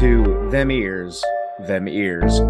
to 0.00 0.48
Them 0.50 0.72
Ears, 0.72 1.22
Them 1.60 1.86
Ears. 1.86 2.40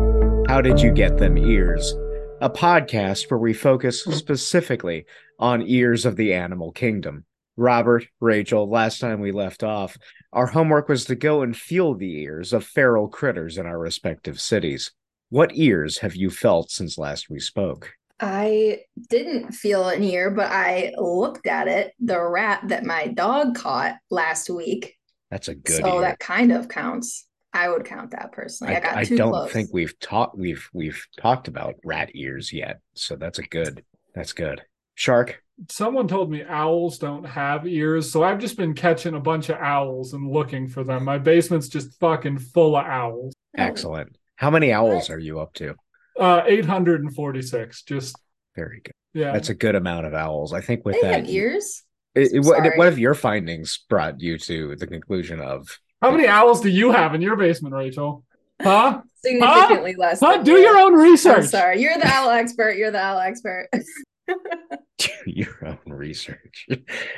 How 0.48 0.62
did 0.62 0.80
you 0.80 0.90
get 0.90 1.18
them 1.18 1.36
ears? 1.36 1.92
A 2.40 2.48
podcast 2.48 3.30
where 3.30 3.38
we 3.38 3.52
focus 3.52 4.02
specifically 4.02 5.04
on 5.38 5.60
ears 5.60 6.06
of 6.06 6.16
the 6.16 6.32
animal 6.32 6.72
kingdom. 6.72 7.26
Robert, 7.58 8.06
Rachel, 8.18 8.70
last 8.70 8.98
time 8.98 9.20
we 9.20 9.30
left 9.30 9.62
off, 9.62 9.98
our 10.32 10.46
homework 10.46 10.88
was 10.88 11.04
to 11.04 11.14
go 11.14 11.42
and 11.42 11.54
feel 11.54 11.94
the 11.94 12.22
ears 12.22 12.54
of 12.54 12.64
feral 12.64 13.08
critters 13.08 13.58
in 13.58 13.66
our 13.66 13.78
respective 13.78 14.40
cities. 14.40 14.92
What 15.28 15.54
ears 15.54 15.98
have 15.98 16.16
you 16.16 16.30
felt 16.30 16.70
since 16.70 16.96
last 16.96 17.28
we 17.28 17.40
spoke? 17.40 17.92
I 18.20 18.80
didn't 19.10 19.52
feel 19.52 19.88
an 19.90 20.02
ear, 20.02 20.30
but 20.30 20.50
I 20.50 20.92
looked 20.96 21.46
at 21.46 21.68
it, 21.68 21.92
the 22.00 22.22
rat 22.22 22.62
that 22.68 22.84
my 22.84 23.08
dog 23.08 23.54
caught 23.54 23.96
last 24.10 24.48
week. 24.48 24.96
That's 25.30 25.48
a 25.48 25.54
good 25.54 25.82
so 25.82 25.96
ear. 25.96 26.00
that 26.02 26.18
kind 26.20 26.50
of 26.50 26.68
counts. 26.68 27.26
I 27.54 27.68
would 27.70 27.84
count 27.84 28.10
that 28.10 28.32
personally. 28.32 28.74
I, 28.74 28.78
I, 28.78 28.80
got 28.80 28.96
I 28.96 29.04
too 29.04 29.16
don't 29.16 29.30
close. 29.30 29.52
think 29.52 29.70
we've 29.72 29.98
talked 30.00 30.36
we've 30.36 30.68
we've 30.74 31.06
talked 31.18 31.48
about 31.48 31.76
rat 31.84 32.10
ears 32.14 32.52
yet, 32.52 32.80
so 32.94 33.16
that's 33.16 33.38
a 33.38 33.42
good 33.44 33.84
that's 34.14 34.32
good. 34.32 34.62
Shark, 34.96 35.40
Someone 35.70 36.08
told 36.08 36.30
me 36.30 36.42
owls 36.48 36.98
don't 36.98 37.24
have 37.24 37.66
ears, 37.66 38.10
so 38.10 38.22
I've 38.24 38.38
just 38.40 38.56
been 38.56 38.74
catching 38.74 39.14
a 39.14 39.20
bunch 39.20 39.48
of 39.50 39.56
owls 39.58 40.12
and 40.12 40.28
looking 40.30 40.68
for 40.68 40.82
them. 40.84 41.04
My 41.04 41.18
basement's 41.18 41.68
just 41.68 41.98
fucking 42.00 42.38
full 42.38 42.76
of 42.76 42.84
owls. 42.84 43.34
Oh, 43.56 43.62
excellent. 43.62 44.16
How 44.36 44.50
many 44.50 44.72
owls 44.72 45.10
are 45.10 45.18
you 45.18 45.38
up 45.40 45.54
to? 45.54 45.74
Uh 46.18 46.42
846. 46.46 47.82
Just 47.82 48.16
Very 48.56 48.80
good. 48.84 48.92
yeah. 49.14 49.32
That's 49.32 49.48
a 49.48 49.54
good 49.54 49.74
amount 49.74 50.06
of 50.06 50.14
owls. 50.14 50.52
I 50.52 50.60
think 50.60 50.84
with 50.84 50.96
They 50.96 51.02
that, 51.02 51.20
have 51.20 51.28
ears. 51.28 51.82
It- 52.14 52.32
it- 52.32 52.40
what, 52.44 52.62
what 52.76 52.84
have 52.86 52.98
your 52.98 53.14
findings 53.14 53.78
brought 53.88 54.20
you 54.20 54.38
to 54.38 54.76
the 54.76 54.86
conclusion 54.86 55.40
of? 55.40 55.78
How 56.04 56.10
many 56.10 56.28
owls 56.28 56.60
do 56.60 56.68
you 56.68 56.92
have 56.92 57.14
in 57.14 57.22
your 57.22 57.34
basement, 57.34 57.74
Rachel? 57.74 58.24
Huh? 58.60 59.00
Significantly 59.24 59.94
less. 59.96 60.20
Huh? 60.20 60.42
Do 60.42 60.52
you. 60.52 60.58
your 60.58 60.76
own 60.76 60.92
I'm 60.92 61.00
research. 61.00 61.46
sorry. 61.46 61.80
You're 61.80 61.96
the 61.96 62.06
owl 62.06 62.28
expert. 62.28 62.76
You're 62.76 62.90
the 62.90 63.00
owl 63.00 63.20
expert. 63.20 63.70
Do 64.28 65.08
your 65.26 65.66
own 65.66 65.78
research. 65.86 66.66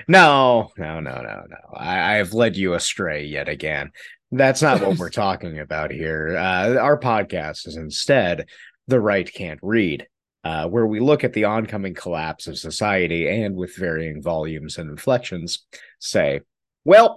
no, 0.06 0.70
no, 0.78 1.01
no, 1.01 1.20
no, 1.20 1.45
no. 1.48 1.77
I, 1.77 2.12
I 2.12 2.15
have 2.19 2.33
led 2.33 2.56
you 2.56 2.75
astray 2.75 3.25
yet 3.25 3.48
again. 3.48 3.91
That's 4.31 4.62
not 4.62 4.81
what 4.81 4.98
we're 4.98 5.11
talking 5.11 5.59
about 5.59 5.91
here. 5.91 6.37
Uh, 6.39 6.77
our 6.77 6.97
podcast 6.97 7.67
is 7.67 7.77
instead 7.77 8.47
The 8.87 9.00
Right 9.00 9.28
Can't 9.28 9.61
Read, 9.65 10.06
uh, 10.45 10.69
where 10.69 10.87
we 10.87 11.00
look 11.00 11.25
at 11.25 11.33
the 11.33 11.47
oncoming 11.47 11.95
collapse 11.95 12.47
of 12.47 12.56
society 12.56 13.28
and 13.28 13.56
with 13.56 13.77
varying 13.77 14.23
volumes 14.23 14.78
and 14.78 14.89
inflections 14.89 15.67
say, 15.98 16.43
well, 16.84 17.17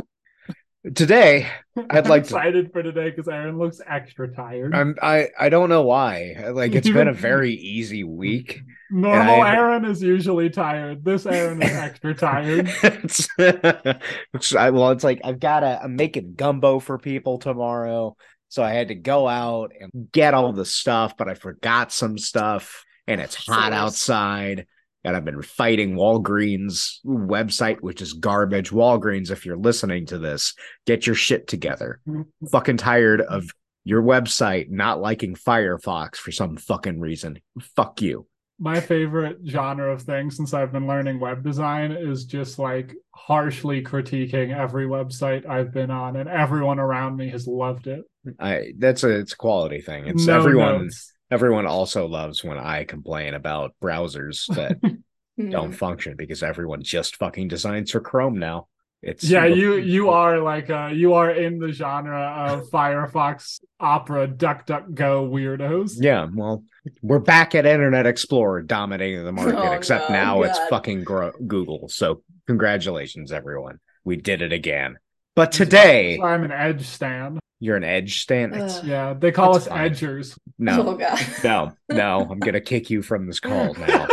today 0.96 1.48
I'd 1.78 2.06
I'm 2.06 2.10
like 2.10 2.24
to- 2.24 2.36
excited 2.36 2.72
for 2.72 2.84
today 2.84 3.10
because 3.10 3.28
Aaron 3.28 3.58
looks 3.58 3.82
extra 3.86 4.34
tired. 4.34 4.74
I'm 4.76 4.96
I 5.02 5.30
I 5.40 5.50
don't 5.50 5.70
know 5.70 5.84
why. 5.84 6.36
Like 6.52 6.74
it's 6.74 6.90
been 6.90 7.08
a 7.08 7.14
very 7.30 7.54
easy 7.54 8.04
week. 8.04 8.62
Normal 8.92 9.42
I- 9.42 9.56
Aaron 9.56 9.86
is 9.86 10.02
usually 10.02 10.50
tired. 10.50 11.04
This 11.04 11.26
Aaron 11.26 11.62
is 11.62 11.72
extra 11.74 12.14
tired. 12.16 12.70
it's, 12.84 13.28
it's- 13.38 14.56
I, 14.56 14.70
well, 14.72 14.92
it's 14.92 15.04
like 15.04 15.22
I've 15.24 15.40
got 15.40 15.62
to. 15.62 15.80
I'm 15.84 15.96
making 15.96 16.34
gumbo 16.36 16.80
for 16.80 16.98
people 16.98 17.38
tomorrow, 17.38 18.16
so 18.48 18.64
I 18.64 18.72
had 18.72 18.88
to 18.90 18.96
go 18.96 19.28
out 19.28 19.72
and 19.80 19.92
get 20.12 20.34
all 20.34 20.52
the 20.54 20.66
stuff, 20.66 21.16
but 21.18 21.30
I 21.30 21.34
forgot 21.36 21.92
some 21.92 22.18
stuff, 22.18 22.84
and 23.08 23.22
it's 23.22 23.36
hot 23.36 23.74
outside. 23.74 24.66
And 25.04 25.16
I've 25.16 25.24
been 25.24 25.42
fighting 25.42 25.96
Walgreens 25.96 26.98
website, 27.06 27.80
which 27.82 28.02
is 28.02 28.14
garbage. 28.14 28.72
Walgreens, 28.72 29.32
if 29.32 29.46
you're 29.46 29.58
listening 29.58 30.06
to 30.08 30.18
this, 30.18 30.54
get 30.86 31.06
your 31.06 31.16
shit 31.16 31.48
together. 31.48 32.02
Mm-hmm. 32.08 32.48
fucking 32.48 32.78
tired 32.78 33.22
of 33.22 33.50
your 33.86 34.04
website 34.04 34.70
not 34.70 35.00
liking 35.00 35.36
Firefox 35.36 36.18
for 36.18 36.32
some 36.32 36.58
fucking 36.58 37.00
reason. 37.00 37.40
Fuck 37.76 38.02
you. 38.02 38.28
my 38.60 38.80
favorite 38.82 39.38
genre 39.48 39.92
of 39.92 40.02
thing 40.02 40.30
since 40.30 40.54
I've 40.54 40.74
been 40.74 40.86
learning 40.86 41.20
web 41.20 41.44
design 41.44 41.92
is 41.94 42.26
just 42.26 42.60
like 42.60 42.94
harshly 43.16 43.82
critiquing 43.82 44.56
every 44.56 44.86
website 44.86 45.48
I've 45.48 45.72
been 45.72 45.90
on, 45.90 46.18
and 46.18 46.28
everyone 46.28 46.80
around 46.80 47.16
me 47.16 47.30
has 47.30 47.48
loved 47.48 47.88
it. 47.88 48.04
I 48.38 48.74
that's 48.78 49.04
a 49.04 49.10
it's 49.20 49.34
a 49.34 49.38
quality 49.38 49.80
thing. 49.82 50.08
It's 50.08 50.26
No 50.28 50.38
everyone 50.38 50.84
notes. 50.84 51.14
Everyone 51.32 51.66
also 51.66 52.08
loves 52.08 52.44
when 52.44 52.58
I 52.58 52.84
complain 52.84 53.34
about 53.34 53.76
browsers 53.82 54.46
that 54.56 54.80
don't 55.52 55.72
function 55.74 56.16
because 56.18 56.44
everyone 56.44 56.84
just 56.84 57.16
fucking 57.18 57.48
designs 57.48 57.92
for 57.92 58.00
Chrome 58.02 58.38
now. 58.40 58.68
It's 59.02 59.24
Yeah, 59.24 59.46
you 59.46 59.76
you 59.76 60.10
are 60.10 60.40
like 60.40 60.70
uh 60.70 60.90
you 60.92 61.14
are 61.14 61.32
in 61.32 61.58
the 61.58 61.72
genre 61.72 62.20
of 62.50 62.70
Firefox, 62.70 63.62
Opera, 63.80 64.28
DuckDuckGo 64.28 65.30
weirdos. 65.32 65.94
Yeah, 65.98 66.28
well, 66.34 66.66
we're 67.02 67.20
back 67.20 67.56
at 67.56 67.66
Internet 67.66 68.06
Explorer 68.06 68.64
dominating 68.64 69.24
the 69.24 69.32
market, 69.32 69.56
Oh, 69.58 69.72
except 69.72 70.10
no, 70.10 70.16
now 70.18 70.42
it's 70.42 70.60
fucking 70.70 71.06
gro- 71.06 71.32
Google. 71.48 71.88
So, 71.88 72.24
congratulations, 72.48 73.32
everyone. 73.32 73.80
We 74.04 74.18
did 74.18 74.42
it 74.42 74.52
again. 74.52 74.98
But 75.34 75.54
today, 75.54 76.20
I'm 76.22 76.44
an 76.44 76.52
Edge 76.52 76.86
stan. 76.86 77.39
You're 77.60 77.76
an 77.78 77.84
edge 77.84 78.22
stand. 78.22 78.54
Ugh. 78.56 78.84
Yeah, 78.86 79.14
they 79.14 79.32
call 79.32 79.56
us 79.56 79.68
fine. 79.68 79.92
Edgers. 79.92 80.38
No, 80.58 80.88
Oh 80.90 80.96
god. 80.96 81.20
no, 81.44 81.72
no. 81.90 82.28
I'm 82.30 82.40
gonna 82.40 82.62
kick 82.62 82.90
you 82.90 83.02
from 83.02 83.28
this 83.28 83.40
call 83.40 83.74
now. 83.76 84.08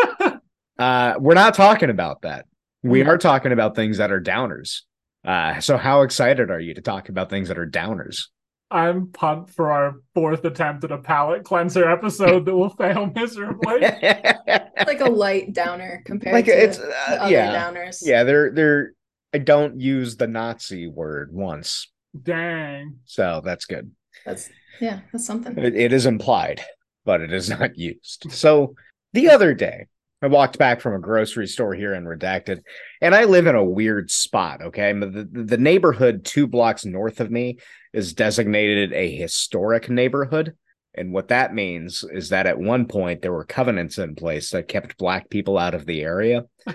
Uh, 0.78 1.14
we're 1.18 1.34
not 1.34 1.54
talking 1.54 1.90
about 1.90 2.22
that. 2.22 2.46
We 2.82 3.02
Hmm. 3.02 3.08
are 3.10 3.18
talking 3.18 3.52
about 3.52 3.74
things 3.74 3.98
that 3.98 4.12
are 4.12 4.20
downers. 4.20 4.82
Uh, 5.24 5.58
so 5.60 5.76
how 5.76 6.02
excited 6.02 6.50
are 6.50 6.60
you 6.60 6.74
to 6.74 6.80
talk 6.82 7.08
about 7.08 7.30
things 7.30 7.48
that 7.48 7.58
are 7.58 7.66
downers? 7.66 8.26
I'm 8.70 9.08
pumped 9.12 9.50
for 9.52 9.70
our 9.72 9.94
fourth 10.14 10.44
attempt 10.44 10.82
at 10.84 10.90
a 10.92 10.98
palate 10.98 11.44
cleanser 11.44 11.88
episode 11.88 12.44
that 12.46 12.54
will 12.56 12.70
fail 12.70 13.10
miserably. 13.14 13.78
It's 13.80 14.86
like 14.86 15.00
a 15.00 15.08
light 15.10 15.52
downer 15.52 16.02
compared 16.04 16.34
like 16.34 16.44
to 16.46 16.64
it's 16.64 16.78
uh, 16.78 17.16
other 17.20 17.32
yeah, 17.32 17.54
downers. 17.72 17.98
yeah. 18.04 18.24
They're 18.24 18.50
they're. 18.52 18.92
I 19.34 19.38
don't 19.38 19.80
use 19.80 20.16
the 20.16 20.26
Nazi 20.26 20.86
word 20.86 21.32
once, 21.32 21.92
Dang. 22.22 22.98
so 23.04 23.42
that's 23.44 23.66
good. 23.66 23.90
That's 24.24 24.50
yeah, 24.80 25.00
that's 25.12 25.26
something. 25.26 25.56
It, 25.58 25.74
it 25.76 25.92
is 25.92 26.06
implied, 26.06 26.62
but 27.04 27.20
it 27.20 27.32
is 27.32 27.48
not 27.58 27.76
used. 27.76 28.26
So 28.30 28.74
the 29.12 29.30
other 29.30 29.54
day, 29.54 29.86
I 30.22 30.28
walked 30.28 30.58
back 30.58 30.80
from 30.80 30.94
a 30.94 30.98
grocery 30.98 31.46
store 31.46 31.74
here 31.74 31.94
in 31.94 32.04
Redacted, 32.04 32.62
and 33.00 33.14
I 33.14 33.24
live 33.24 33.46
in 33.46 33.54
a 33.54 33.64
weird 33.64 34.10
spot. 34.10 34.62
Okay, 34.62 34.92
the, 34.92 35.06
the, 35.06 35.42
the 35.44 35.58
neighborhood 35.58 36.24
two 36.24 36.46
blocks 36.46 36.84
north 36.84 37.20
of 37.20 37.30
me 37.30 37.58
is 37.92 38.14
designated 38.14 38.92
a 38.92 39.14
historic 39.14 39.90
neighborhood. 39.90 40.54
And 40.96 41.12
what 41.12 41.28
that 41.28 41.54
means 41.54 42.04
is 42.10 42.30
that 42.30 42.46
at 42.46 42.58
one 42.58 42.86
point 42.86 43.22
there 43.22 43.32
were 43.32 43.44
covenants 43.44 43.98
in 43.98 44.14
place 44.14 44.50
that 44.50 44.68
kept 44.68 44.96
black 44.98 45.28
people 45.28 45.58
out 45.58 45.74
of 45.74 45.86
the 45.86 46.02
area. 46.02 46.44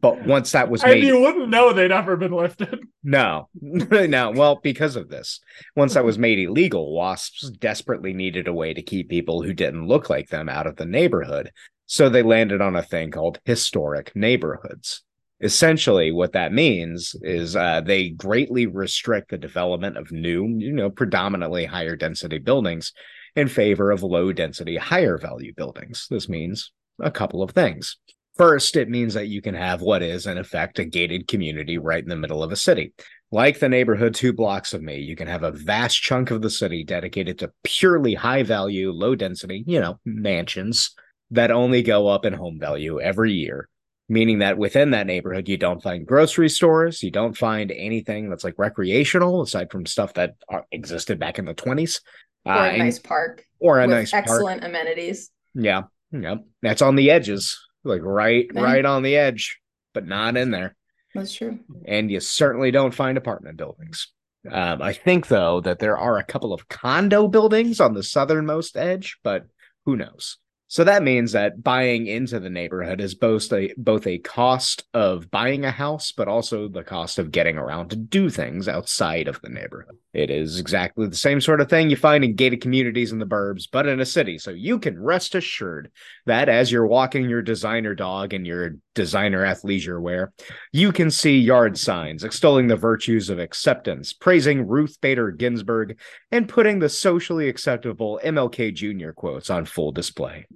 But 0.00 0.26
once 0.26 0.52
that 0.52 0.70
was 0.70 0.82
and 0.82 0.92
made, 0.92 1.04
you 1.04 1.18
wouldn't 1.18 1.48
know 1.48 1.72
they'd 1.72 1.90
ever 1.90 2.16
been 2.16 2.32
lifted. 2.32 2.78
no, 3.02 3.48
no. 3.60 4.32
Well, 4.32 4.60
because 4.62 4.96
of 4.96 5.08
this, 5.08 5.40
once 5.74 5.94
that 5.94 6.04
was 6.04 6.18
made 6.26 6.38
illegal, 6.38 6.94
wasps 6.94 7.50
desperately 7.50 8.12
needed 8.12 8.46
a 8.46 8.52
way 8.52 8.74
to 8.74 8.82
keep 8.82 9.08
people 9.08 9.42
who 9.42 9.54
didn't 9.54 9.88
look 9.88 10.10
like 10.10 10.28
them 10.28 10.50
out 10.50 10.66
of 10.66 10.76
the 10.76 10.84
neighborhood. 10.84 11.50
So 11.86 12.08
they 12.08 12.22
landed 12.22 12.60
on 12.60 12.76
a 12.76 12.82
thing 12.82 13.10
called 13.10 13.40
historic 13.44 14.14
neighborhoods. 14.14 15.02
Essentially, 15.40 16.12
what 16.12 16.32
that 16.32 16.52
means 16.52 17.16
is 17.22 17.56
uh, 17.56 17.80
they 17.80 18.10
greatly 18.10 18.66
restrict 18.66 19.30
the 19.30 19.38
development 19.38 19.96
of 19.96 20.12
new, 20.12 20.46
you 20.58 20.72
know, 20.72 20.90
predominantly 20.90 21.64
higher 21.64 21.96
density 21.96 22.38
buildings 22.38 22.92
in 23.36 23.48
favor 23.48 23.90
of 23.90 24.02
low 24.02 24.32
density, 24.32 24.76
higher 24.76 25.18
value 25.18 25.52
buildings. 25.54 26.06
This 26.10 26.28
means 26.28 26.72
a 27.00 27.10
couple 27.10 27.42
of 27.42 27.50
things. 27.50 27.96
First, 28.36 28.76
it 28.76 28.88
means 28.88 29.14
that 29.14 29.28
you 29.28 29.40
can 29.40 29.54
have 29.54 29.80
what 29.80 30.02
is, 30.02 30.26
in 30.26 30.38
effect, 30.38 30.80
a 30.80 30.84
gated 30.84 31.28
community 31.28 31.78
right 31.78 32.02
in 32.02 32.08
the 32.08 32.16
middle 32.16 32.42
of 32.42 32.50
a 32.50 32.56
city. 32.56 32.92
Like 33.30 33.58
the 33.58 33.68
neighborhood 33.68 34.14
two 34.14 34.32
blocks 34.32 34.74
of 34.74 34.82
me, 34.82 34.98
you 34.98 35.14
can 35.14 35.28
have 35.28 35.44
a 35.44 35.52
vast 35.52 36.00
chunk 36.00 36.30
of 36.30 36.42
the 36.42 36.50
city 36.50 36.82
dedicated 36.82 37.38
to 37.40 37.52
purely 37.62 38.14
high 38.14 38.42
value, 38.42 38.90
low 38.90 39.14
density, 39.14 39.62
you 39.66 39.80
know, 39.80 40.00
mansions 40.04 40.94
that 41.30 41.50
only 41.50 41.82
go 41.82 42.08
up 42.08 42.24
in 42.24 42.32
home 42.32 42.58
value 42.58 43.00
every 43.00 43.32
year. 43.32 43.68
Meaning 44.08 44.40
that 44.40 44.58
within 44.58 44.90
that 44.90 45.06
neighborhood, 45.06 45.48
you 45.48 45.56
don't 45.56 45.82
find 45.82 46.06
grocery 46.06 46.48
stores, 46.48 47.02
you 47.02 47.10
don't 47.10 47.36
find 47.36 47.72
anything 47.72 48.28
that's 48.28 48.44
like 48.44 48.58
recreational, 48.58 49.42
aside 49.42 49.70
from 49.70 49.86
stuff 49.86 50.12
that 50.14 50.34
are, 50.48 50.66
existed 50.72 51.18
back 51.18 51.38
in 51.38 51.46
the 51.46 51.54
20s. 51.54 52.00
Or 52.44 52.52
Uh, 52.52 52.64
a 52.66 52.68
and- 52.70 52.78
nice 52.78 52.98
park 52.98 53.44
or 53.58 53.80
a 53.80 53.86
with 53.86 53.96
nice 53.96 54.10
park. 54.10 54.24
excellent 54.24 54.64
amenities. 54.64 55.30
Yeah. 55.54 55.84
Yeah. 56.12 56.36
That's 56.62 56.82
on 56.82 56.96
the 56.96 57.10
edges, 57.10 57.58
like 57.84 58.02
right, 58.02 58.46
Okay. 58.50 58.60
right 58.62 58.84
on 58.84 59.02
the 59.02 59.16
edge, 59.16 59.60
but 59.92 60.06
not 60.06 60.36
in 60.36 60.50
there. 60.50 60.76
That's 61.14 61.32
true. 61.32 61.60
And 61.86 62.10
you 62.10 62.20
certainly 62.20 62.70
don't 62.70 62.94
find 62.94 63.16
apartment 63.16 63.56
buildings. 63.56 64.08
Um, 64.50 64.82
I 64.82 64.92
think 64.92 65.28
though 65.28 65.60
that 65.62 65.78
there 65.78 65.96
are 65.96 66.18
a 66.18 66.24
couple 66.24 66.52
of 66.52 66.68
condo 66.68 67.28
buildings 67.28 67.80
on 67.80 67.94
the 67.94 68.02
southernmost 68.02 68.76
edge, 68.76 69.16
but 69.22 69.46
who 69.86 69.96
knows? 69.96 70.36
So 70.66 70.82
that 70.84 71.02
means 71.02 71.32
that 71.32 71.62
buying 71.62 72.06
into 72.06 72.40
the 72.40 72.50
neighborhood 72.50 73.00
is 73.00 73.14
both 73.14 73.52
a 73.52 73.72
both 73.76 74.06
a 74.06 74.18
cost 74.18 74.84
of 74.94 75.30
buying 75.30 75.64
a 75.64 75.70
house, 75.70 76.12
but 76.12 76.26
also 76.26 76.68
the 76.68 76.82
cost 76.82 77.18
of 77.18 77.30
getting 77.30 77.58
around 77.58 77.90
to 77.90 77.96
do 77.96 78.30
things 78.30 78.66
outside 78.66 79.28
of 79.28 79.40
the 79.42 79.50
neighborhood. 79.50 79.96
It 80.14 80.30
is 80.30 80.58
exactly 80.58 81.06
the 81.06 81.16
same 81.16 81.40
sort 81.40 81.60
of 81.60 81.68
thing 81.68 81.90
you 81.90 81.96
find 81.96 82.24
in 82.24 82.34
gated 82.34 82.60
communities 82.60 83.12
in 83.12 83.18
the 83.18 83.26
burbs, 83.26 83.68
but 83.70 83.86
in 83.86 84.00
a 84.00 84.06
city. 84.06 84.38
So 84.38 84.52
you 84.52 84.78
can 84.78 85.00
rest 85.00 85.34
assured 85.34 85.90
that 86.26 86.48
as 86.48 86.72
you're 86.72 86.86
walking 86.86 87.28
your 87.28 87.42
designer 87.42 87.94
dog 87.94 88.32
in 88.32 88.44
your 88.44 88.76
designer 88.94 89.44
athleisure 89.44 90.00
wear, 90.00 90.32
you 90.72 90.92
can 90.92 91.10
see 91.10 91.38
yard 91.38 91.76
signs 91.76 92.24
extolling 92.24 92.68
the 92.68 92.76
virtues 92.76 93.28
of 93.28 93.38
acceptance, 93.38 94.12
praising 94.12 94.66
Ruth 94.66 95.00
Bader 95.00 95.30
Ginsburg, 95.30 95.98
and 96.30 96.48
putting 96.48 96.78
the 96.78 96.88
socially 96.88 97.48
acceptable 97.48 98.20
MLK 98.24 98.72
Jr. 98.72 99.10
quotes 99.10 99.50
on 99.50 99.64
full 99.64 99.92
display. 99.92 100.46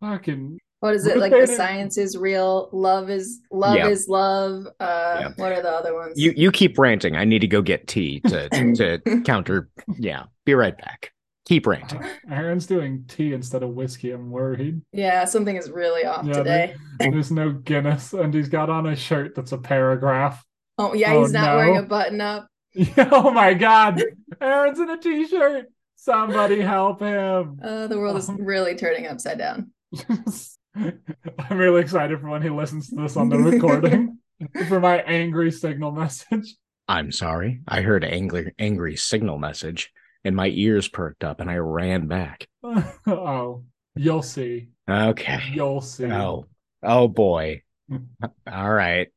Fucking 0.00 0.58
What 0.80 0.94
is 0.94 1.06
it 1.06 1.14
Ruth 1.14 1.20
like? 1.22 1.32
The 1.32 1.38
Bader- 1.40 1.54
science 1.56 1.98
is 1.98 2.16
real. 2.16 2.68
Love 2.72 3.10
is 3.10 3.40
love 3.50 3.76
Yeah. 3.76 3.88
is 3.88 4.08
love. 4.08 4.66
Uh, 4.80 5.16
Yeah. 5.20 5.28
what 5.36 5.52
are 5.52 5.62
the 5.62 5.70
other 5.70 5.94
ones? 5.94 6.18
You 6.18 6.32
you 6.36 6.52
keep 6.52 6.78
ranting. 6.78 7.16
I 7.16 7.24
need 7.24 7.40
to 7.40 7.48
go 7.48 7.62
get 7.62 7.86
tea 7.88 8.20
to 8.20 8.48
to 9.04 9.22
counter. 9.24 9.68
Yeah, 9.98 10.24
be 10.44 10.54
right 10.54 10.76
back. 10.76 11.12
Keep 11.46 11.66
ranting. 11.66 12.00
Aaron's 12.30 12.66
doing 12.66 13.04
tea 13.08 13.32
instead 13.32 13.62
of 13.62 13.70
whiskey. 13.70 14.10
I'm 14.12 14.30
worried. 14.30 14.82
yeah, 14.92 15.24
something 15.24 15.56
is 15.56 15.70
really 15.70 16.04
off 16.04 16.26
Yeah, 16.26 16.34
today. 16.34 16.74
There's 16.98 17.30
no 17.32 17.52
Guinness, 17.52 18.12
and 18.12 18.32
he's 18.34 18.48
got 18.50 18.68
on 18.68 18.86
a 18.86 18.94
shirt 18.94 19.34
that's 19.34 19.52
a 19.52 19.58
paragraph. 19.58 20.44
Oh 20.76 20.92
yeah, 20.94 21.14
Oh, 21.14 21.22
he's 21.22 21.32
not 21.32 21.56
wearing 21.56 21.78
a 21.78 21.82
button 21.82 22.20
up. 22.20 22.46
oh 22.98 23.30
my 23.32 23.54
god, 23.54 24.02
Aaron's 24.40 24.78
in 24.78 24.90
a 24.90 24.98
t-shirt. 24.98 25.66
Somebody 25.96 26.60
help 26.60 27.00
him. 27.00 27.58
Uh, 27.64 27.88
the 27.88 27.98
world 27.98 28.16
is 28.18 28.30
really 28.38 28.76
turning 28.76 29.06
upside 29.08 29.38
down. 29.38 29.72
I'm 30.74 31.58
really 31.58 31.80
excited 31.80 32.20
for 32.20 32.28
when 32.28 32.42
he 32.42 32.50
listens 32.50 32.88
to 32.90 32.96
this 32.96 33.16
on 33.16 33.28
the 33.28 33.38
recording 33.38 34.18
for 34.68 34.80
my 34.80 34.98
angry 34.98 35.50
signal 35.50 35.92
message. 35.92 36.54
I'm 36.86 37.12
sorry. 37.12 37.60
I 37.66 37.82
heard 37.82 38.04
angry 38.04 38.54
angry 38.58 38.96
signal 38.96 39.38
message, 39.38 39.92
and 40.24 40.34
my 40.34 40.48
ears 40.48 40.88
perked 40.88 41.24
up, 41.24 41.40
and 41.40 41.50
I 41.50 41.56
ran 41.56 42.06
back. 42.06 42.46
oh, 43.06 43.64
you'll 43.94 44.22
see. 44.22 44.70
Okay. 44.88 45.40
You'll 45.52 45.80
see. 45.80 46.06
Oh, 46.06 46.46
oh 46.82 47.08
boy. 47.08 47.62
All 47.90 48.72
right. 48.72 49.08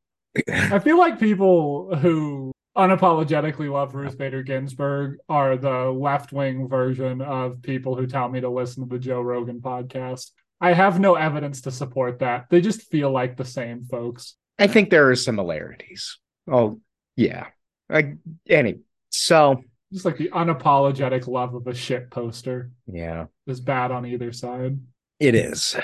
I 0.49 0.79
feel 0.79 0.97
like 0.97 1.19
people 1.19 1.95
who 1.95 2.53
unapologetically 2.77 3.69
love 3.69 3.95
Ruth 3.95 4.17
Bader 4.17 4.43
Ginsburg 4.43 5.17
are 5.27 5.57
the 5.57 5.89
left 5.89 6.31
wing 6.31 6.69
version 6.69 7.21
of 7.21 7.61
people 7.61 7.95
who 7.95 8.07
tell 8.07 8.29
me 8.29 8.39
to 8.41 8.49
listen 8.49 8.83
to 8.83 8.89
the 8.89 8.99
Joe 8.99 9.21
Rogan 9.21 9.59
podcast. 9.59 10.31
I 10.61 10.73
have 10.73 10.99
no 10.99 11.15
evidence 11.15 11.61
to 11.61 11.71
support 11.71 12.19
that. 12.19 12.45
They 12.49 12.61
just 12.61 12.83
feel 12.91 13.11
like 13.11 13.35
the 13.35 13.45
same 13.45 13.83
folks. 13.85 14.35
I 14.59 14.67
think 14.67 14.91
there 14.91 15.09
are 15.09 15.15
similarities. 15.15 16.19
Oh, 16.49 16.79
yeah. 17.15 17.47
I, 17.89 18.13
any 18.47 18.81
so 19.09 19.63
Just 19.91 20.05
like 20.05 20.17
the 20.17 20.29
unapologetic 20.29 21.27
love 21.27 21.53
of 21.53 21.67
a 21.67 21.73
shit 21.73 22.09
poster 22.09 22.71
yeah, 22.87 23.25
is 23.47 23.59
bad 23.59 23.91
on 23.91 24.05
either 24.05 24.31
side. 24.31 24.79
it 25.19 25.35
is. 25.35 25.75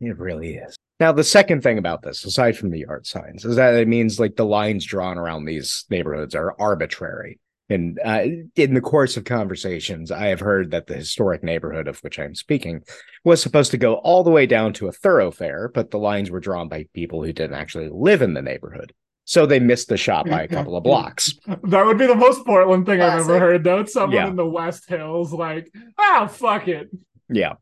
It 0.00 0.16
really 0.16 0.54
is. 0.56 0.76
Now, 1.00 1.10
the 1.12 1.24
second 1.24 1.62
thing 1.62 1.78
about 1.78 2.02
this, 2.02 2.24
aside 2.24 2.56
from 2.56 2.70
the 2.70 2.80
yard 2.80 3.06
signs, 3.06 3.44
is 3.44 3.56
that 3.56 3.74
it 3.74 3.88
means 3.88 4.20
like 4.20 4.36
the 4.36 4.44
lines 4.44 4.84
drawn 4.84 5.18
around 5.18 5.44
these 5.44 5.84
neighborhoods 5.90 6.34
are 6.34 6.54
arbitrary. 6.60 7.40
And 7.70 7.98
uh, 8.02 8.22
in 8.56 8.72
the 8.74 8.80
course 8.80 9.16
of 9.16 9.24
conversations, 9.24 10.10
I 10.10 10.28
have 10.28 10.40
heard 10.40 10.70
that 10.70 10.86
the 10.86 10.94
historic 10.94 11.42
neighborhood 11.42 11.86
of 11.86 11.98
which 12.00 12.18
I'm 12.18 12.34
speaking 12.34 12.82
was 13.24 13.42
supposed 13.42 13.70
to 13.72 13.76
go 13.78 13.94
all 13.96 14.24
the 14.24 14.30
way 14.30 14.46
down 14.46 14.72
to 14.74 14.88
a 14.88 14.92
thoroughfare, 14.92 15.70
but 15.74 15.90
the 15.90 15.98
lines 15.98 16.30
were 16.30 16.40
drawn 16.40 16.68
by 16.68 16.86
people 16.94 17.22
who 17.22 17.32
didn't 17.32 17.56
actually 17.56 17.88
live 17.90 18.22
in 18.22 18.32
the 18.34 18.42
neighborhood. 18.42 18.92
So 19.24 19.44
they 19.44 19.60
missed 19.60 19.88
the 19.88 19.98
shot 19.98 20.26
by 20.26 20.44
a 20.44 20.48
couple 20.56 20.76
of 20.76 20.82
blocks. 20.84 21.34
That 21.64 21.84
would 21.84 21.98
be 21.98 22.06
the 22.06 22.14
most 22.14 22.46
Portland 22.46 22.86
thing 22.86 23.02
I've 23.02 23.20
ever 23.20 23.38
heard, 23.38 23.64
though. 23.64 23.80
It's 23.80 23.92
someone 23.92 24.12
Yeah. 24.16 24.28
in 24.28 24.36
the 24.36 24.46
West 24.46 24.88
Hills, 24.88 25.34
like, 25.34 25.70
oh, 25.98 26.26
fuck 26.28 26.68
it. 26.68 26.88
Yeah. 27.28 27.54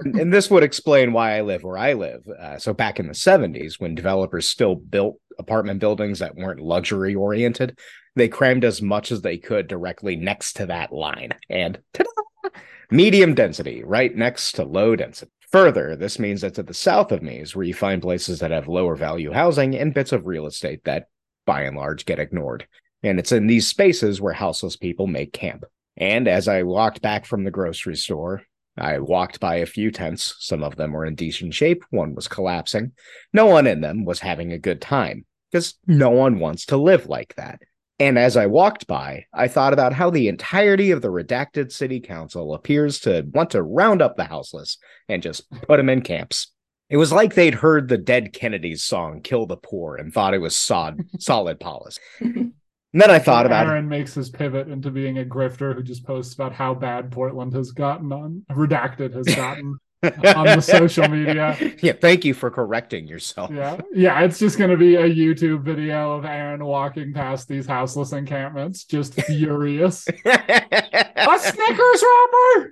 And, 0.00 0.16
and 0.18 0.34
this 0.34 0.50
would 0.50 0.64
explain 0.64 1.12
why 1.12 1.36
I 1.38 1.42
live 1.42 1.62
where 1.62 1.78
I 1.78 1.92
live. 1.92 2.26
Uh, 2.26 2.58
so 2.58 2.74
back 2.74 2.98
in 2.98 3.06
the 3.06 3.12
70s, 3.14 3.74
when 3.78 3.94
developers 3.94 4.48
still 4.48 4.74
built 4.74 5.18
apartment 5.38 5.78
buildings 5.78 6.18
that 6.18 6.34
weren't 6.34 6.60
luxury 6.60 7.14
oriented, 7.14 7.78
they 8.14 8.28
crammed 8.28 8.64
as 8.64 8.82
much 8.82 9.10
as 9.12 9.22
they 9.22 9.38
could 9.38 9.68
directly 9.68 10.16
next 10.16 10.54
to 10.54 10.66
that 10.66 10.92
line. 10.92 11.32
And 11.48 11.80
ta-da! 11.92 12.50
medium 12.90 13.34
density 13.34 13.82
right 13.82 14.14
next 14.14 14.52
to 14.52 14.64
low 14.64 14.94
density. 14.94 15.30
Further, 15.50 15.96
this 15.96 16.18
means 16.18 16.40
that 16.40 16.54
to 16.54 16.62
the 16.62 16.74
south 16.74 17.12
of 17.12 17.22
me 17.22 17.38
is 17.38 17.54
where 17.54 17.64
you 17.64 17.74
find 17.74 18.00
places 18.00 18.38
that 18.40 18.50
have 18.50 18.68
lower 18.68 18.96
value 18.96 19.32
housing 19.32 19.76
and 19.76 19.92
bits 19.92 20.12
of 20.12 20.26
real 20.26 20.46
estate 20.46 20.84
that, 20.84 21.08
by 21.44 21.62
and 21.62 21.76
large, 21.76 22.06
get 22.06 22.18
ignored. 22.18 22.66
And 23.02 23.18
it's 23.18 23.32
in 23.32 23.46
these 23.46 23.68
spaces 23.68 24.20
where 24.20 24.32
houseless 24.32 24.76
people 24.76 25.06
make 25.06 25.32
camp. 25.32 25.64
And 25.96 26.26
as 26.26 26.48
I 26.48 26.62
walked 26.62 27.02
back 27.02 27.26
from 27.26 27.44
the 27.44 27.50
grocery 27.50 27.96
store, 27.96 28.42
I 28.78 28.98
walked 29.00 29.40
by 29.40 29.56
a 29.56 29.66
few 29.66 29.90
tents. 29.90 30.36
Some 30.40 30.62
of 30.62 30.76
them 30.76 30.92
were 30.92 31.04
in 31.04 31.14
decent 31.14 31.52
shape, 31.52 31.84
one 31.90 32.14
was 32.14 32.28
collapsing. 32.28 32.92
No 33.32 33.46
one 33.46 33.66
in 33.66 33.82
them 33.82 34.06
was 34.06 34.20
having 34.20 34.52
a 34.52 34.58
good 34.58 34.80
time 34.80 35.26
because 35.50 35.74
no 35.86 36.10
one 36.10 36.38
wants 36.38 36.66
to 36.66 36.78
live 36.78 37.06
like 37.06 37.34
that. 37.36 37.60
And 37.98 38.18
as 38.18 38.36
I 38.36 38.46
walked 38.46 38.86
by, 38.86 39.26
I 39.32 39.48
thought 39.48 39.72
about 39.72 39.92
how 39.92 40.10
the 40.10 40.28
entirety 40.28 40.90
of 40.90 41.02
the 41.02 41.08
redacted 41.08 41.70
city 41.70 42.00
council 42.00 42.54
appears 42.54 43.00
to 43.00 43.24
want 43.32 43.50
to 43.50 43.62
round 43.62 44.02
up 44.02 44.16
the 44.16 44.24
houseless 44.24 44.78
and 45.08 45.22
just 45.22 45.48
put 45.50 45.76
them 45.76 45.88
in 45.88 46.02
camps. 46.02 46.50
It 46.90 46.96
was 46.96 47.12
like 47.12 47.34
they'd 47.34 47.54
heard 47.54 47.88
the 47.88 47.98
dead 47.98 48.32
Kennedys 48.32 48.82
song 48.82 49.20
Kill 49.22 49.46
the 49.46 49.56
Poor 49.56 49.96
and 49.96 50.12
thought 50.12 50.34
it 50.34 50.40
was 50.40 50.56
sod, 50.56 51.00
solid 51.18 51.60
policy. 51.60 52.00
And 52.20 53.00
then 53.00 53.10
I 53.10 53.18
thought 53.18 53.46
about 53.46 53.66
Aaron 53.66 53.88
makes 53.88 54.12
his 54.12 54.28
pivot 54.28 54.68
into 54.68 54.90
being 54.90 55.18
a 55.18 55.24
grifter 55.24 55.74
who 55.74 55.82
just 55.82 56.04
posts 56.04 56.34
about 56.34 56.52
how 56.52 56.74
bad 56.74 57.10
Portland 57.10 57.54
has 57.54 57.70
gotten 57.70 58.12
on 58.12 58.44
redacted 58.50 59.14
has 59.14 59.26
gotten 59.36 59.78
on 60.34 60.46
the 60.46 60.60
social 60.60 61.08
media. 61.08 61.56
Yeah, 61.82 61.92
thank 61.92 62.24
you 62.24 62.34
for 62.34 62.50
correcting 62.50 63.06
yourself. 63.06 63.50
Yeah, 63.50 63.80
yeah, 63.92 64.20
it's 64.22 64.38
just 64.38 64.58
gonna 64.58 64.76
be 64.76 64.96
a 64.96 65.08
YouTube 65.08 65.62
video 65.62 66.12
of 66.12 66.24
Aaron 66.24 66.64
walking 66.64 67.12
past 67.12 67.48
these 67.48 67.66
houseless 67.66 68.12
encampments, 68.12 68.84
just 68.84 69.14
furious. 69.14 70.06
a 70.24 71.38
Snickers 71.38 72.04
wrapper. 72.04 72.70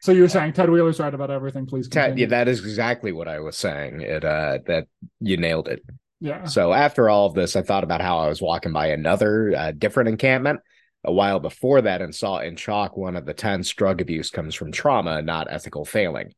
So 0.00 0.12
you're 0.12 0.28
saying 0.28 0.54
Ted 0.54 0.70
Wheeler's 0.70 0.98
right 0.98 1.12
about 1.12 1.30
everything? 1.30 1.66
Please 1.66 1.86
continue. 1.86 2.22
yeah, 2.22 2.28
that 2.28 2.48
is 2.48 2.60
exactly 2.60 3.12
what 3.12 3.28
I 3.28 3.40
was 3.40 3.56
saying. 3.56 4.00
It 4.00 4.24
uh 4.24 4.58
that 4.66 4.86
you 5.20 5.36
nailed 5.36 5.68
it. 5.68 5.82
yeah. 6.20 6.44
So 6.44 6.72
after 6.72 7.10
all 7.10 7.26
of 7.26 7.34
this, 7.34 7.56
I 7.56 7.62
thought 7.62 7.84
about 7.84 8.00
how 8.00 8.18
I 8.18 8.28
was 8.28 8.40
walking 8.40 8.72
by 8.72 8.86
another 8.88 9.54
uh, 9.56 9.72
different 9.72 10.08
encampment 10.08 10.60
a 11.04 11.12
while 11.12 11.40
before 11.40 11.80
that 11.82 12.02
and 12.02 12.14
saw 12.14 12.38
in 12.38 12.56
chalk 12.56 12.96
one 12.96 13.16
of 13.16 13.26
the 13.26 13.34
tens 13.34 13.70
drug 13.70 14.00
abuse 14.00 14.30
comes 14.30 14.54
from 14.54 14.72
trauma, 14.72 15.22
not 15.22 15.48
ethical 15.50 15.84
failing. 15.84 16.32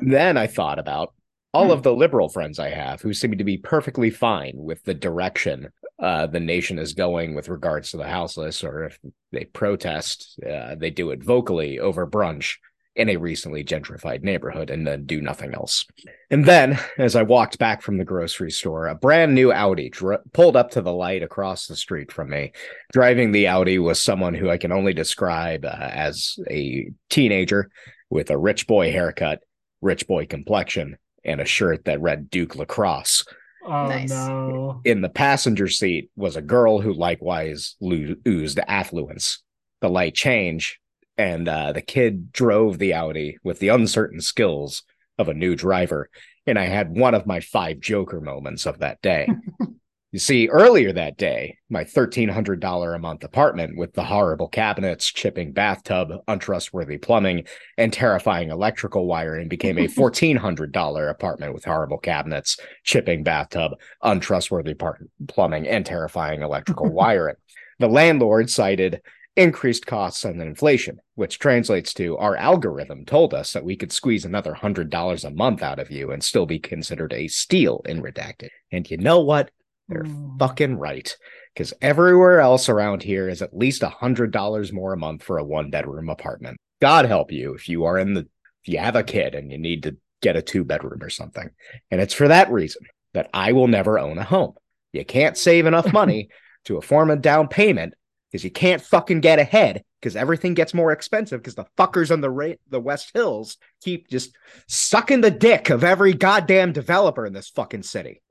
then 0.00 0.36
I 0.36 0.46
thought 0.46 0.78
about 0.78 1.14
all 1.52 1.70
of 1.70 1.82
the 1.82 1.94
liberal 1.94 2.28
friends 2.28 2.58
I 2.58 2.70
have 2.70 3.02
who 3.02 3.12
seem 3.12 3.36
to 3.36 3.44
be 3.44 3.58
perfectly 3.58 4.10
fine 4.10 4.54
with 4.56 4.82
the 4.84 4.94
direction 4.94 5.68
uh, 6.02 6.26
the 6.26 6.40
nation 6.40 6.78
is 6.78 6.94
going 6.94 7.34
with 7.34 7.48
regards 7.48 7.92
to 7.92 7.96
the 7.96 8.08
houseless, 8.08 8.64
or 8.64 8.84
if 8.84 8.98
they 9.30 9.44
protest, 9.44 10.36
uh, 10.44 10.74
they 10.74 10.90
do 10.90 11.12
it 11.12 11.22
vocally 11.22 11.78
over 11.78 12.06
brunch 12.06 12.56
in 12.94 13.08
a 13.08 13.16
recently 13.16 13.64
gentrified 13.64 14.22
neighborhood 14.22 14.68
and 14.68 14.86
then 14.86 15.04
do 15.06 15.20
nothing 15.22 15.54
else. 15.54 15.86
And 16.30 16.44
then, 16.44 16.78
as 16.98 17.16
I 17.16 17.22
walked 17.22 17.58
back 17.58 17.80
from 17.80 17.96
the 17.96 18.04
grocery 18.04 18.50
store, 18.50 18.86
a 18.88 18.94
brand 18.94 19.34
new 19.34 19.50
Audi 19.50 19.88
dr- 19.88 20.20
pulled 20.34 20.56
up 20.56 20.72
to 20.72 20.82
the 20.82 20.92
light 20.92 21.22
across 21.22 21.66
the 21.66 21.76
street 21.76 22.12
from 22.12 22.28
me. 22.28 22.52
Driving 22.92 23.32
the 23.32 23.48
Audi 23.48 23.78
was 23.78 24.00
someone 24.02 24.34
who 24.34 24.50
I 24.50 24.58
can 24.58 24.72
only 24.72 24.92
describe 24.92 25.64
uh, 25.64 25.68
as 25.70 26.36
a 26.50 26.90
teenager 27.08 27.70
with 28.10 28.30
a 28.30 28.36
rich 28.36 28.66
boy 28.66 28.92
haircut, 28.92 29.40
rich 29.80 30.06
boy 30.06 30.26
complexion, 30.26 30.98
and 31.24 31.40
a 31.40 31.46
shirt 31.46 31.86
that 31.86 32.02
read 32.02 32.28
Duke 32.28 32.56
Lacrosse. 32.56 33.24
Oh 33.64 33.86
Nice. 33.88 34.10
no. 34.10 34.80
In 34.84 35.00
the 35.00 35.08
passenger 35.08 35.68
seat 35.68 36.10
was 36.16 36.36
a 36.36 36.42
girl 36.42 36.80
who 36.80 36.92
likewise 36.92 37.76
lo- 37.80 38.16
oozed 38.28 38.58
affluence. 38.66 39.40
The 39.80 39.88
light 39.88 40.14
change, 40.14 40.78
and 41.22 41.48
uh, 41.48 41.70
the 41.70 41.82
kid 41.82 42.32
drove 42.32 42.78
the 42.78 42.94
Audi 42.94 43.38
with 43.44 43.60
the 43.60 43.68
uncertain 43.68 44.20
skills 44.20 44.82
of 45.18 45.28
a 45.28 45.34
new 45.34 45.54
driver. 45.54 46.10
And 46.48 46.58
I 46.58 46.64
had 46.64 46.90
one 46.90 47.14
of 47.14 47.26
my 47.26 47.38
five 47.38 47.78
Joker 47.78 48.20
moments 48.20 48.66
of 48.66 48.80
that 48.80 49.00
day. 49.02 49.28
you 50.10 50.18
see, 50.18 50.48
earlier 50.48 50.92
that 50.92 51.16
day, 51.16 51.58
my 51.70 51.84
$1,300 51.84 52.96
a 52.96 52.98
month 52.98 53.22
apartment 53.22 53.76
with 53.76 53.92
the 53.92 54.02
horrible 54.02 54.48
cabinets, 54.48 55.12
chipping 55.12 55.52
bathtub, 55.52 56.08
untrustworthy 56.26 56.98
plumbing, 56.98 57.44
and 57.78 57.92
terrifying 57.92 58.50
electrical 58.50 59.06
wiring 59.06 59.46
became 59.46 59.78
a 59.78 59.86
$1,400 59.86 61.08
apartment 61.08 61.54
with 61.54 61.64
horrible 61.64 61.98
cabinets, 61.98 62.58
chipping 62.82 63.22
bathtub, 63.22 63.74
untrustworthy 64.02 64.74
par- 64.74 65.06
plumbing, 65.28 65.68
and 65.68 65.86
terrifying 65.86 66.42
electrical 66.42 66.90
wiring. 66.92 67.36
The 67.78 67.86
landlord 67.86 68.50
cited 68.50 69.02
increased 69.36 69.86
costs 69.86 70.24
and 70.24 70.38
then 70.40 70.46
inflation, 70.48 70.98
which 71.14 71.38
translates 71.38 71.94
to 71.94 72.16
our 72.18 72.36
algorithm 72.36 73.04
told 73.04 73.32
us 73.32 73.52
that 73.52 73.64
we 73.64 73.76
could 73.76 73.92
squeeze 73.92 74.24
another 74.24 74.54
hundred 74.54 74.90
dollars 74.90 75.24
a 75.24 75.30
month 75.30 75.62
out 75.62 75.78
of 75.78 75.90
you 75.90 76.10
and 76.10 76.22
still 76.22 76.46
be 76.46 76.58
considered 76.58 77.12
a 77.12 77.28
steal 77.28 77.82
in 77.86 78.02
redacted. 78.02 78.48
And 78.70 78.88
you 78.90 78.98
know 78.98 79.20
what? 79.20 79.50
They're 79.88 80.04
Mm. 80.04 80.38
fucking 80.38 80.76
right. 80.76 81.14
Because 81.54 81.74
everywhere 81.82 82.40
else 82.40 82.68
around 82.68 83.02
here 83.02 83.28
is 83.28 83.42
at 83.42 83.56
least 83.56 83.82
a 83.82 83.88
hundred 83.88 84.30
dollars 84.32 84.72
more 84.72 84.92
a 84.92 84.98
month 84.98 85.22
for 85.22 85.38
a 85.38 85.44
one 85.44 85.70
bedroom 85.70 86.08
apartment. 86.08 86.58
God 86.80 87.04
help 87.06 87.30
you 87.32 87.54
if 87.54 87.68
you 87.68 87.84
are 87.84 87.98
in 87.98 88.14
the 88.14 88.20
if 88.64 88.72
you 88.72 88.78
have 88.78 88.96
a 88.96 89.02
kid 89.02 89.34
and 89.34 89.50
you 89.50 89.58
need 89.58 89.82
to 89.84 89.96
get 90.20 90.36
a 90.36 90.42
two 90.42 90.64
bedroom 90.64 91.02
or 91.02 91.10
something. 91.10 91.50
And 91.90 92.00
it's 92.00 92.14
for 92.14 92.28
that 92.28 92.50
reason 92.52 92.82
that 93.12 93.28
I 93.34 93.52
will 93.52 93.66
never 93.68 93.98
own 93.98 94.18
a 94.18 94.24
home. 94.24 94.54
You 94.92 95.04
can't 95.04 95.36
save 95.36 95.66
enough 95.66 95.92
money 95.92 96.28
to 96.66 96.76
afford 96.76 97.10
a 97.10 97.16
down 97.16 97.48
payment 97.48 97.94
because 98.32 98.42
you 98.42 98.50
can't 98.50 98.80
fucking 98.80 99.20
get 99.20 99.38
ahead 99.38 99.84
because 100.00 100.16
everything 100.16 100.54
gets 100.54 100.72
more 100.72 100.90
expensive 100.90 101.40
because 101.40 101.54
the 101.54 101.66
fuckers 101.78 102.10
on 102.10 102.22
the 102.22 102.30
ra- 102.30 102.54
the 102.70 102.80
West 102.80 103.10
Hills 103.12 103.58
keep 103.82 104.08
just 104.08 104.34
sucking 104.66 105.20
the 105.20 105.30
dick 105.30 105.68
of 105.68 105.84
every 105.84 106.14
goddamn 106.14 106.72
developer 106.72 107.26
in 107.26 107.34
this 107.34 107.50
fucking 107.50 107.82
city. 107.82 108.22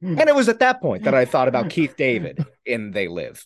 And 0.00 0.28
it 0.28 0.34
was 0.34 0.48
at 0.48 0.60
that 0.60 0.80
point 0.80 1.04
that 1.04 1.14
I 1.14 1.24
thought 1.24 1.48
about 1.48 1.70
Keith 1.70 1.96
David 1.96 2.44
in 2.64 2.92
They 2.92 3.08
Live. 3.08 3.44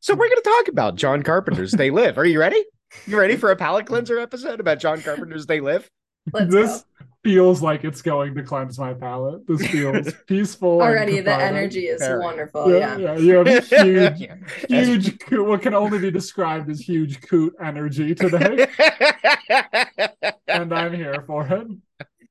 So 0.00 0.14
we're 0.14 0.28
going 0.28 0.42
to 0.42 0.50
talk 0.58 0.68
about 0.68 0.94
John 0.94 1.22
Carpenter's 1.22 1.72
They 1.72 1.90
Live. 1.90 2.16
Are 2.16 2.24
you 2.24 2.40
ready? 2.40 2.64
You 3.06 3.18
ready 3.18 3.36
for 3.36 3.50
a 3.50 3.56
palate 3.56 3.86
cleanser 3.86 4.18
episode 4.18 4.60
about 4.60 4.78
John 4.78 5.02
Carpenter's 5.02 5.46
They 5.46 5.60
Live? 5.60 5.90
Let's 6.32 6.52
this 6.52 6.80
go. 6.82 6.86
Feels 7.24 7.62
like 7.62 7.82
it's 7.84 8.02
going 8.02 8.34
to 8.34 8.42
cleanse 8.42 8.78
my 8.78 8.94
palate. 8.94 9.46
This 9.48 9.66
feels 9.70 10.12
peaceful. 10.26 10.80
Already, 10.82 11.20
the 11.20 11.34
energy 11.34 11.86
is 11.86 12.00
Very. 12.00 12.20
wonderful. 12.22 12.70
Yeah, 12.70 12.96
Yeah. 12.96 13.16
yeah, 13.16 13.18
you 13.18 13.34
have 13.44 13.68
huge, 13.68 14.30
huge, 14.68 15.18
coo- 15.20 15.44
what 15.44 15.62
can 15.62 15.74
only 15.74 15.98
be 15.98 16.10
described 16.10 16.70
as 16.70 16.80
huge 16.80 17.20
coot 17.22 17.54
energy 17.60 18.14
today, 18.14 18.66
and 20.48 20.72
I'm 20.72 20.92
here 20.94 21.22
for 21.26 21.46
it. 21.46 21.66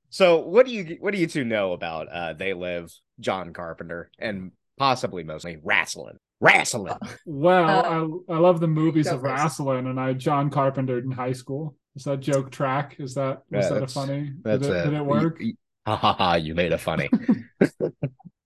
so 0.09 0.37
what 0.39 0.65
do 0.65 0.71
you 0.71 0.97
what 0.99 1.13
do 1.13 1.19
you 1.19 1.27
two 1.27 1.43
know 1.43 1.73
about 1.73 2.07
uh 2.09 2.33
They 2.33 2.53
Live, 2.53 2.93
John 3.19 3.53
Carpenter, 3.53 4.09
and 4.19 4.51
possibly 4.77 5.23
mostly 5.23 5.57
wrestling? 5.63 6.17
Wrestling. 6.39 6.97
Well, 7.25 7.69
Uh, 8.27 8.33
I, 8.33 8.35
I 8.35 8.39
love 8.39 8.59
the 8.59 8.67
movies 8.67 9.07
of 9.07 9.23
wrestling, 9.23 9.87
and 9.87 9.99
I 9.99 10.13
John 10.13 10.49
Carpenter 10.49 10.99
in 10.99 11.11
high 11.11 11.31
school. 11.33 11.75
Is 11.95 12.03
that 12.05 12.19
joke 12.21 12.51
track? 12.51 12.95
Is 12.99 13.13
that 13.15 13.43
was 13.51 13.65
Yeah, 13.65 13.73
that 13.75 13.83
a 13.83 13.87
funny? 13.87 14.33
That's 14.43 14.61
did, 14.63 14.71
it, 14.71 14.77
it. 14.77 14.83
did 14.85 14.93
it 14.93 15.05
work? 15.05 15.37
You- 15.39 15.53
Ha 15.85 15.97
ha 15.97 16.13
ha! 16.13 16.35
You 16.35 16.55
made 16.55 16.71
it 16.71 16.77
funny. 16.79 17.09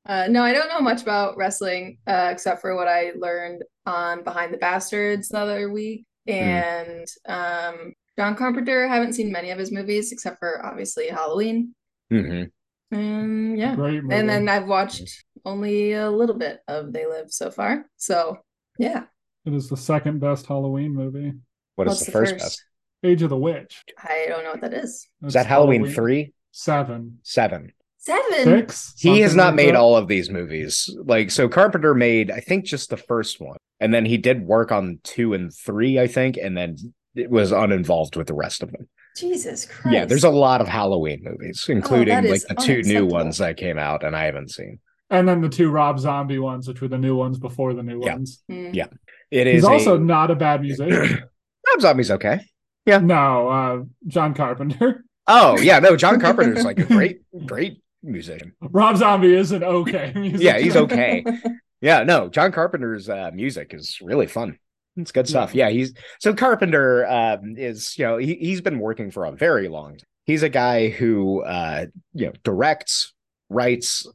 Uh, 0.08 0.26
no, 0.30 0.42
I 0.42 0.54
don't 0.54 0.70
know 0.70 0.80
much 0.80 1.02
about 1.02 1.36
wrestling 1.36 1.98
uh, 2.08 2.30
except 2.32 2.62
for 2.62 2.78
what 2.78 2.88
I 2.88 3.12
learned 3.18 3.64
on 3.86 4.24
Behind 4.24 4.54
the 4.54 4.58
Bastards 4.58 5.28
the 5.28 5.40
other 5.40 5.70
week. 5.70 6.06
Hmm. 6.26 6.34
And 6.34 7.08
um, 7.28 7.94
John 8.18 8.36
Carpenter, 8.38 8.88
I 8.88 8.94
haven't 8.96 9.14
seen 9.14 9.34
many 9.34 9.52
of 9.52 9.60
his 9.60 9.70
movies 9.70 10.14
except 10.14 10.40
for 10.40 10.66
obviously 10.66 11.10
Halloween. 11.10 11.76
hmm 12.10 12.44
And 12.90 13.58
yeah. 13.60 13.76
Great 13.76 14.02
movie. 14.02 14.16
And 14.16 14.30
then 14.30 14.48
I've 14.48 14.68
watched 14.68 15.26
only 15.44 15.92
a 15.92 16.10
little 16.10 16.38
bit 16.38 16.62
of 16.70 16.94
They 16.94 17.06
Live 17.06 17.30
so 17.30 17.52
far. 17.52 17.86
So 17.98 18.38
yeah. 18.80 19.04
it 19.46 19.54
is 19.54 19.68
the 19.68 19.76
second 19.76 20.20
best 20.22 20.46
Halloween 20.46 20.96
movie. 20.96 21.34
What 21.76 21.88
is 21.88 21.96
What's 21.96 22.06
the 22.06 22.12
first, 22.14 22.38
best? 22.38 22.64
Age 23.04 23.22
of 23.22 23.30
the 23.30 23.38
Witch. 23.38 23.84
I 24.04 24.26
don't 24.28 24.44
know 24.44 24.52
what 24.52 24.62
that 24.62 24.74
is. 24.74 25.08
Is 25.24 25.34
that 25.34 25.46
Halloween 25.46 25.88
three, 25.90 26.34
Seven, 26.52 27.20
seven? 27.24 27.72
Seven. 28.00 28.44
six. 28.44 28.94
He 28.98 29.20
has 29.20 29.36
not 29.36 29.48
like 29.48 29.56
made 29.56 29.68
that? 29.70 29.76
all 29.80 29.96
of 29.96 30.08
these 30.08 30.30
movies. 30.30 30.90
Like 31.04 31.30
so 31.30 31.48
Carpenter 31.50 31.94
made 31.94 32.32
I 32.32 32.40
think 32.40 32.66
just 32.66 32.90
the 32.90 32.98
first 32.98 33.40
one. 33.42 33.58
And 33.80 33.94
then 33.94 34.06
he 34.06 34.18
did 34.18 34.46
work 34.48 34.72
on 34.72 35.00
2 35.04 35.34
and 35.34 35.54
3 35.54 36.00
I 36.00 36.08
think 36.08 36.38
and 36.38 36.58
then 36.58 36.78
it 37.16 37.30
was 37.30 37.52
uninvolved 37.52 38.16
with 38.16 38.28
the 38.28 38.34
rest 38.34 38.64
of 38.64 38.72
them. 38.72 38.88
Jesus 39.18 39.66
Christ. 39.66 39.94
Yeah, 39.94 40.06
there's 40.06 40.24
a 40.24 40.30
lot 40.30 40.62
of 40.62 40.68
Halloween 40.68 41.20
movies 41.24 41.66
including 41.68 42.16
that 42.24 42.26
like 42.30 42.42
the 42.48 42.56
two 42.56 42.82
new 42.84 43.06
ones 43.06 43.38
that 43.40 43.58
came 43.58 43.78
out 43.78 44.04
and 44.04 44.16
I 44.16 44.24
haven't 44.26 44.52
seen. 44.52 44.80
And 45.10 45.28
then 45.28 45.42
the 45.42 45.50
two 45.50 45.70
Rob 45.70 46.00
Zombie 46.00 46.40
ones, 46.40 46.68
which 46.68 46.82
were 46.82 46.88
the 46.88 46.98
new 46.98 47.16
ones 47.16 47.38
before 47.40 47.74
the 47.74 47.84
new 47.84 48.04
Yeah. 48.04 48.14
ones. 48.14 48.42
Mm. 48.50 48.74
Yeah. 48.74 48.88
It 49.32 49.48
is 49.48 49.56
He's 49.56 49.64
also 49.66 49.98
a, 49.98 50.00
not 50.00 50.32
a 50.32 50.36
bad 50.36 50.62
musician. 50.62 51.24
Rob 51.68 51.82
Zombie's 51.82 52.12
okay. 52.12 52.40
No, 52.88 53.50
uh, 53.50 53.84
John 54.08 54.34
Carpenter. 54.34 55.04
Oh, 55.28 55.60
yeah, 55.60 55.80
no, 55.80 55.98
John 55.98 56.20
Carpenter's 56.20 56.64
like 56.64 56.80
a 56.80 56.86
great 56.86 57.22
great 57.46 57.82
musician. 58.02 58.54
Rob 58.62 58.98
Zombie 58.98 59.34
is 59.34 59.52
an 59.52 59.64
okay 59.64 60.14
musician. 60.16 60.42
Yeah, 60.46 60.58
he's 60.58 60.76
okay. 60.76 61.24
Yeah, 61.80 62.02
no, 62.02 62.28
John 62.28 62.52
Carpenter's 62.52 63.08
uh, 63.08 63.30
music 63.36 63.72
is 63.72 64.00
really 64.02 64.26
fun. 64.26 64.58
It's 64.96 65.12
good 65.12 65.28
stuff. 65.28 65.54
Yeah, 65.54 65.70
he's 65.70 65.94
so 66.20 66.34
Carpenter 66.34 67.06
um, 67.06 67.56
is 67.56 67.96
you 68.00 68.06
know 68.06 68.18
he 68.18 68.34
he's 68.34 68.62
been 68.62 68.80
working 68.80 69.12
for 69.12 69.26
a 69.26 69.32
very 69.32 69.68
long 69.68 69.92
time. 69.92 70.08
He's 70.26 70.42
a 70.42 70.50
guy 70.50 70.90
who 70.90 71.44
uh, 71.44 71.86
you 72.16 72.26
know 72.26 72.34
directs, 72.44 73.14
writes, 73.50 74.08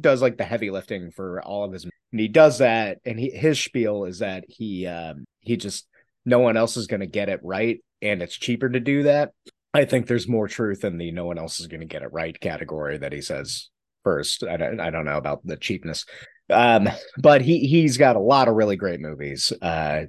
does 0.00 0.22
like 0.22 0.38
the 0.38 0.44
heavy 0.44 0.70
lifting 0.70 1.10
for 1.10 1.42
all 1.42 1.64
of 1.64 1.72
his. 1.72 1.84
And 1.84 2.20
he 2.20 2.28
does 2.28 2.58
that, 2.58 3.00
and 3.04 3.20
he, 3.20 3.28
his 3.28 3.60
spiel 3.60 4.04
is 4.06 4.20
that 4.20 4.44
he 4.48 4.86
um, 4.86 5.26
he 5.40 5.58
just 5.58 5.86
no 6.24 6.38
one 6.38 6.56
else 6.56 6.78
is 6.78 6.86
going 6.86 7.00
to 7.00 7.06
get 7.06 7.28
it 7.28 7.40
right, 7.42 7.80
and 8.04 8.22
it's 8.22 8.36
cheaper 8.36 8.68
to 8.68 8.80
do 8.80 9.04
that. 9.04 9.32
I 9.72 9.84
think 9.84 10.06
there's 10.06 10.28
more 10.28 10.46
truth 10.46 10.84
in 10.84 10.98
the 10.98 11.10
no 11.10 11.24
one 11.24 11.38
else 11.38 11.58
is 11.58 11.66
going 11.66 11.80
to 11.80 11.86
get 11.86 12.02
it 12.02 12.12
right 12.12 12.38
category 12.38 12.98
that 12.98 13.12
he 13.12 13.20
says 13.20 13.70
first. 14.04 14.44
I 14.44 14.56
don't 14.56 14.78
I 14.80 14.90
don't 14.90 15.04
know 15.04 15.18
about 15.18 15.44
the 15.44 15.56
cheapness 15.56 16.04
um 16.50 16.88
but 17.18 17.40
he 17.40 17.60
he's 17.60 17.96
got 17.96 18.16
a 18.16 18.20
lot 18.20 18.48
of 18.48 18.54
really 18.54 18.76
great 18.76 19.00
movies 19.00 19.52
uh 19.62 20.04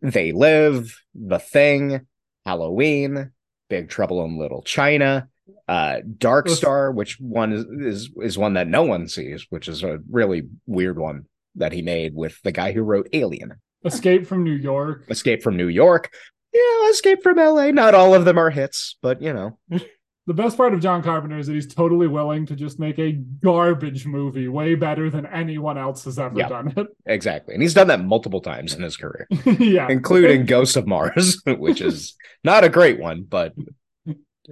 they 0.00 0.32
live 0.32 0.96
the 1.14 1.38
thing 1.38 2.06
halloween 2.46 3.30
big 3.68 3.88
trouble 3.88 4.24
in 4.24 4.38
little 4.38 4.62
china 4.62 5.28
uh 5.68 5.96
dark 6.16 6.48
star 6.48 6.90
which 6.90 7.18
one 7.20 7.52
is, 7.52 7.64
is 7.64 8.10
is 8.22 8.38
one 8.38 8.54
that 8.54 8.68
no 8.68 8.82
one 8.84 9.06
sees 9.06 9.46
which 9.50 9.68
is 9.68 9.82
a 9.82 9.98
really 10.10 10.48
weird 10.66 10.98
one 10.98 11.24
that 11.56 11.72
he 11.72 11.82
made 11.82 12.14
with 12.14 12.40
the 12.42 12.52
guy 12.52 12.72
who 12.72 12.82
wrote 12.82 13.08
alien 13.12 13.52
Escape 13.84 14.26
from 14.28 14.44
New 14.44 14.54
York. 14.54 15.04
escape 15.10 15.42
from 15.42 15.56
new 15.56 15.68
york 15.68 16.10
yeah 16.52 16.90
escape 16.90 17.22
from 17.22 17.36
la 17.38 17.70
not 17.70 17.94
all 17.94 18.14
of 18.14 18.24
them 18.24 18.38
are 18.38 18.50
hits 18.50 18.96
but 19.02 19.20
you 19.22 19.32
know 19.32 19.58
The 20.24 20.34
best 20.34 20.56
part 20.56 20.72
of 20.72 20.78
John 20.78 21.02
Carpenter 21.02 21.36
is 21.36 21.48
that 21.48 21.54
he's 21.54 21.66
totally 21.74 22.06
willing 22.06 22.46
to 22.46 22.54
just 22.54 22.78
make 22.78 22.96
a 23.00 23.10
garbage 23.10 24.06
movie 24.06 24.46
way 24.46 24.76
better 24.76 25.10
than 25.10 25.26
anyone 25.26 25.76
else 25.76 26.04
has 26.04 26.16
ever 26.16 26.38
Yeah. 26.38 26.48
done 26.48 26.72
it. 26.76 26.86
exactly 27.06 27.54
and 27.54 27.60
he's 27.60 27.74
done 27.74 27.88
that 27.88 28.04
multiple 28.04 28.40
times 28.40 28.72
in 28.72 28.82
his 28.82 28.96
career 28.96 29.26
yeah. 29.58 29.88
including 29.90 30.46
Ghost 30.46 30.76
of 30.76 30.86
Mars, 30.86 31.42
which 31.44 31.80
is 31.80 32.14
not 32.44 32.62
a 32.62 32.68
great 32.68 33.00
one, 33.00 33.24
but 33.28 33.52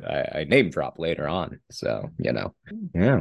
I, 0.04 0.40
I 0.40 0.44
name 0.48 0.70
drop 0.70 0.98
later 0.98 1.28
on. 1.28 1.60
So 1.70 2.10
you 2.18 2.32
know, 2.32 2.52
yeah. 2.92 3.20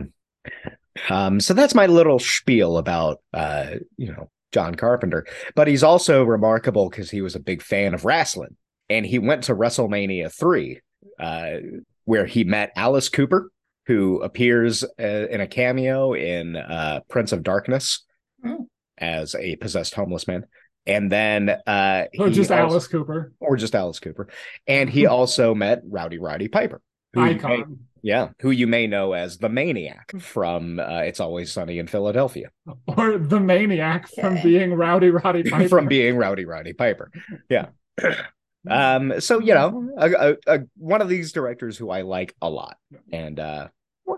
Um, 1.08 1.40
so 1.40 1.54
that's 1.54 1.76
my 1.76 1.86
little 1.86 2.18
spiel 2.18 2.80
about 2.80 3.20
uh, 3.32 3.76
you 3.98 4.12
know, 4.12 4.32
John 4.52 4.74
Carpenter. 4.74 5.28
But 5.56 5.68
he's 5.68 5.84
also 5.84 6.24
remarkable 6.24 6.90
because 6.90 7.12
he 7.12 7.22
was 7.22 7.36
a 7.36 7.40
big 7.40 7.62
fan 7.62 7.94
of 7.94 8.06
wrestling, 8.06 8.56
and 8.90 9.06
he 9.06 9.20
went 9.20 9.44
to 9.46 9.56
WrestleMania 9.56 10.32
three, 10.34 10.82
uh, 11.20 11.58
where 12.06 12.26
he 12.26 12.44
met 12.44 12.72
Alice 12.76 13.10
Cooper, 13.10 13.52
who 13.86 14.22
appears 14.22 14.84
uh, 14.84 15.28
in 15.30 15.42
a 15.42 15.48
cameo 15.48 16.14
in 16.14 16.56
uh, 16.56 17.02
Prince 17.10 17.32
of 17.32 17.44
Darkness 17.44 18.06
Oh. 18.46 18.68
as 18.98 19.36
a 19.36 19.56
possessed 19.58 19.94
homeless 19.96 20.28
man. 20.28 20.46
And 20.86 21.12
then 21.12 21.50
uh 21.68 22.06
Or 22.18 22.30
just 22.30 22.52
also- 22.52 22.64
Alice 22.64 22.88
Cooper. 22.88 23.34
or 23.40 23.58
just 23.58 23.76
Alice 23.76 24.00
Cooper. 24.00 24.30
And 24.66 24.90
he 24.90 25.06
also 25.18 25.54
met 25.54 25.82
Rowdy 25.88 26.18
Roddy 26.20 26.48
Piper. 26.48 26.82
who 27.14 27.22
you 27.26 27.26
may- 27.28 27.36
Icon. 27.36 27.80
yeah, 28.02 28.30
who 28.42 28.50
you 28.52 28.66
may 28.66 28.88
know 28.88 29.12
as 29.14 29.38
the 29.40 29.50
Maniac 29.50 30.14
from 30.20 30.80
uh, 30.80 31.02
It's 31.02 31.20
Always 31.20 31.52
Sunny 31.52 31.80
in 31.80 31.88
Philadelphia, 31.88 32.50
Or 32.88 33.18
the 33.18 33.40
maniac 33.42 34.08
from 34.08 34.34
Okay. 34.38 34.44
being 34.44 34.74
Rowdy 34.74 35.10
Roddy 35.10 35.44
Piper. 35.44 35.68
from 35.68 35.88
being 35.88 36.16
Rowdy 36.16 36.46
Roddy 36.46 36.74
Piper. 36.74 37.12
Yeah. 37.50 37.68
Um. 38.68 39.20
So 39.22 39.40
you 39.40 39.54
know, 39.54 39.90
a, 39.98 40.12
a, 40.12 40.38
a, 40.48 40.60
one 40.78 41.02
of 41.02 41.10
these 41.10 41.32
directors 41.32 41.78
who 41.78 41.90
I 41.90 42.02
like 42.02 42.36
a 42.42 42.50
lot, 42.50 42.78
and 43.12 43.40
uh, 43.40 43.68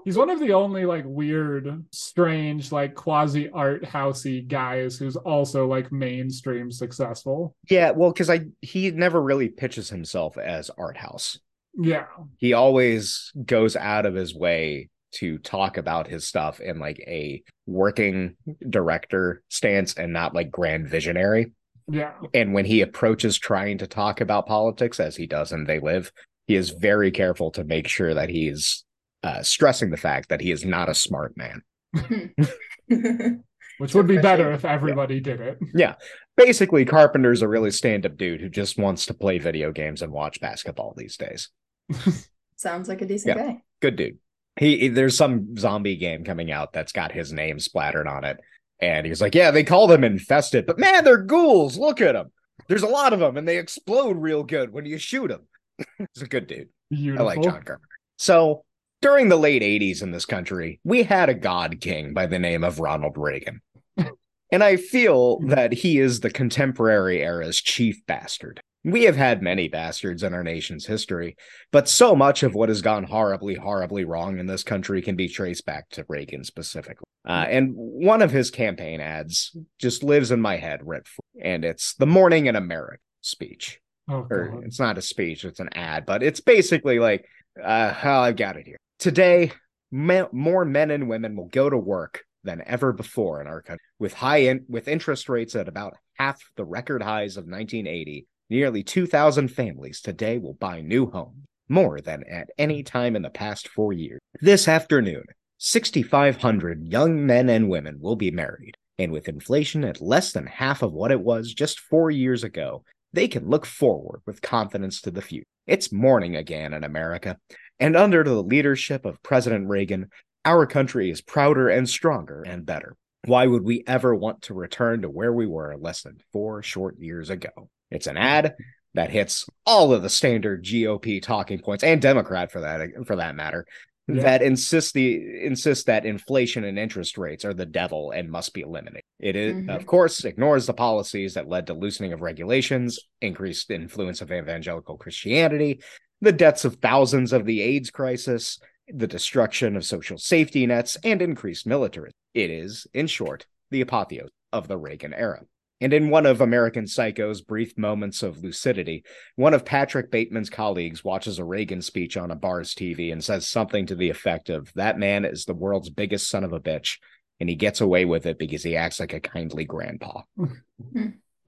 He's 0.06 0.18
one 0.18 0.30
of 0.30 0.40
the 0.40 0.54
only 0.54 0.86
like 0.86 1.04
weird, 1.06 1.86
strange, 1.92 2.72
like 2.72 2.96
quasi 2.96 3.50
art 3.50 3.84
housey 3.84 4.48
guys 4.48 4.98
who's 4.98 5.16
also 5.16 5.68
like 5.68 5.92
mainstream 5.92 6.72
successful. 6.72 7.56
yeah, 7.70 7.92
well, 7.92 8.12
because 8.12 8.30
I 8.30 8.46
he 8.62 8.92
never 8.92 9.22
really 9.22 9.50
pitches 9.50 9.90
himself 9.90 10.38
as 10.38 10.72
art 10.78 10.98
house. 10.98 11.40
Yeah. 11.78 12.08
he 12.38 12.52
always 12.52 13.32
goes 13.46 13.78
out 13.78 14.06
of 14.06 14.14
his 14.14 14.36
way 14.36 14.90
to 15.14 15.38
talk 15.38 15.78
about 15.78 16.08
his 16.08 16.28
stuff 16.28 16.60
in 16.60 16.80
like 16.80 17.00
a 17.08 17.44
working 17.66 18.36
director 18.70 19.42
stance 19.50 19.94
and 19.94 20.12
not 20.12 20.36
like 20.36 20.52
grand 20.52 20.90
visionary. 20.90 21.54
Yeah. 21.92 22.14
And 22.34 22.54
when 22.54 22.66
he 22.66 22.82
approaches 22.82 23.38
trying 23.38 23.78
to 23.80 23.88
talk 23.88 24.22
about 24.22 24.48
politics, 24.48 25.00
as 25.00 25.16
he 25.16 25.28
does 25.28 25.52
in 25.52 25.66
They 25.66 25.80
Live, 25.80 26.12
he 26.48 26.56
is 26.56 26.70
very 26.72 27.12
careful 27.12 27.52
to 27.52 27.64
make 27.64 27.88
sure 27.88 28.14
that 28.14 28.30
he's 28.30 28.84
uh, 29.24 29.44
stressing 29.44 29.90
the 29.92 29.98
fact 29.98 30.30
that 30.30 30.42
he 30.42 30.52
is 30.52 30.66
not 30.66 30.90
a 30.90 30.94
smart 30.96 31.36
man. 31.38 31.62
Which 33.78 33.96
would 33.96 34.08
be 34.08 34.18
better 34.18 34.52
if 34.52 34.64
everybody 34.64 35.20
did 35.20 35.42
it. 35.42 35.58
Yeah. 35.74 35.96
Basically 36.38 36.86
Carpenter's 36.86 37.42
a 37.42 37.48
really 37.48 37.72
stand-up 37.72 38.16
dude 38.16 38.42
who 38.42 38.50
just 38.50 38.78
wants 38.78 39.08
to 39.08 39.14
play 39.14 39.40
video 39.40 39.72
games 39.72 40.02
and 40.02 40.12
watch 40.12 40.40
basketball 40.40 40.94
these 40.96 41.18
days. 41.18 41.50
Sounds 42.58 42.88
like 42.88 43.02
a 43.02 43.06
decent 43.06 43.38
Yeah. 43.38 43.44
guy. 43.44 43.58
Good 43.82 43.96
dude. 43.96 44.18
He 44.58 44.90
there's 44.90 45.18
some 45.18 45.56
zombie 45.58 45.96
game 45.96 46.24
coming 46.24 46.52
out 46.52 46.74
that's 46.74 46.92
got 46.92 47.12
his 47.12 47.34
name 47.34 47.60
splattered 47.60 48.08
on 48.08 48.24
it. 48.24 48.38
And 48.82 49.06
he's 49.06 49.22
like, 49.22 49.36
Yeah, 49.36 49.52
they 49.52 49.64
call 49.64 49.88
them 49.88 50.04
infested, 50.04 50.66
but 50.66 50.80
man, 50.80 51.04
they're 51.04 51.18
ghouls. 51.18 51.78
Look 51.78 52.02
at 52.02 52.14
them. 52.14 52.32
There's 52.68 52.84
a 52.84 52.88
lot 52.88 53.14
of 53.14 53.20
them 53.20 53.38
and 53.38 53.48
they 53.48 53.58
explode 53.58 54.18
real 54.18 54.44
good 54.44 54.72
when 54.72 54.86
you 54.86 54.98
shoot 54.98 55.28
them. 55.28 55.48
he's 55.98 56.24
a 56.24 56.28
good 56.28 56.48
dude. 56.48 56.70
Beautiful. 56.90 57.28
I 57.28 57.36
like 57.36 57.44
John 57.44 57.64
Carpenter. 57.64 57.88
So 58.18 58.64
during 59.02 59.30
the 59.30 59.38
late 59.38 59.62
80s 59.62 60.04
in 60.04 60.12
this 60.12 60.26
country, 60.26 60.80
we 60.84 61.04
had 61.04 61.30
a 61.30 61.34
god 61.34 61.82
king 61.82 62.14
by 62.14 62.28
the 62.28 62.40
name 62.40 62.64
of 62.64 62.80
Ronald 62.80 63.18
Reagan. 63.18 63.62
and 64.52 64.64
I 64.64 64.78
feel 64.78 65.40
that 65.48 65.74
he 65.74 66.00
is 66.00 66.20
the 66.20 66.30
contemporary 66.30 67.22
era's 67.24 67.60
chief 67.60 68.06
bastard. 68.06 68.62
We 68.84 69.04
have 69.04 69.16
had 69.16 69.42
many 69.42 69.68
bastards 69.68 70.24
in 70.24 70.34
our 70.34 70.44
nation's 70.44 70.86
history, 70.86 71.36
but 71.72 71.88
so 71.88 72.16
much 72.16 72.42
of 72.44 72.56
what 72.56 72.70
has 72.70 72.82
gone 72.82 73.04
horribly, 73.04 73.56
horribly 73.56 74.06
wrong 74.06 74.40
in 74.40 74.48
this 74.48 74.64
country 74.64 75.02
can 75.02 75.16
be 75.16 75.28
traced 75.28 75.66
back 75.66 75.90
to 75.92 76.06
Reagan 76.08 76.44
specifically. 76.44 77.06
Uh, 77.28 77.46
and 77.48 77.74
one 77.76 78.24
of 78.24 78.32
his 78.32 78.50
campaign 78.50 79.00
ads 79.00 79.56
just 79.80 80.04
lives 80.04 80.32
in 80.32 80.42
my 80.42 80.58
head, 80.58 80.80
rent 80.84 81.08
free, 81.08 81.42
and 81.44 81.64
it's 81.64 81.94
the 81.96 82.08
Morning 82.08 82.48
in 82.48 82.56
America 82.56 82.98
speech 83.22 83.80
Oh, 84.08 84.28
or 84.30 84.64
it's 84.66 84.80
not 84.80 84.98
a 84.98 85.02
speech, 85.02 85.46
it's 85.46 85.60
an 85.60 85.70
ad, 85.74 86.06
but 86.06 86.24
it's 86.24 86.42
basically 86.42 87.00
like, 87.00 87.26
uh, 87.64 87.94
oh, 88.04 88.20
I've 88.20 88.36
got 88.36 88.58
it 88.58 88.66
here. 88.66 88.78
Today, 89.00 89.52
me- 89.92 90.24
more 90.32 90.66
men 90.66 90.92
and 90.92 91.08
women 91.08 91.36
will 91.36 91.48
go 91.48 91.70
to 91.70 91.78
work 91.78 92.24
than 92.44 92.64
ever 92.66 92.92
before 92.92 93.40
in 93.42 93.48
our 93.48 93.62
country, 93.62 93.84
with 94.00 94.14
high 94.14 94.38
in- 94.38 94.66
with 94.68 94.88
interest 94.88 95.30
rates 95.30 95.56
at 95.56 95.68
about 95.68 95.94
half 96.16 96.42
the 96.56 96.66
record 96.66 97.04
highs 97.04 97.38
of 97.38 97.46
1980. 97.46 98.26
Nearly 98.52 98.84
2,000 98.84 99.48
families 99.48 100.02
today 100.02 100.38
will 100.38 100.56
buy 100.56 100.82
new 100.82 101.10
homes, 101.10 101.46
more 101.70 102.02
than 102.02 102.26
at 102.30 102.50
any 102.58 102.84
time 102.84 103.16
in 103.16 103.22
the 103.22 103.30
past 103.30 103.70
four 103.70 103.94
years. 103.94 104.20
This 104.42 104.68
afternoon, 104.68 105.24
6,500 105.60 106.84
young 106.84 107.26
men 107.26 107.48
and 107.48 107.70
women 107.70 108.02
will 108.02 108.18
be 108.18 108.30
married, 108.30 108.76
and 109.00 109.10
with 109.14 109.30
inflation 109.30 109.86
at 109.86 110.02
less 110.02 110.34
than 110.34 110.48
half 110.48 110.82
of 110.82 110.92
what 110.92 111.12
it 111.12 111.22
was 111.22 111.54
just 111.54 111.80
four 111.80 112.12
years 112.12 112.44
ago, 112.44 112.84
they 113.14 113.30
can 113.30 113.48
look 113.48 113.66
forward 113.66 114.20
with 114.26 114.42
confidence 114.42 115.00
to 115.00 115.12
the 115.12 115.22
future. 115.22 115.46
It's 115.66 115.94
morning 115.94 116.36
again 116.36 116.74
in 116.74 116.84
America, 116.84 117.38
and 117.80 117.96
under 117.96 118.22
the 118.22 118.44
leadership 118.44 119.06
of 119.06 119.24
President 119.24 119.70
Reagan, 119.70 120.10
our 120.44 120.66
country 120.66 121.10
is 121.10 121.22
prouder 121.22 121.70
and 121.70 121.88
stronger 121.88 122.44
and 122.46 122.66
better. 122.66 122.98
Why 123.24 123.48
would 123.48 123.64
we 123.64 123.86
ever 123.88 124.14
want 124.14 124.42
to 124.42 124.54
return 124.54 125.04
to 125.04 125.10
where 125.10 125.32
we 125.32 125.48
were 125.48 125.78
less 125.78 126.02
than 126.02 126.18
four 126.34 126.62
short 126.62 127.00
years 127.00 127.30
ago? 127.30 127.70
It's 127.92 128.08
an 128.08 128.18
ad 128.18 128.56
that 128.94 129.12
hits 129.12 129.46
all 129.66 129.94
of 129.94 130.02
the 130.02 130.10
standard 130.10 130.64
GOP 130.64 131.22
talking 131.22 131.60
points 131.60 131.84
and 131.84 132.02
Democrat 132.02 132.52
for 132.52 132.62
that 132.62 132.90
for 133.06 133.16
that 133.18 133.36
matter 133.36 133.66
Yeah. 134.08 134.24
that 134.24 134.42
insists 134.42 134.92
the 134.92 135.46
insist 135.46 135.86
that 135.86 136.06
inflation 136.06 136.64
and 136.64 136.78
interest 136.80 137.18
rates 137.18 137.46
are 137.46 137.54
the 137.54 137.66
devil 137.68 138.12
and 138.12 138.30
must 138.30 138.54
be 138.54 138.62
eliminated. 138.62 139.04
It 139.20 139.36
is, 139.36 139.54
Mhm. 139.54 139.74
of 139.74 139.86
course, 139.86 140.26
ignores 140.26 140.66
the 140.66 140.74
policies 140.74 141.36
that 141.36 141.48
led 141.48 141.68
to 141.68 141.74
loosening 141.74 142.12
of 142.12 142.22
regulations, 142.22 143.00
increased 143.22 143.70
influence 143.70 144.20
of 144.20 144.32
evangelical 144.32 144.98
Christianity, 144.98 145.82
the 146.20 146.32
deaths 146.34 146.66
of 146.66 146.76
thousands 146.78 147.32
of 147.32 147.46
the 147.46 147.62
AIDS 147.62 147.90
crisis, 147.92 148.60
the 148.88 149.08
destruction 149.08 149.78
of 149.78 149.86
social 149.86 150.18
safety 150.18 150.66
nets, 150.66 150.98
and 151.04 151.22
increased 151.22 151.66
militarism. 151.66 152.16
It 152.34 152.50
is, 152.50 152.88
in 152.94 153.08
short, 153.08 153.46
the 153.70 153.82
apotheosis 153.82 154.32
of 154.52 154.68
the 154.68 154.78
Reagan 154.78 155.14
era. 155.14 155.44
And 155.82 155.94
in 155.94 156.12
one 156.12 156.28
of 156.28 156.42
American 156.42 156.86
Psycho's 156.86 157.42
brief 157.42 157.76
moments 157.76 158.22
of 158.22 158.44
lucidity, 158.44 159.04
one 159.36 159.56
of 159.56 159.66
Patrick 159.66 160.12
Bateman's 160.12 160.52
colleagues 160.52 161.04
watches 161.04 161.40
a 161.40 161.44
Reagan 161.44 161.82
speech 161.82 162.16
on 162.16 162.30
a 162.30 162.36
bar's 162.36 162.76
TV 162.76 163.12
and 163.12 163.24
says 163.24 163.48
something 163.48 163.88
to 163.88 163.96
the 163.96 164.12
effect 164.12 164.50
of, 164.50 164.72
That 164.76 165.00
man 165.00 165.26
is 165.26 165.46
the 165.46 165.56
world's 165.56 165.90
biggest 165.90 166.30
son 166.30 166.44
of 166.44 166.54
a 166.54 166.60
bitch, 166.60 167.00
and 167.40 167.50
he 167.50 167.56
gets 167.56 167.82
away 167.82 168.06
with 168.06 168.28
it 168.28 168.38
because 168.38 168.62
he 168.62 168.78
acts 168.78 169.00
like 169.00 169.14
a 169.14 169.20
kindly 169.20 169.66
grandpa. 169.66 170.22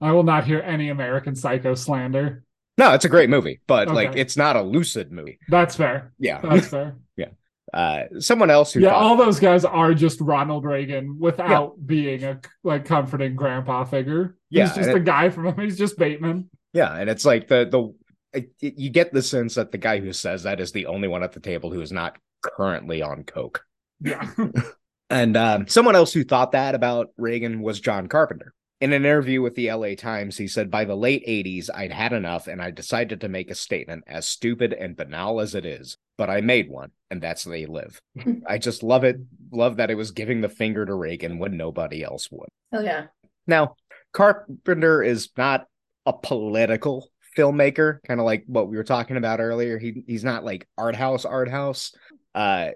I 0.00 0.10
will 0.10 0.24
not 0.24 0.44
hear 0.44 0.60
any 0.60 0.88
American 0.88 1.36
Psycho 1.36 1.76
slander. 1.76 2.42
No, 2.76 2.92
it's 2.92 3.04
a 3.04 3.08
great 3.08 3.30
movie, 3.30 3.60
but 3.68 3.88
like 3.88 4.16
it's 4.16 4.36
not 4.36 4.56
a 4.56 4.62
lucid 4.62 5.12
movie. 5.12 5.38
That's 5.48 5.76
fair. 5.76 6.12
Yeah. 6.18 6.40
That's 6.42 6.66
fair. 6.70 6.96
Uh, 7.72 8.04
someone 8.18 8.50
else 8.50 8.72
who 8.72 8.80
yeah, 8.80 8.90
thought, 8.90 9.02
all 9.02 9.16
those 9.16 9.40
guys 9.40 9.64
are 9.64 9.94
just 9.94 10.20
Ronald 10.20 10.64
Reagan 10.64 11.18
without 11.18 11.74
being 11.84 12.22
a 12.22 12.40
like 12.62 12.84
comforting 12.84 13.34
grandpa 13.34 13.84
figure. 13.84 14.36
Yeah, 14.50 14.66
He's 14.66 14.76
just 14.76 14.90
a 14.90 15.00
guy 15.00 15.30
from 15.30 15.46
him 15.46 15.58
he's 15.60 15.78
just 15.78 15.98
Bateman. 15.98 16.50
yeah, 16.72 16.94
and 16.94 17.08
it's 17.10 17.24
like 17.24 17.48
the 17.48 17.64
the 17.64 18.38
it, 18.38 18.50
it- 18.60 18.78
you 18.78 18.90
get 18.90 19.12
the 19.12 19.22
sense 19.22 19.54
that 19.54 19.72
the 19.72 19.78
guy 19.78 19.98
who 19.98 20.12
says 20.12 20.42
that 20.42 20.60
is 20.60 20.72
the 20.72 20.86
only 20.86 21.08
one 21.08 21.22
at 21.22 21.32
the 21.32 21.40
table 21.40 21.70
who 21.72 21.80
is 21.80 21.90
not 21.92 22.16
currently 22.42 23.02
on 23.02 23.24
coke. 23.24 23.64
Yeah. 24.00 24.30
And 25.10 25.36
um, 25.36 25.68
someone 25.68 25.94
else 25.94 26.14
who 26.14 26.24
thought 26.24 26.52
that 26.52 26.74
about 26.74 27.10
Reagan 27.18 27.60
was 27.60 27.78
John 27.78 28.08
Carpenter. 28.08 28.54
In 28.84 28.92
an 28.92 29.06
interview 29.06 29.40
with 29.40 29.54
the 29.54 29.72
LA 29.72 29.94
Times, 29.94 30.36
he 30.36 30.46
said, 30.46 30.70
By 30.70 30.84
the 30.84 30.94
late 30.94 31.26
80s, 31.26 31.70
I'd 31.74 31.90
had 31.90 32.12
enough 32.12 32.48
and 32.48 32.60
I 32.60 32.70
decided 32.70 33.22
to 33.22 33.30
make 33.30 33.50
a 33.50 33.54
statement 33.54 34.04
as 34.06 34.28
stupid 34.28 34.74
and 34.74 34.94
banal 34.94 35.40
as 35.40 35.54
it 35.54 35.64
is. 35.64 35.96
But 36.18 36.28
I 36.28 36.42
made 36.42 36.68
one, 36.68 36.90
and 37.10 37.22
that's 37.22 37.44
they 37.44 37.64
live. 37.64 37.98
I 38.46 38.58
just 38.58 38.82
love 38.82 39.02
it. 39.02 39.16
Love 39.50 39.78
that 39.78 39.90
it 39.90 39.94
was 39.94 40.10
giving 40.10 40.42
the 40.42 40.50
finger 40.50 40.84
to 40.84 40.92
Reagan 40.92 41.38
when 41.38 41.56
nobody 41.56 42.04
else 42.04 42.28
would. 42.30 42.50
Oh 42.74 42.80
yeah. 42.80 43.06
Now, 43.46 43.76
Carpenter 44.12 45.02
is 45.02 45.30
not 45.34 45.64
a 46.04 46.12
political 46.12 47.08
filmmaker, 47.38 48.02
kind 48.06 48.20
of 48.20 48.26
like 48.26 48.44
what 48.46 48.68
we 48.68 48.76
were 48.76 48.84
talking 48.84 49.16
about 49.16 49.40
earlier. 49.40 49.78
He 49.78 50.04
he's 50.06 50.24
not 50.24 50.44
like 50.44 50.68
art 50.76 50.94
house 50.94 51.24
art 51.24 51.48
house. 51.48 51.94
Uh 52.34 52.72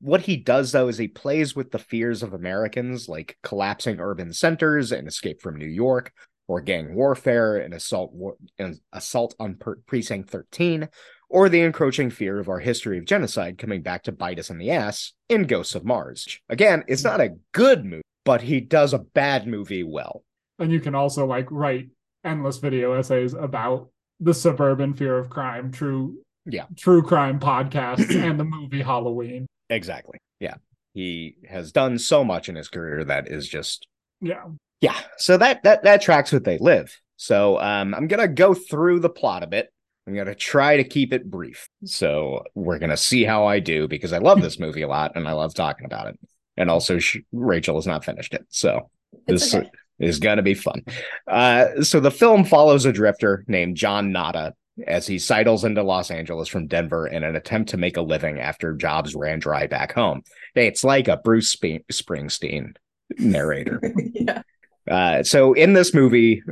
what 0.00 0.22
he 0.22 0.36
does 0.36 0.72
though 0.72 0.88
is 0.88 0.98
he 0.98 1.08
plays 1.08 1.54
with 1.54 1.70
the 1.70 1.78
fears 1.78 2.22
of 2.22 2.32
Americans 2.32 3.08
like 3.08 3.36
collapsing 3.42 4.00
urban 4.00 4.32
centers 4.32 4.92
and 4.92 5.06
escape 5.06 5.40
from 5.40 5.56
New 5.56 5.66
York 5.66 6.12
or 6.48 6.60
gang 6.60 6.94
warfare 6.94 7.58
and 7.58 7.72
assault 7.74 8.12
war- 8.12 8.36
and 8.58 8.80
assault 8.92 9.34
on 9.38 9.54
per- 9.56 9.76
precinct 9.86 10.30
13 10.30 10.88
or 11.28 11.48
the 11.48 11.60
encroaching 11.60 12.10
fear 12.10 12.38
of 12.40 12.48
our 12.48 12.58
history 12.58 12.98
of 12.98 13.04
genocide 13.04 13.56
coming 13.56 13.82
back 13.82 14.02
to 14.02 14.10
bite 14.12 14.38
us 14.38 14.50
in 14.50 14.58
the 14.58 14.70
ass 14.70 15.12
in 15.28 15.44
Ghosts 15.44 15.76
of 15.76 15.84
Mars. 15.84 16.40
Again, 16.48 16.82
it's 16.88 17.04
not 17.04 17.20
a 17.20 17.36
good 17.52 17.84
movie, 17.84 18.02
but 18.24 18.42
he 18.42 18.60
does 18.60 18.92
a 18.92 18.98
bad 18.98 19.46
movie 19.46 19.84
well. 19.84 20.24
and 20.58 20.72
you 20.72 20.80
can 20.80 20.94
also 20.94 21.24
like 21.26 21.46
write 21.50 21.88
endless 22.24 22.58
video 22.58 22.92
essays 22.94 23.32
about 23.32 23.88
the 24.18 24.34
suburban 24.34 24.92
fear 24.92 25.16
of 25.18 25.30
crime, 25.30 25.70
true 25.70 26.18
Yeah. 26.46 26.66
true 26.76 27.02
crime 27.02 27.38
podcasts 27.40 28.10
and 28.14 28.38
the 28.40 28.44
movie 28.44 28.82
Halloween. 28.82 29.46
Exactly. 29.70 30.18
Yeah. 30.40 30.56
He 30.92 31.36
has 31.48 31.72
done 31.72 31.98
so 31.98 32.24
much 32.24 32.48
in 32.48 32.56
his 32.56 32.68
career 32.68 33.04
that 33.04 33.28
is 33.28 33.48
just 33.48 33.86
Yeah. 34.20 34.44
yeah. 34.80 34.98
So 35.16 35.36
that 35.38 35.62
that 35.62 35.84
that 35.84 36.02
tracks 36.02 36.32
what 36.32 36.44
they 36.44 36.58
live. 36.58 36.94
So 37.16 37.58
um 37.60 37.94
I'm 37.94 38.08
gonna 38.08 38.28
go 38.28 38.52
through 38.54 39.00
the 39.00 39.08
plot 39.10 39.42
a 39.42 39.46
bit. 39.46 39.68
I'm 40.06 40.14
gonna 40.14 40.34
try 40.34 40.76
to 40.76 40.84
keep 40.84 41.12
it 41.12 41.30
brief. 41.30 41.68
So 41.84 42.42
we're 42.54 42.78
gonna 42.78 42.96
see 42.96 43.24
how 43.24 43.46
I 43.46 43.60
do 43.60 43.86
because 43.88 44.12
I 44.12 44.18
love 44.18 44.42
this 44.42 44.58
movie 44.64 44.82
a 44.82 44.88
lot 44.88 45.12
and 45.14 45.26
I 45.28 45.32
love 45.32 45.54
talking 45.54 45.86
about 45.86 46.08
it. 46.08 46.18
And 46.56 46.68
also, 46.68 46.98
sh- 46.98 47.18
Rachel 47.32 47.76
has 47.76 47.86
not 47.86 48.04
finished 48.04 48.34
it, 48.34 48.44
so 48.50 48.90
It's 49.26 49.44
this 49.44 49.54
okay. 49.54 49.70
is 49.98 50.18
going 50.18 50.36
to 50.36 50.42
be 50.42 50.52
fun. 50.52 50.82
Uh, 51.26 51.82
so 51.82 52.00
the 52.00 52.10
film 52.10 52.44
follows 52.44 52.84
a 52.84 52.92
drifter 52.92 53.44
named 53.46 53.76
John 53.76 54.12
Nada 54.12 54.52
as 54.86 55.06
he 55.06 55.18
sidles 55.18 55.64
into 55.64 55.82
Los 55.82 56.10
Angeles 56.10 56.48
from 56.48 56.66
Denver 56.66 57.06
in 57.06 57.24
an 57.24 57.36
attempt 57.36 57.70
to 57.70 57.76
make 57.76 57.96
a 57.96 58.02
living 58.02 58.40
after 58.40 58.74
jobs 58.74 59.14
ran 59.14 59.38
dry 59.38 59.66
back 59.66 59.92
home. 59.92 60.22
It's 60.54 60.84
like 60.84 61.08
a 61.08 61.16
Bruce 61.16 61.50
Sp- 61.52 61.86
Springsteen 61.92 62.76
narrator. 63.18 63.80
yeah. 64.12 64.42
Uh, 64.90 65.22
so 65.22 65.52
in 65.52 65.72
this 65.72 65.94
movie, 65.94 66.42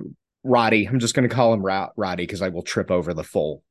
Roddy, 0.44 0.86
I'm 0.86 1.00
just 1.00 1.14
going 1.14 1.28
to 1.28 1.34
call 1.34 1.52
him 1.52 1.64
Ro- 1.64 1.90
Roddy 1.96 2.24
because 2.24 2.42
I 2.42 2.48
will 2.48 2.62
trip 2.62 2.90
over 2.90 3.14
the 3.14 3.24
full 3.24 3.62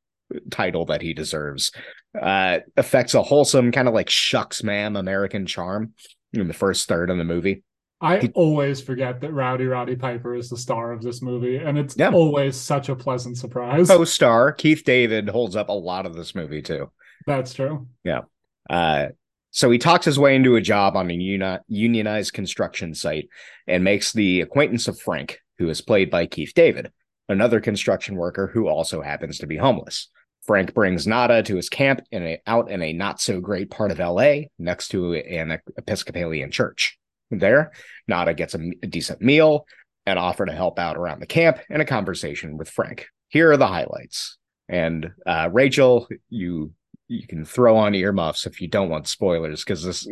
title 0.52 0.86
that 0.86 1.02
he 1.02 1.14
deserves. 1.14 1.72
Uh, 2.20 2.60
affects 2.76 3.14
a 3.14 3.24
wholesome 3.24 3.72
kind 3.72 3.88
of 3.88 3.94
like 3.94 4.10
shucks, 4.10 4.64
ma'am, 4.64 4.96
American 4.96 5.46
charm 5.46 5.94
in 6.34 6.48
the 6.48 6.54
first 6.54 6.88
third 6.88 7.10
of 7.10 7.18
the 7.18 7.24
movie. 7.24 7.64
I 8.00 8.20
He- 8.20 8.30
always 8.36 8.80
forget 8.80 9.22
that 9.22 9.34
Rowdy 9.34 9.66
Roddy 9.66 9.96
Piper 9.96 10.36
is 10.36 10.50
the 10.50 10.58
star 10.58 10.92
of 10.92 11.02
this 11.02 11.22
movie, 11.22 11.58
and 11.58 11.78
it's 11.78 11.96
Yeah. 11.98 12.12
always 12.12 12.56
such 12.56 12.90
a 12.90 12.96
pleasant 12.96 13.38
surprise. 13.38 13.88
Co-star 13.88 14.52
Keith 14.52 14.84
David 14.86 15.30
holds 15.30 15.56
up 15.56 15.70
a 15.70 15.74
lot 15.74 16.06
of 16.06 16.16
this 16.16 16.36
movie 16.36 16.62
too. 16.62 16.92
That's 17.26 17.54
true. 17.54 17.88
Yeah. 18.04 18.22
Uh, 18.70 19.08
so 19.50 19.72
he 19.72 19.80
talks 19.80 20.06
his 20.06 20.20
way 20.20 20.36
into 20.36 20.56
a 20.56 20.62
job 20.62 20.96
on 20.96 21.10
a 21.10 21.14
uni- 21.14 21.58
unionized 21.68 22.34
construction 22.34 22.94
site 22.94 23.30
and 23.66 23.84
makes 23.84 24.14
the 24.14 24.42
acquaintance 24.42 24.88
of 24.88 25.00
Frank, 25.00 25.40
who 25.58 25.68
is 25.70 25.82
played 25.82 26.12
by 26.12 26.28
Keith 26.28 26.52
David, 26.54 26.92
another 27.28 27.60
construction 27.60 28.16
worker 28.16 28.48
who 28.54 28.68
also 28.68 29.02
happens 29.02 29.40
to 29.40 29.48
be 29.48 29.58
homeless. 29.58 30.10
Frank 30.46 30.74
brings 30.76 31.08
Nada 31.08 31.42
to 31.44 31.56
his 31.56 31.68
camp 31.68 32.02
in 32.12 32.24
a, 32.24 32.38
out 32.46 32.70
in 32.70 32.82
a 32.82 32.94
not 32.94 33.20
so 33.20 33.42
great 33.42 33.72
part 33.72 33.92
of 33.92 34.00
LA 34.00 34.44
next 34.60 34.90
to 34.90 35.16
an 35.16 35.60
Episcopalian 35.78 36.52
church. 36.52 36.98
There, 37.30 37.72
Nada 38.08 38.34
gets 38.34 38.56
a, 38.56 38.60
a 38.82 38.88
decent 38.88 39.22
meal, 39.22 39.66
an 40.06 40.18
offer 40.18 40.46
to 40.46 40.54
help 40.54 40.80
out 40.80 40.98
around 40.98 41.22
the 41.22 41.26
camp, 41.28 41.60
and 41.70 41.82
a 41.82 41.86
conversation 41.86 42.58
with 42.58 42.70
Frank. 42.70 43.08
Here 43.30 43.52
are 43.52 43.58
the 43.58 43.68
highlights. 43.68 44.38
And 44.70 45.12
uh, 45.26 45.50
Rachel, 45.52 46.08
you 46.30 46.74
you 47.10 47.26
can 47.26 47.46
throw 47.46 47.78
on 47.78 47.96
earmuffs 47.96 48.46
if 48.46 48.60
you 48.60 48.68
don't 48.68 48.90
want 48.90 49.08
spoilers 49.08 49.64
because 49.64 49.84
this 49.84 50.08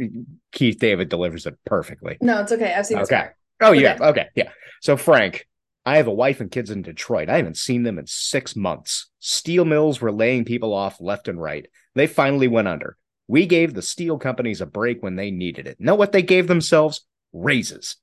Keith 0.51 0.79
David 0.79 1.09
delivers 1.09 1.45
it 1.45 1.55
perfectly. 1.65 2.17
No, 2.21 2.41
it's 2.41 2.51
okay. 2.51 2.73
I've 2.73 2.85
seen 2.85 2.99
this. 2.99 3.11
Okay. 3.11 3.27
Oh 3.61 3.73
yeah. 3.73 3.97
Okay. 3.99 4.27
Yeah. 4.35 4.49
So 4.81 4.95
Frank, 4.95 5.45
I 5.85 5.97
have 5.97 6.07
a 6.07 6.13
wife 6.13 6.39
and 6.39 6.49
kids 6.49 6.71
in 6.71 6.81
Detroit. 6.81 7.29
I 7.29 7.37
haven't 7.37 7.57
seen 7.57 7.83
them 7.83 7.99
in 7.99 8.07
six 8.07 8.55
months. 8.55 9.09
Steel 9.19 9.65
mills 9.65 10.01
were 10.01 10.11
laying 10.11 10.45
people 10.45 10.73
off 10.73 11.01
left 11.01 11.27
and 11.27 11.41
right. 11.41 11.67
They 11.95 12.07
finally 12.07 12.47
went 12.47 12.67
under. 12.67 12.97
We 13.27 13.45
gave 13.45 13.73
the 13.73 13.81
steel 13.81 14.17
companies 14.17 14.61
a 14.61 14.65
break 14.65 15.01
when 15.01 15.15
they 15.15 15.31
needed 15.31 15.67
it. 15.67 15.79
Know 15.79 15.95
what 15.95 16.11
they 16.11 16.21
gave 16.21 16.47
themselves? 16.47 17.05
Raises. 17.33 17.97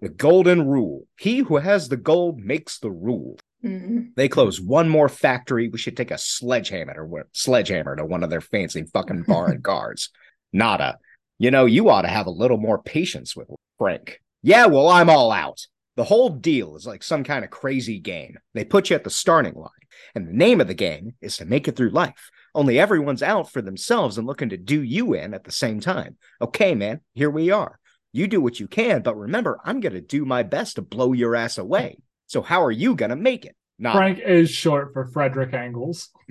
The 0.00 0.08
golden 0.08 0.66
rule. 0.66 1.06
He 1.18 1.38
who 1.38 1.56
has 1.56 1.88
the 1.88 1.96
gold 1.96 2.38
makes 2.38 2.78
the 2.78 2.90
rule. 2.90 3.38
Mhm. 3.64 4.14
They 4.16 4.28
close 4.28 4.60
one 4.60 4.88
more 4.88 5.08
factory. 5.08 5.68
We 5.68 5.78
should 5.78 5.96
take 5.96 6.10
a 6.10 6.18
sledgehammer 6.18 6.94
to 6.94 7.24
sledgehammer 7.32 7.96
to 7.96 8.04
one 8.04 8.24
of 8.24 8.30
their 8.30 8.40
fancy 8.40 8.84
fucking 8.84 9.24
foreign 9.28 9.62
cars. 9.62 10.10
Nada. 10.52 10.98
You 11.38 11.50
know, 11.50 11.66
you 11.66 11.88
ought 11.88 12.02
to 12.02 12.08
have 12.08 12.26
a 12.26 12.30
little 12.30 12.58
more 12.58 12.82
patience 12.82 13.34
with 13.36 13.48
Frank. 13.78 14.20
Yeah, 14.42 14.66
well, 14.66 14.88
I'm 14.88 15.10
all 15.10 15.32
out. 15.32 15.66
The 15.96 16.04
whole 16.04 16.30
deal 16.30 16.76
is 16.76 16.86
like 16.86 17.02
some 17.02 17.24
kind 17.24 17.44
of 17.44 17.50
crazy 17.50 17.98
game. 17.98 18.38
They 18.54 18.64
put 18.64 18.90
you 18.90 18.96
at 18.96 19.04
the 19.04 19.10
starting 19.10 19.54
line, 19.54 19.70
and 20.14 20.26
the 20.26 20.32
name 20.32 20.60
of 20.60 20.66
the 20.66 20.74
game 20.74 21.14
is 21.20 21.36
to 21.36 21.44
make 21.44 21.68
it 21.68 21.76
through 21.76 21.90
life. 21.90 22.30
Only 22.54 22.78
everyone's 22.78 23.22
out 23.22 23.50
for 23.50 23.62
themselves 23.62 24.18
and 24.18 24.26
looking 24.26 24.50
to 24.50 24.56
do 24.56 24.82
you 24.82 25.14
in 25.14 25.32
at 25.32 25.44
the 25.44 25.52
same 25.52 25.80
time. 25.80 26.16
Okay, 26.40 26.74
man, 26.74 27.00
here 27.14 27.30
we 27.30 27.50
are. 27.50 27.78
You 28.12 28.26
do 28.26 28.40
what 28.42 28.60
you 28.60 28.68
can, 28.68 29.02
but 29.02 29.16
remember, 29.16 29.58
I'm 29.64 29.80
going 29.80 29.94
to 29.94 30.02
do 30.02 30.26
my 30.26 30.42
best 30.42 30.76
to 30.76 30.82
blow 30.82 31.14
your 31.14 31.34
ass 31.34 31.56
away. 31.56 31.96
So 32.26 32.42
how 32.42 32.62
are 32.62 32.70
you 32.70 32.94
going 32.94 33.10
to 33.10 33.16
make 33.16 33.46
it? 33.46 33.56
Not 33.78 33.96
Frank 33.96 34.20
is 34.20 34.50
short 34.50 34.92
for 34.92 35.06
Frederick 35.06 35.54
Engels. 35.54 36.10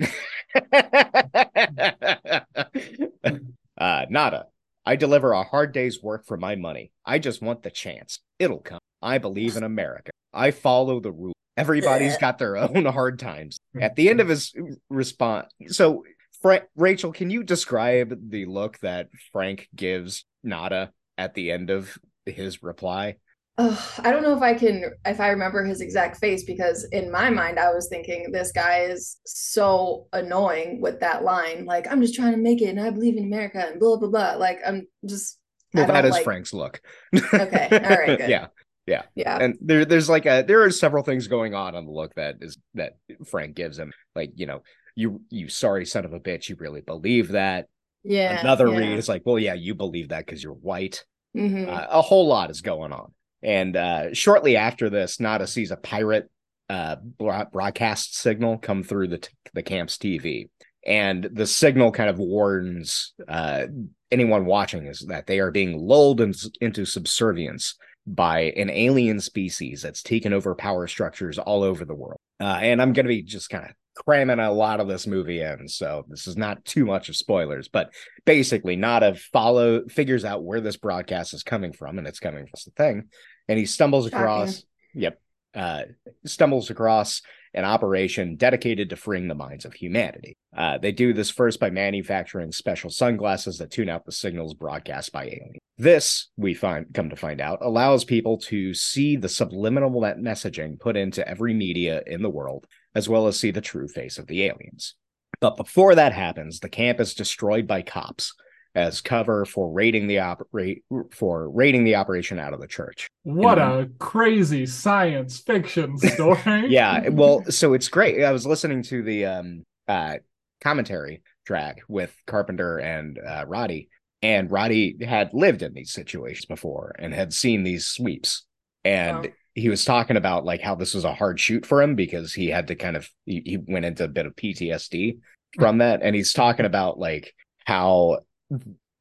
uh, 3.76 4.06
nada. 4.08 4.46
I 4.84 4.96
deliver 4.96 5.32
a 5.32 5.42
hard 5.42 5.72
day's 5.72 6.02
work 6.02 6.24
for 6.26 6.36
my 6.36 6.54
money. 6.54 6.92
I 7.04 7.18
just 7.18 7.42
want 7.42 7.62
the 7.62 7.70
chance. 7.70 8.20
It'll 8.38 8.60
come. 8.60 8.78
I 9.00 9.18
believe 9.18 9.56
in 9.56 9.64
America. 9.64 10.12
I 10.32 10.50
follow 10.50 11.00
the 11.00 11.12
rule. 11.12 11.34
Everybody's 11.62 12.16
got 12.18 12.38
their 12.38 12.56
own 12.58 12.84
hard 12.84 13.18
times. 13.18 13.58
Mm-hmm. 13.74 13.82
At 13.84 13.96
the 13.96 14.08
end 14.10 14.20
of 14.20 14.28
his 14.28 14.52
response, 14.90 15.50
so 15.68 16.04
Fra- 16.42 16.66
Rachel, 16.76 17.12
can 17.12 17.30
you 17.30 17.42
describe 17.44 18.30
the 18.30 18.46
look 18.46 18.78
that 18.80 19.08
Frank 19.32 19.68
gives 19.74 20.24
Nada 20.42 20.92
at 21.16 21.34
the 21.34 21.52
end 21.52 21.70
of 21.70 21.96
his 22.26 22.62
reply? 22.62 23.16
Ugh, 23.58 23.78
I 23.98 24.10
don't 24.10 24.22
know 24.22 24.34
if 24.34 24.42
I 24.42 24.54
can 24.54 24.92
if 25.04 25.20
I 25.20 25.28
remember 25.28 25.62
his 25.62 25.82
exact 25.82 26.16
face 26.16 26.42
because 26.42 26.84
in 26.90 27.10
my 27.12 27.28
mind 27.28 27.58
I 27.58 27.70
was 27.74 27.86
thinking 27.88 28.32
this 28.32 28.50
guy 28.50 28.84
is 28.84 29.18
so 29.26 30.06
annoying 30.14 30.80
with 30.80 31.00
that 31.00 31.22
line. 31.22 31.66
Like, 31.66 31.86
I'm 31.90 32.00
just 32.00 32.14
trying 32.14 32.32
to 32.32 32.38
make 32.38 32.62
it 32.62 32.68
and 32.70 32.80
I 32.80 32.88
believe 32.88 33.18
in 33.18 33.24
America 33.24 33.58
and 33.70 33.78
blah 33.78 33.98
blah 33.98 34.08
blah. 34.08 34.32
Like 34.36 34.60
I'm 34.66 34.86
just 35.04 35.38
Well, 35.74 35.86
that 35.86 36.06
is 36.06 36.12
like- 36.12 36.24
Frank's 36.24 36.54
look. 36.54 36.80
Okay, 37.14 37.68
all 37.70 37.96
right, 37.96 38.18
good. 38.18 38.30
yeah. 38.30 38.46
Yeah. 38.86 39.02
Yeah. 39.14 39.38
and 39.40 39.56
there 39.60 39.84
there's 39.84 40.08
like 40.08 40.26
a 40.26 40.42
there 40.46 40.62
are 40.62 40.70
several 40.70 41.04
things 41.04 41.28
going 41.28 41.54
on 41.54 41.76
on 41.76 41.84
the 41.86 41.92
look 41.92 42.14
that 42.16 42.36
is 42.40 42.58
that 42.74 42.94
Frank 43.26 43.54
gives 43.54 43.78
him 43.78 43.92
like 44.16 44.32
you 44.34 44.46
know 44.46 44.62
you 44.96 45.20
you 45.30 45.48
sorry 45.48 45.86
son 45.86 46.04
of 46.04 46.12
a 46.12 46.20
bitch 46.20 46.48
you 46.48 46.56
really 46.58 46.80
believe 46.80 47.28
that 47.28 47.68
Yeah. 48.02 48.40
another 48.40 48.68
yeah. 48.68 48.78
read 48.78 48.98
is 48.98 49.08
like 49.08 49.22
well 49.24 49.38
yeah 49.38 49.54
you 49.54 49.74
believe 49.74 50.08
that 50.08 50.26
because 50.26 50.42
you're 50.42 50.54
white 50.54 51.04
Mhm. 51.36 51.68
uh, 51.68 51.86
a 51.90 52.02
whole 52.02 52.26
lot 52.26 52.50
is 52.50 52.60
going 52.60 52.92
on 52.92 53.12
and 53.42 53.76
uh 53.76 54.12
shortly 54.14 54.56
after 54.56 54.90
this 54.90 55.20
Nada 55.20 55.46
sees 55.46 55.70
a 55.70 55.76
pirate 55.76 56.28
uh 56.68 56.96
broadcast 57.18 58.16
signal 58.16 58.58
come 58.58 58.82
through 58.82 59.08
the 59.08 59.18
t- 59.18 59.30
the 59.54 59.62
camp's 59.62 59.96
TV 59.96 60.48
and 60.86 61.22
the 61.32 61.46
signal 61.46 61.92
kind 61.92 62.10
of 62.10 62.18
warns 62.18 63.14
uh 63.28 63.66
anyone 64.10 64.44
watching 64.44 64.86
is 64.86 65.06
that 65.08 65.26
they 65.26 65.38
are 65.38 65.50
being 65.50 65.78
lulled 65.78 66.20
in, 66.20 66.34
into 66.60 66.84
subservience 66.84 67.76
by 68.06 68.52
an 68.56 68.70
alien 68.70 69.20
species 69.20 69.82
that's 69.82 70.02
taken 70.02 70.32
over 70.32 70.54
power 70.54 70.86
structures 70.86 71.38
all 71.38 71.62
over 71.62 71.84
the 71.84 71.94
world. 71.94 72.18
Uh, 72.40 72.58
and 72.60 72.82
I'm 72.82 72.92
going 72.92 73.06
to 73.06 73.08
be 73.08 73.22
just 73.22 73.48
kind 73.48 73.64
of 73.64 73.70
cramming 73.94 74.40
a 74.40 74.50
lot 74.50 74.80
of 74.80 74.88
this 74.88 75.06
movie 75.06 75.40
in, 75.40 75.68
so 75.68 76.04
this 76.08 76.26
is 76.26 76.36
not 76.36 76.64
too 76.64 76.84
much 76.84 77.08
of 77.08 77.16
spoilers. 77.16 77.68
But 77.68 77.92
basically, 78.24 78.74
Nada 78.74 79.14
follow 79.14 79.86
figures 79.86 80.24
out 80.24 80.42
where 80.42 80.60
this 80.60 80.76
broadcast 80.76 81.34
is 81.34 81.42
coming 81.42 81.72
from, 81.72 81.98
and 81.98 82.06
it's 82.06 82.20
coming 82.20 82.46
from 82.46 82.60
the 82.64 82.70
thing, 82.72 83.08
and 83.48 83.58
he 83.58 83.66
stumbles 83.66 84.06
Shocking. 84.06 84.18
across. 84.18 84.64
Yep, 84.94 85.20
uh, 85.54 85.82
stumbles 86.26 86.70
across 86.70 87.22
an 87.54 87.64
operation 87.64 88.36
dedicated 88.36 88.90
to 88.90 88.96
freeing 88.96 89.28
the 89.28 89.34
minds 89.34 89.64
of 89.64 89.74
humanity. 89.74 90.36
Uh, 90.56 90.78
they 90.78 90.92
do 90.92 91.12
this 91.12 91.30
first 91.30 91.60
by 91.60 91.70
manufacturing 91.70 92.52
special 92.52 92.90
sunglasses 92.90 93.58
that 93.58 93.70
tune 93.70 93.88
out 93.88 94.04
the 94.04 94.12
signals 94.12 94.54
broadcast 94.54 95.12
by 95.12 95.24
aliens. 95.24 95.58
This, 95.78 96.28
we 96.36 96.54
find 96.54 96.86
come 96.94 97.10
to 97.10 97.16
find 97.16 97.40
out, 97.40 97.58
allows 97.62 98.04
people 98.04 98.38
to 98.38 98.74
see 98.74 99.16
the 99.16 99.28
subliminal 99.28 99.90
messaging 99.90 100.78
put 100.78 100.96
into 100.96 101.26
every 101.26 101.54
media 101.54 102.02
in 102.06 102.22
the 102.22 102.30
world, 102.30 102.66
as 102.94 103.08
well 103.08 103.26
as 103.26 103.38
see 103.38 103.50
the 103.50 103.60
true 103.60 103.88
face 103.88 104.18
of 104.18 104.26
the 104.26 104.44
aliens. 104.44 104.94
But 105.40 105.56
before 105.56 105.94
that 105.96 106.12
happens, 106.12 106.60
the 106.60 106.68
camp 106.68 107.00
is 107.00 107.14
destroyed 107.14 107.66
by 107.66 107.82
cops 107.82 108.34
as 108.74 109.00
cover 109.00 109.44
for 109.44 109.70
raiding 109.70 110.06
the 110.06 110.18
operate 110.20 110.82
for 111.10 111.50
raiding 111.50 111.84
the 111.84 111.94
operation 111.96 112.38
out 112.38 112.52
of 112.54 112.60
the 112.60 112.66
church. 112.66 113.06
What 113.24 113.58
Yeah. 113.58 113.80
a 113.80 113.86
crazy 113.98 114.66
science 114.66 115.38
fiction 115.40 115.98
story. 115.98 116.40
yeah 116.68 117.08
well 117.10 117.42
so 117.50 117.74
it's 117.74 117.88
great 117.88 118.22
i 118.24 118.32
was 118.32 118.46
listening 118.46 118.82
to 118.84 119.02
the 119.02 119.26
um 119.26 119.62
uh 119.88 120.16
commentary 120.62 121.22
track 121.46 121.80
with 121.88 122.14
carpenter 122.26 122.78
and 122.78 123.18
uh 123.18 123.44
roddy 123.46 123.88
and 124.22 124.50
roddy 124.50 124.96
had 125.04 125.34
lived 125.34 125.62
in 125.62 125.74
these 125.74 125.92
situations 125.92 126.46
before 126.46 126.94
and 126.98 127.12
had 127.12 127.32
seen 127.32 127.62
these 127.64 127.86
sweeps 127.86 128.44
and 128.84 129.24
Wow. 129.26 129.32
he 129.54 129.68
was 129.68 129.84
talking 129.84 130.16
about 130.16 130.44
like 130.44 130.60
how 130.62 130.74
this 130.76 130.94
was 130.94 131.04
a 131.04 131.12
hard 131.14 131.38
shoot 131.38 131.66
for 131.66 131.82
him 131.82 131.94
because 131.94 132.32
he 132.32 132.46
had 132.48 132.68
to 132.68 132.74
kind 132.74 132.96
of 132.96 133.08
he, 133.26 133.42
he 133.44 133.56
went 133.58 133.84
into 133.84 134.04
a 134.04 134.08
bit 134.08 134.24
of 134.26 134.34
ptsd 134.36 135.18
from 135.58 135.78
that 135.78 136.00
and 136.02 136.16
he's 136.16 136.32
talking 136.32 136.64
about 136.64 136.98
like 136.98 137.34
how 137.66 138.20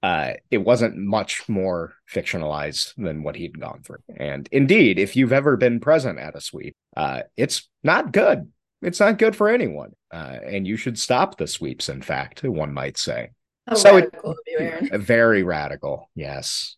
uh 0.04 0.34
it 0.50 0.58
wasn't 0.60 0.98
much 0.98 1.48
more 1.48 1.94
fictionalized 2.12 2.94
than 2.98 3.22
what 3.24 3.36
he'd 3.36 3.60
gone 3.60 3.82
through. 3.84 4.02
And 4.18 4.48
indeed 4.52 4.98
if 5.00 5.16
you've 5.16 5.34
ever 5.34 5.58
been 5.58 5.80
present 5.80 6.18
at 6.20 6.36
a 6.36 6.42
sweep 6.42 6.76
uh 6.98 7.22
it's 7.38 7.70
not 7.84 8.12
good. 8.12 8.52
It's 8.82 9.00
not 9.00 9.20
good 9.20 9.36
for 9.36 9.48
anyone. 9.50 9.92
Uh 10.12 10.38
and 10.44 10.66
you 10.66 10.76
should 10.78 10.98
stop 10.98 11.38
the 11.38 11.48
sweeps 11.48 11.88
in 11.90 12.02
fact 12.02 12.44
one 12.44 12.74
might 12.74 12.98
say. 12.98 13.30
How 13.68 13.76
so 13.76 13.98
it- 13.98 14.16
of 14.24 14.36
you, 14.48 14.58
Aaron. 14.60 15.02
very 15.02 15.44
radical 15.44 16.10
yes. 16.16 16.76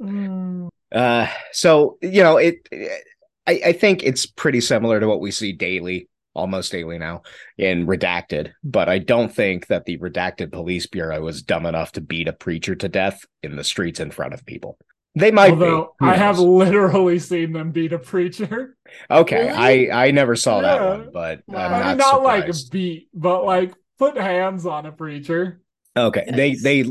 Mm, 0.00 0.68
uh 0.92 1.26
so 1.52 1.96
you 2.02 2.22
know 2.22 2.36
it 2.36 2.68
i 3.46 3.60
i 3.66 3.72
think 3.72 4.02
it's 4.02 4.26
pretty 4.26 4.60
similar 4.60 5.00
to 5.00 5.06
what 5.08 5.20
we 5.20 5.30
see 5.30 5.52
daily 5.52 6.08
almost 6.34 6.72
daily 6.72 6.98
now 6.98 7.22
in 7.58 7.86
redacted 7.86 8.52
but 8.64 8.88
i 8.88 8.98
don't 8.98 9.34
think 9.34 9.66
that 9.66 9.84
the 9.84 9.98
redacted 9.98 10.50
police 10.52 10.86
bureau 10.86 11.26
is 11.28 11.42
dumb 11.42 11.66
enough 11.66 11.92
to 11.92 12.00
beat 12.00 12.28
a 12.28 12.32
preacher 12.32 12.74
to 12.74 12.88
death 12.88 13.24
in 13.42 13.56
the 13.56 13.64
streets 13.64 14.00
in 14.00 14.10
front 14.10 14.32
of 14.34 14.44
people 14.46 14.78
they 15.14 15.30
might 15.30 15.50
Although 15.52 15.94
be 16.00 16.06
I 16.06 16.14
have 16.16 16.38
literally 16.38 17.18
seen 17.18 17.52
them 17.52 17.70
beat 17.70 17.92
a 17.92 17.98
preacher. 17.98 18.76
okay 19.10 19.48
Really? 19.48 19.90
i 19.90 20.06
i 20.06 20.10
never 20.10 20.36
saw 20.36 20.62
that 20.62 20.80
one 20.82 21.10
but 21.12 21.42
Wow. 21.46 21.66
i'm 21.66 21.72
I 21.74 21.78
not, 21.80 21.88
mean, 21.88 21.96
not 21.98 22.22
like 22.22 22.50
beat, 22.70 23.08
but 23.12 23.44
like 23.44 23.74
put 23.98 24.16
hands 24.16 24.64
on 24.64 24.86
a 24.86 24.92
preacher. 24.92 25.60
okay 25.94 26.24
they 26.34 26.48
Yes. 26.52 26.62
they 26.62 26.82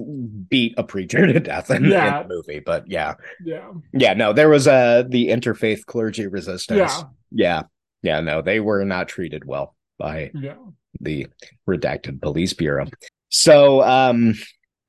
beat 0.50 0.76
a 0.78 0.84
preacher 0.84 1.26
to 1.26 1.40
death 1.40 1.72
in, 1.72 1.86
in 1.86 1.90
the 1.90 2.26
movie 2.30 2.60
but 2.60 2.88
yeah 2.88 3.16
Yeah. 3.44 3.72
yeah 3.92 4.14
no 4.14 4.34
there 4.34 4.50
was 4.50 4.68
uh 4.68 5.04
the 5.10 5.30
interfaith 5.30 5.88
clergy 5.88 6.28
resistance 6.28 6.78
Yeah. 6.78 7.04
yeah 7.32 7.64
yeah 8.02 8.20
no 8.20 8.42
they 8.42 8.60
were 8.60 8.84
not 8.86 9.08
treated 9.08 9.46
well 9.46 9.76
by 9.98 10.32
Yeah. 10.34 10.56
the 11.00 11.28
redacted 11.68 12.22
police 12.22 12.54
bureau. 12.54 12.88
So 13.30 13.82
um 13.84 14.34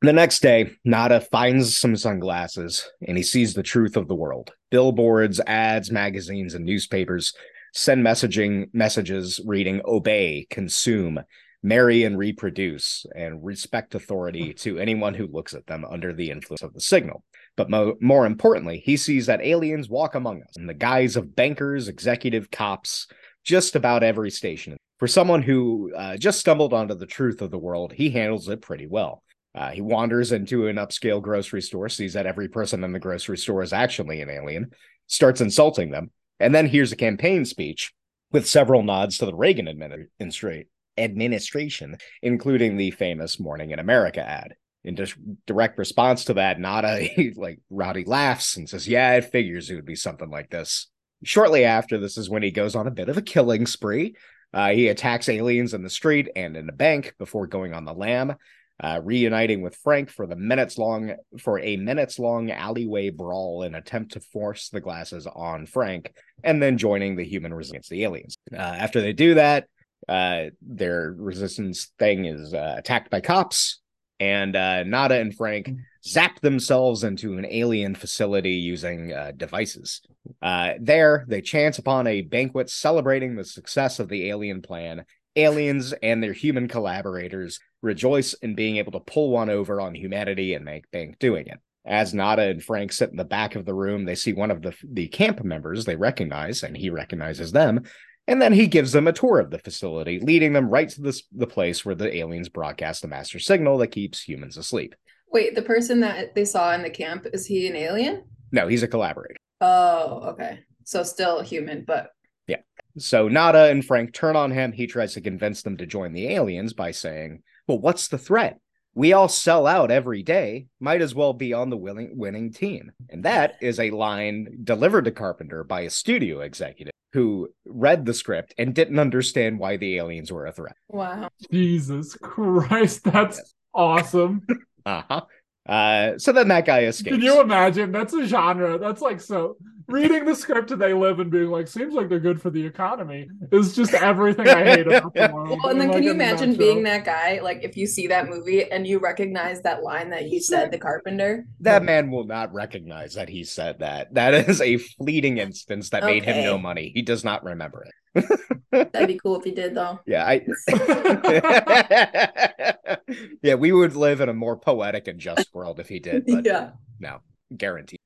the 0.00 0.12
next 0.12 0.40
day, 0.40 0.72
Nada 0.84 1.20
finds 1.20 1.76
some 1.78 1.94
sunglasses 1.94 2.90
and 3.06 3.16
he 3.16 3.22
sees 3.22 3.54
the 3.54 3.62
truth 3.62 3.96
of 3.96 4.08
the 4.08 4.16
world. 4.16 4.50
Billboards, 4.72 5.38
ads, 5.46 5.92
magazines, 5.92 6.54
and 6.54 6.64
newspapers 6.64 7.32
send 7.72 8.04
messaging 8.04 8.68
messages 8.74 9.40
reading 9.46 9.80
obey, 9.84 10.48
consume, 10.50 11.20
marry 11.62 12.02
and 12.02 12.18
reproduce, 12.18 13.06
and 13.14 13.44
respect 13.44 13.94
authority 13.94 14.52
to 14.54 14.80
anyone 14.80 15.14
who 15.14 15.28
looks 15.28 15.54
at 15.54 15.68
them 15.68 15.84
under 15.88 16.12
the 16.12 16.30
influence 16.32 16.62
of 16.62 16.74
the 16.74 16.80
signal. 16.80 17.22
But 17.56 17.70
mo- 17.70 17.96
more 18.00 18.26
importantly, 18.26 18.82
he 18.84 18.96
sees 18.96 19.26
that 19.26 19.42
aliens 19.42 19.88
walk 19.88 20.14
among 20.14 20.42
us 20.42 20.56
in 20.56 20.66
the 20.66 20.74
guise 20.74 21.16
of 21.16 21.36
bankers, 21.36 21.88
executive 21.88 22.50
cops, 22.50 23.06
just 23.44 23.76
about 23.76 24.02
every 24.02 24.30
station. 24.30 24.76
For 24.98 25.08
someone 25.08 25.42
who 25.42 25.92
uh, 25.96 26.16
just 26.16 26.40
stumbled 26.40 26.72
onto 26.72 26.94
the 26.94 27.06
truth 27.06 27.42
of 27.42 27.50
the 27.50 27.58
world, 27.58 27.92
he 27.92 28.10
handles 28.10 28.48
it 28.48 28.62
pretty 28.62 28.86
well. 28.86 29.22
Uh, 29.54 29.70
he 29.70 29.82
wanders 29.82 30.32
into 30.32 30.68
an 30.68 30.76
upscale 30.76 31.20
grocery 31.20 31.60
store, 31.60 31.88
sees 31.88 32.14
that 32.14 32.24
every 32.24 32.48
person 32.48 32.84
in 32.84 32.92
the 32.92 32.98
grocery 32.98 33.36
store 33.36 33.62
is 33.62 33.72
actually 33.72 34.22
an 34.22 34.30
alien, 34.30 34.70
starts 35.08 35.40
insulting 35.40 35.90
them, 35.90 36.10
And 36.40 36.54
then 36.54 36.66
here's 36.66 36.92
a 36.92 36.96
campaign 36.96 37.44
speech 37.44 37.92
with 38.30 38.48
several 38.48 38.82
nods 38.82 39.18
to 39.18 39.26
the 39.26 39.34
Reagan 39.34 39.66
administra- 39.66 40.66
administration, 40.96 41.98
including 42.22 42.76
the 42.76 42.92
famous 42.92 43.38
Morning 43.38 43.72
in 43.72 43.78
America 43.78 44.26
ad. 44.26 44.54
In 44.84 44.94
dis- 44.94 45.14
direct 45.46 45.78
response 45.78 46.24
to 46.24 46.34
that, 46.34 46.58
Nada, 46.58 47.06
like 47.36 47.60
Rowdy 47.70 48.04
laughs 48.04 48.56
and 48.56 48.68
says, 48.68 48.88
Yeah, 48.88 49.14
it 49.14 49.26
figures 49.26 49.70
it 49.70 49.76
would 49.76 49.86
be 49.86 49.94
something 49.94 50.30
like 50.30 50.50
this. 50.50 50.88
Shortly 51.24 51.64
after, 51.64 51.98
this 51.98 52.18
is 52.18 52.28
when 52.28 52.42
he 52.42 52.50
goes 52.50 52.74
on 52.74 52.86
a 52.86 52.92
bit 52.92 53.08
of 53.08 53.16
a 53.16 53.22
killing 53.22 53.66
spree. 53.66 54.16
Uh, 54.52 54.70
he 54.70 54.88
attacks 54.88 55.28
aliens 55.28 55.72
in 55.72 55.82
the 55.82 55.90
street 55.90 56.28
and 56.36 56.56
in 56.56 56.68
a 56.68 56.72
bank 56.72 57.14
before 57.18 57.46
going 57.46 57.72
on 57.72 57.84
the 57.84 57.94
lam, 57.94 58.34
uh, 58.82 59.00
reuniting 59.02 59.62
with 59.62 59.76
Frank 59.76 60.10
for 60.10 60.26
the 60.26 60.36
minutes 60.36 60.76
long 60.76 61.14
for 61.38 61.58
a 61.60 61.76
minutes 61.76 62.18
long 62.18 62.50
alleyway 62.50 63.10
brawl 63.10 63.62
in 63.62 63.74
attempt 63.74 64.12
to 64.12 64.20
force 64.20 64.68
the 64.68 64.80
glasses 64.80 65.26
on 65.26 65.64
Frank, 65.66 66.12
and 66.42 66.62
then 66.62 66.76
joining 66.76 67.16
the 67.16 67.24
human 67.24 67.54
resistance 67.54 67.88
the 67.88 68.04
aliens. 68.04 68.36
Uh, 68.52 68.56
after 68.56 69.00
they 69.00 69.12
do 69.12 69.34
that, 69.34 69.68
uh, 70.08 70.46
their 70.60 71.14
resistance 71.16 71.92
thing 71.98 72.24
is 72.24 72.52
uh, 72.52 72.74
attacked 72.76 73.10
by 73.10 73.20
cops, 73.20 73.80
and 74.22 74.54
uh, 74.54 74.84
Nada 74.84 75.18
and 75.18 75.34
Frank 75.34 75.68
zap 76.06 76.40
themselves 76.42 77.02
into 77.02 77.38
an 77.38 77.46
alien 77.50 77.96
facility 77.96 78.52
using 78.52 79.12
uh, 79.12 79.32
devices. 79.36 80.00
Uh, 80.40 80.74
there, 80.80 81.24
they 81.26 81.40
chance 81.40 81.80
upon 81.80 82.06
a 82.06 82.22
banquet 82.22 82.70
celebrating 82.70 83.34
the 83.34 83.44
success 83.44 83.98
of 83.98 84.08
the 84.08 84.30
alien 84.30 84.62
plan. 84.62 85.04
Aliens 85.34 85.92
and 86.04 86.22
their 86.22 86.32
human 86.32 86.68
collaborators 86.68 87.58
rejoice 87.82 88.32
in 88.34 88.54
being 88.54 88.76
able 88.76 88.92
to 88.92 89.00
pull 89.00 89.30
one 89.30 89.50
over 89.50 89.80
on 89.80 89.92
humanity 89.92 90.54
and 90.54 90.64
make 90.64 90.88
bank 90.92 91.18
doing 91.18 91.48
it. 91.48 91.58
As 91.84 92.14
Nada 92.14 92.42
and 92.42 92.62
Frank 92.62 92.92
sit 92.92 93.10
in 93.10 93.16
the 93.16 93.24
back 93.24 93.56
of 93.56 93.64
the 93.64 93.74
room, 93.74 94.04
they 94.04 94.14
see 94.14 94.32
one 94.32 94.52
of 94.52 94.62
the, 94.62 94.72
the 94.84 95.08
camp 95.08 95.42
members 95.42 95.84
they 95.84 95.96
recognize, 95.96 96.62
and 96.62 96.76
he 96.76 96.90
recognizes 96.90 97.50
them. 97.50 97.82
And 98.28 98.40
then 98.40 98.52
he 98.52 98.66
gives 98.66 98.92
them 98.92 99.08
a 99.08 99.12
tour 99.12 99.40
of 99.40 99.50
the 99.50 99.58
facility, 99.58 100.20
leading 100.20 100.52
them 100.52 100.70
right 100.70 100.88
to 100.88 101.02
this, 101.02 101.24
the 101.32 101.46
place 101.46 101.84
where 101.84 101.94
the 101.94 102.16
aliens 102.16 102.48
broadcast 102.48 103.02
the 103.02 103.08
master 103.08 103.38
signal 103.38 103.78
that 103.78 103.88
keeps 103.88 104.22
humans 104.22 104.56
asleep. 104.56 104.94
Wait, 105.32 105.54
the 105.54 105.62
person 105.62 106.00
that 106.00 106.34
they 106.34 106.44
saw 106.44 106.72
in 106.72 106.82
the 106.82 106.90
camp, 106.90 107.26
is 107.32 107.46
he 107.46 107.66
an 107.66 107.74
alien? 107.74 108.24
No, 108.52 108.68
he's 108.68 108.82
a 108.82 108.88
collaborator. 108.88 109.36
Oh, 109.60 110.20
okay. 110.30 110.60
So 110.84 111.02
still 111.02 111.40
human, 111.40 111.84
but 111.84 112.10
Yeah. 112.46 112.58
So 112.98 113.28
Nada 113.28 113.70
and 113.70 113.84
Frank 113.84 114.12
turn 114.12 114.36
on 114.36 114.50
him. 114.50 114.72
He 114.72 114.86
tries 114.86 115.14
to 115.14 115.20
convince 115.20 115.62
them 115.62 115.76
to 115.78 115.86
join 115.86 116.12
the 116.12 116.28
aliens 116.28 116.74
by 116.74 116.90
saying, 116.90 117.42
Well, 117.66 117.78
what's 117.78 118.08
the 118.08 118.18
threat? 118.18 118.58
We 118.94 119.14
all 119.14 119.28
sell 119.28 119.66
out 119.66 119.90
every 119.90 120.22
day. 120.22 120.66
Might 120.78 121.00
as 121.00 121.14
well 121.14 121.32
be 121.32 121.54
on 121.54 121.70
the 121.70 121.78
willing, 121.78 122.18
winning 122.18 122.52
team. 122.52 122.92
And 123.08 123.24
that 123.24 123.56
is 123.62 123.80
a 123.80 123.90
line 123.90 124.58
delivered 124.64 125.06
to 125.06 125.12
Carpenter 125.12 125.64
by 125.64 125.82
a 125.82 125.90
studio 125.90 126.40
executive 126.40 126.91
who 127.12 127.48
read 127.66 128.06
the 128.06 128.14
script 128.14 128.54
and 128.58 128.74
didn't 128.74 128.98
understand 128.98 129.58
why 129.58 129.76
the 129.76 129.96
aliens 129.98 130.32
were 130.32 130.46
a 130.46 130.52
threat. 130.52 130.76
wow. 130.88 131.28
Jesus 131.50 132.14
Christ, 132.16 133.04
that's 133.04 133.38
Yes. 133.38 133.54
awesome. 133.74 134.46
Uh-huh. 134.84 135.20
Uh 135.68 136.18
So 136.18 136.32
then 136.32 136.48
that 136.48 136.66
guy 136.66 136.84
escapes. 136.86 137.14
Can 137.16 137.22
you 137.22 137.40
imagine? 137.40 137.92
That's 137.92 138.12
a 138.14 138.26
genre. 138.26 138.78
That's 138.78 139.00
like 139.00 139.20
so. 139.20 139.56
Reading 139.88 140.24
the 140.24 140.34
script 140.34 140.70
and 140.70 140.80
they 140.80 140.94
live 140.94 141.20
and 141.20 141.30
being 141.30 141.50
like, 141.50 141.68
seems 141.68 141.94
like 141.94 142.08
they're 142.08 142.20
good 142.20 142.40
for 142.40 142.50
the 142.50 142.64
economy 142.64 143.28
is 143.50 143.74
just 143.74 143.94
everything 143.94 144.48
I 144.48 144.64
hate 144.64 144.86
about 144.86 145.14
the 145.14 145.30
world. 145.32 145.58
Well, 145.62 145.70
and 145.72 145.80
then 145.80 145.88
Like, 145.88 145.96
can 145.98 146.02
you 146.04 146.10
imagine 146.12 146.50
nutshell. 146.50 146.66
being 146.66 146.82
that 146.84 147.04
guy? 147.04 147.40
Like 147.42 147.60
if 147.62 147.76
you 147.76 147.86
see 147.86 148.06
that 148.08 148.28
movie 148.28 148.70
and 148.70 148.86
you 148.86 148.98
recognize 148.98 149.62
that 149.62 149.82
line 149.82 150.10
that 150.10 150.28
you 150.28 150.40
said, 150.40 150.70
the 150.70 150.78
carpenter. 150.78 151.46
that 151.60 151.82
man 151.82 152.10
will 152.10 152.24
not 152.24 152.52
recognize 152.52 153.14
that 153.14 153.28
he 153.28 153.44
said 153.44 153.80
that. 153.80 154.14
That 154.14 154.34
is 154.34 154.60
a 154.60 154.78
fleeting 154.78 155.38
instance 155.38 155.90
that 155.90 156.04
made 156.04 156.24
him 156.24 156.44
no 156.44 156.58
money. 156.58 156.92
He 156.94 157.02
does 157.02 157.24
not 157.24 157.44
remember 157.44 157.84
it. 157.84 157.92
That'd 158.92 159.08
be 159.08 159.18
cool 159.18 159.38
if 159.38 159.44
he 159.44 159.52
did 159.52 159.74
though. 159.74 160.00
Yeah, 160.06 160.26
I 160.26 160.42
Yeah, 163.42 163.54
we 163.54 163.72
would 163.72 163.96
live 163.96 164.20
in 164.20 164.28
a 164.28 164.34
more 164.34 164.56
poetic 164.56 165.08
and 165.08 165.18
just 165.18 165.52
world 165.54 165.80
if 165.80 165.88
he 165.88 165.98
did, 165.98 166.26
but 166.26 166.44
yeah. 166.44 166.70
no, 167.00 167.20
guaranteed. 167.56 167.98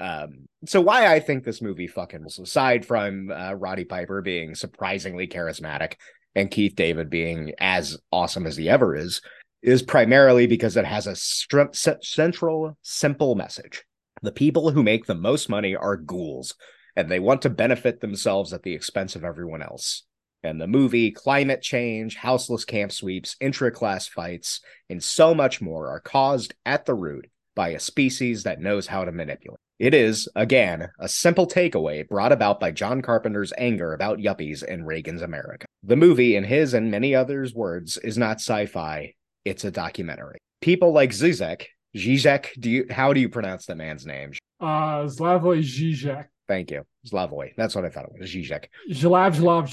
Um, 0.00 0.46
so 0.64 0.80
why 0.80 1.12
I 1.12 1.20
think 1.20 1.44
this 1.44 1.62
movie 1.62 1.86
fucking 1.86 2.24
aside 2.24 2.86
from 2.86 3.30
uh, 3.30 3.54
Roddy 3.54 3.84
Piper 3.84 4.22
being 4.22 4.54
surprisingly 4.54 5.26
charismatic 5.26 5.94
and 6.34 6.50
Keith 6.50 6.76
David 6.76 7.10
being 7.10 7.52
as 7.58 7.98
awesome 8.12 8.46
as 8.46 8.56
he 8.56 8.68
ever 8.68 8.94
is, 8.94 9.20
is 9.62 9.82
primarily 9.82 10.46
because 10.46 10.76
it 10.76 10.84
has 10.84 11.06
a 11.06 11.16
central, 11.16 12.76
simple 12.82 13.34
message. 13.34 13.84
The 14.22 14.32
people 14.32 14.70
who 14.70 14.82
make 14.82 15.06
the 15.06 15.14
most 15.14 15.48
money 15.48 15.74
are 15.74 15.96
ghouls, 15.96 16.54
and 16.96 17.08
they 17.08 17.18
want 17.18 17.42
to 17.42 17.50
benefit 17.50 18.00
themselves 18.00 18.52
at 18.52 18.62
the 18.62 18.74
expense 18.74 19.16
of 19.16 19.24
everyone 19.24 19.62
else. 19.62 20.04
And 20.44 20.60
the 20.60 20.68
movie, 20.68 21.10
climate 21.10 21.62
change, 21.62 22.14
houseless 22.14 22.64
camp 22.64 22.92
sweeps, 22.92 23.36
intra 23.40 23.72
class 23.72 24.06
fights, 24.06 24.60
and 24.88 25.02
so 25.02 25.34
much 25.34 25.60
more 25.60 25.88
are 25.88 26.00
caused 26.00 26.54
at 26.64 26.86
the 26.86 26.94
root 26.94 27.28
by 27.56 27.70
a 27.70 27.80
species 27.80 28.44
that 28.44 28.60
knows 28.60 28.86
how 28.86 29.04
to 29.04 29.10
manipulate. 29.10 29.58
It 29.78 29.94
is, 29.94 30.28
again, 30.34 30.90
a 30.98 31.08
simple 31.08 31.46
takeaway 31.46 32.06
brought 32.08 32.32
about 32.32 32.58
by 32.58 32.72
John 32.72 33.00
Carpenter's 33.00 33.52
anger 33.56 33.92
about 33.92 34.18
yuppies 34.18 34.64
in 34.64 34.84
Reagan's 34.84 35.22
America. 35.22 35.66
The 35.84 35.94
movie, 35.94 36.34
in 36.34 36.42
his 36.42 36.74
and 36.74 36.90
many 36.90 37.14
others' 37.14 37.54
words, 37.54 37.96
is 37.98 38.18
not 38.18 38.38
sci 38.38 38.66
fi, 38.66 39.14
it's 39.44 39.64
a 39.64 39.70
documentary. 39.70 40.38
People 40.60 40.92
like 40.92 41.10
Zizek, 41.10 41.66
Zizek, 41.96 42.48
do 42.58 42.68
you 42.68 42.86
how 42.90 43.12
do 43.12 43.20
you 43.20 43.28
pronounce 43.28 43.66
the 43.66 43.76
man's 43.76 44.04
name? 44.04 44.32
Uh, 44.60 45.04
Slavoj 45.04 45.62
Žižek. 45.62 46.26
Thank 46.48 46.72
you. 46.72 46.84
Slavoj. 47.06 47.52
That's 47.56 47.76
what 47.76 47.84
I 47.84 47.90
thought 47.90 48.06
it 48.06 48.18
was. 48.18 48.30
Zizek. 48.30 48.64
Zhlav, 48.90 49.36
Zhlav, 49.36 49.68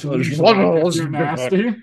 if 0.87 0.95
you're 0.95 1.09
nasty. 1.09 1.75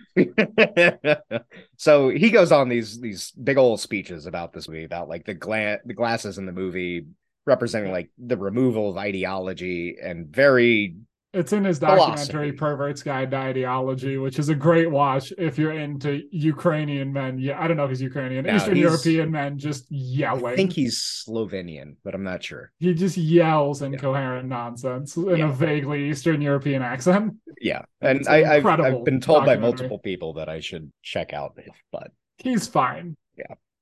so 1.76 2.10
he 2.10 2.30
goes 2.30 2.52
on 2.52 2.68
these 2.68 3.00
these 3.00 3.32
big 3.32 3.58
old 3.58 3.80
speeches 3.80 4.26
about 4.26 4.52
this 4.52 4.68
movie 4.68 4.84
about 4.84 5.08
like 5.08 5.24
the 5.24 5.34
gla- 5.34 5.80
the 5.84 5.94
glasses 5.94 6.38
in 6.38 6.46
the 6.46 6.52
movie 6.52 7.06
representing 7.46 7.92
like 7.92 8.10
the 8.18 8.36
removal 8.36 8.90
of 8.90 8.96
ideology 8.96 9.96
and 10.02 10.28
very 10.28 10.96
It's 11.34 11.52
in 11.52 11.64
his 11.64 11.78
Philosophy. 11.78 12.10
documentary 12.10 12.52
Pervert's 12.52 13.02
Guide 13.02 13.30
to 13.30 13.36
Ideology, 13.38 14.18
which 14.18 14.38
is 14.38 14.48
a 14.50 14.54
great 14.54 14.90
watch 14.90 15.32
if 15.38 15.58
you're 15.58 15.72
into 15.72 16.20
Ukrainian 16.30 17.12
men. 17.12 17.38
Yeah, 17.38 17.58
I 17.60 17.66
don't 17.66 17.76
know 17.78 17.84
if 17.84 17.90
he's 17.90 18.02
Ukrainian, 18.02 18.44
No, 18.44 18.54
Eastern 18.54 18.76
he's- 18.76 18.84
European 18.84 19.30
men 19.30 19.58
just 19.58 19.90
yelling 19.90 20.44
I 20.52 20.56
think 20.56 20.72
he's 20.74 20.98
Slovenian, 21.26 21.96
but 22.04 22.14
I'm 22.14 22.22
not 22.22 22.44
sure. 22.44 22.70
he 22.78 22.92
just 22.94 23.16
yells 23.16 23.80
Yeah. 23.80 23.88
incoherent 23.88 24.48
nonsense 24.48 25.16
in 25.16 25.38
Yeah. 25.38 25.48
a 25.48 25.52
vaguely 25.52 26.10
Eastern 26.10 26.42
European 26.42 26.82
accent. 26.82 27.34
Yeah, 27.60 27.82
and 28.02 28.18
It's 28.20 28.28
I, 28.28 28.56
I've, 28.56 28.66
I've 28.66 29.04
been 29.04 29.20
told 29.20 29.46
by 29.46 29.56
multiple 29.56 29.98
people 29.98 30.34
that 30.34 30.48
I 30.48 30.60
should 30.60 30.92
check 31.02 31.32
out, 31.32 31.58
but 31.90 32.12
He's 32.38 32.66
fine. 32.66 33.16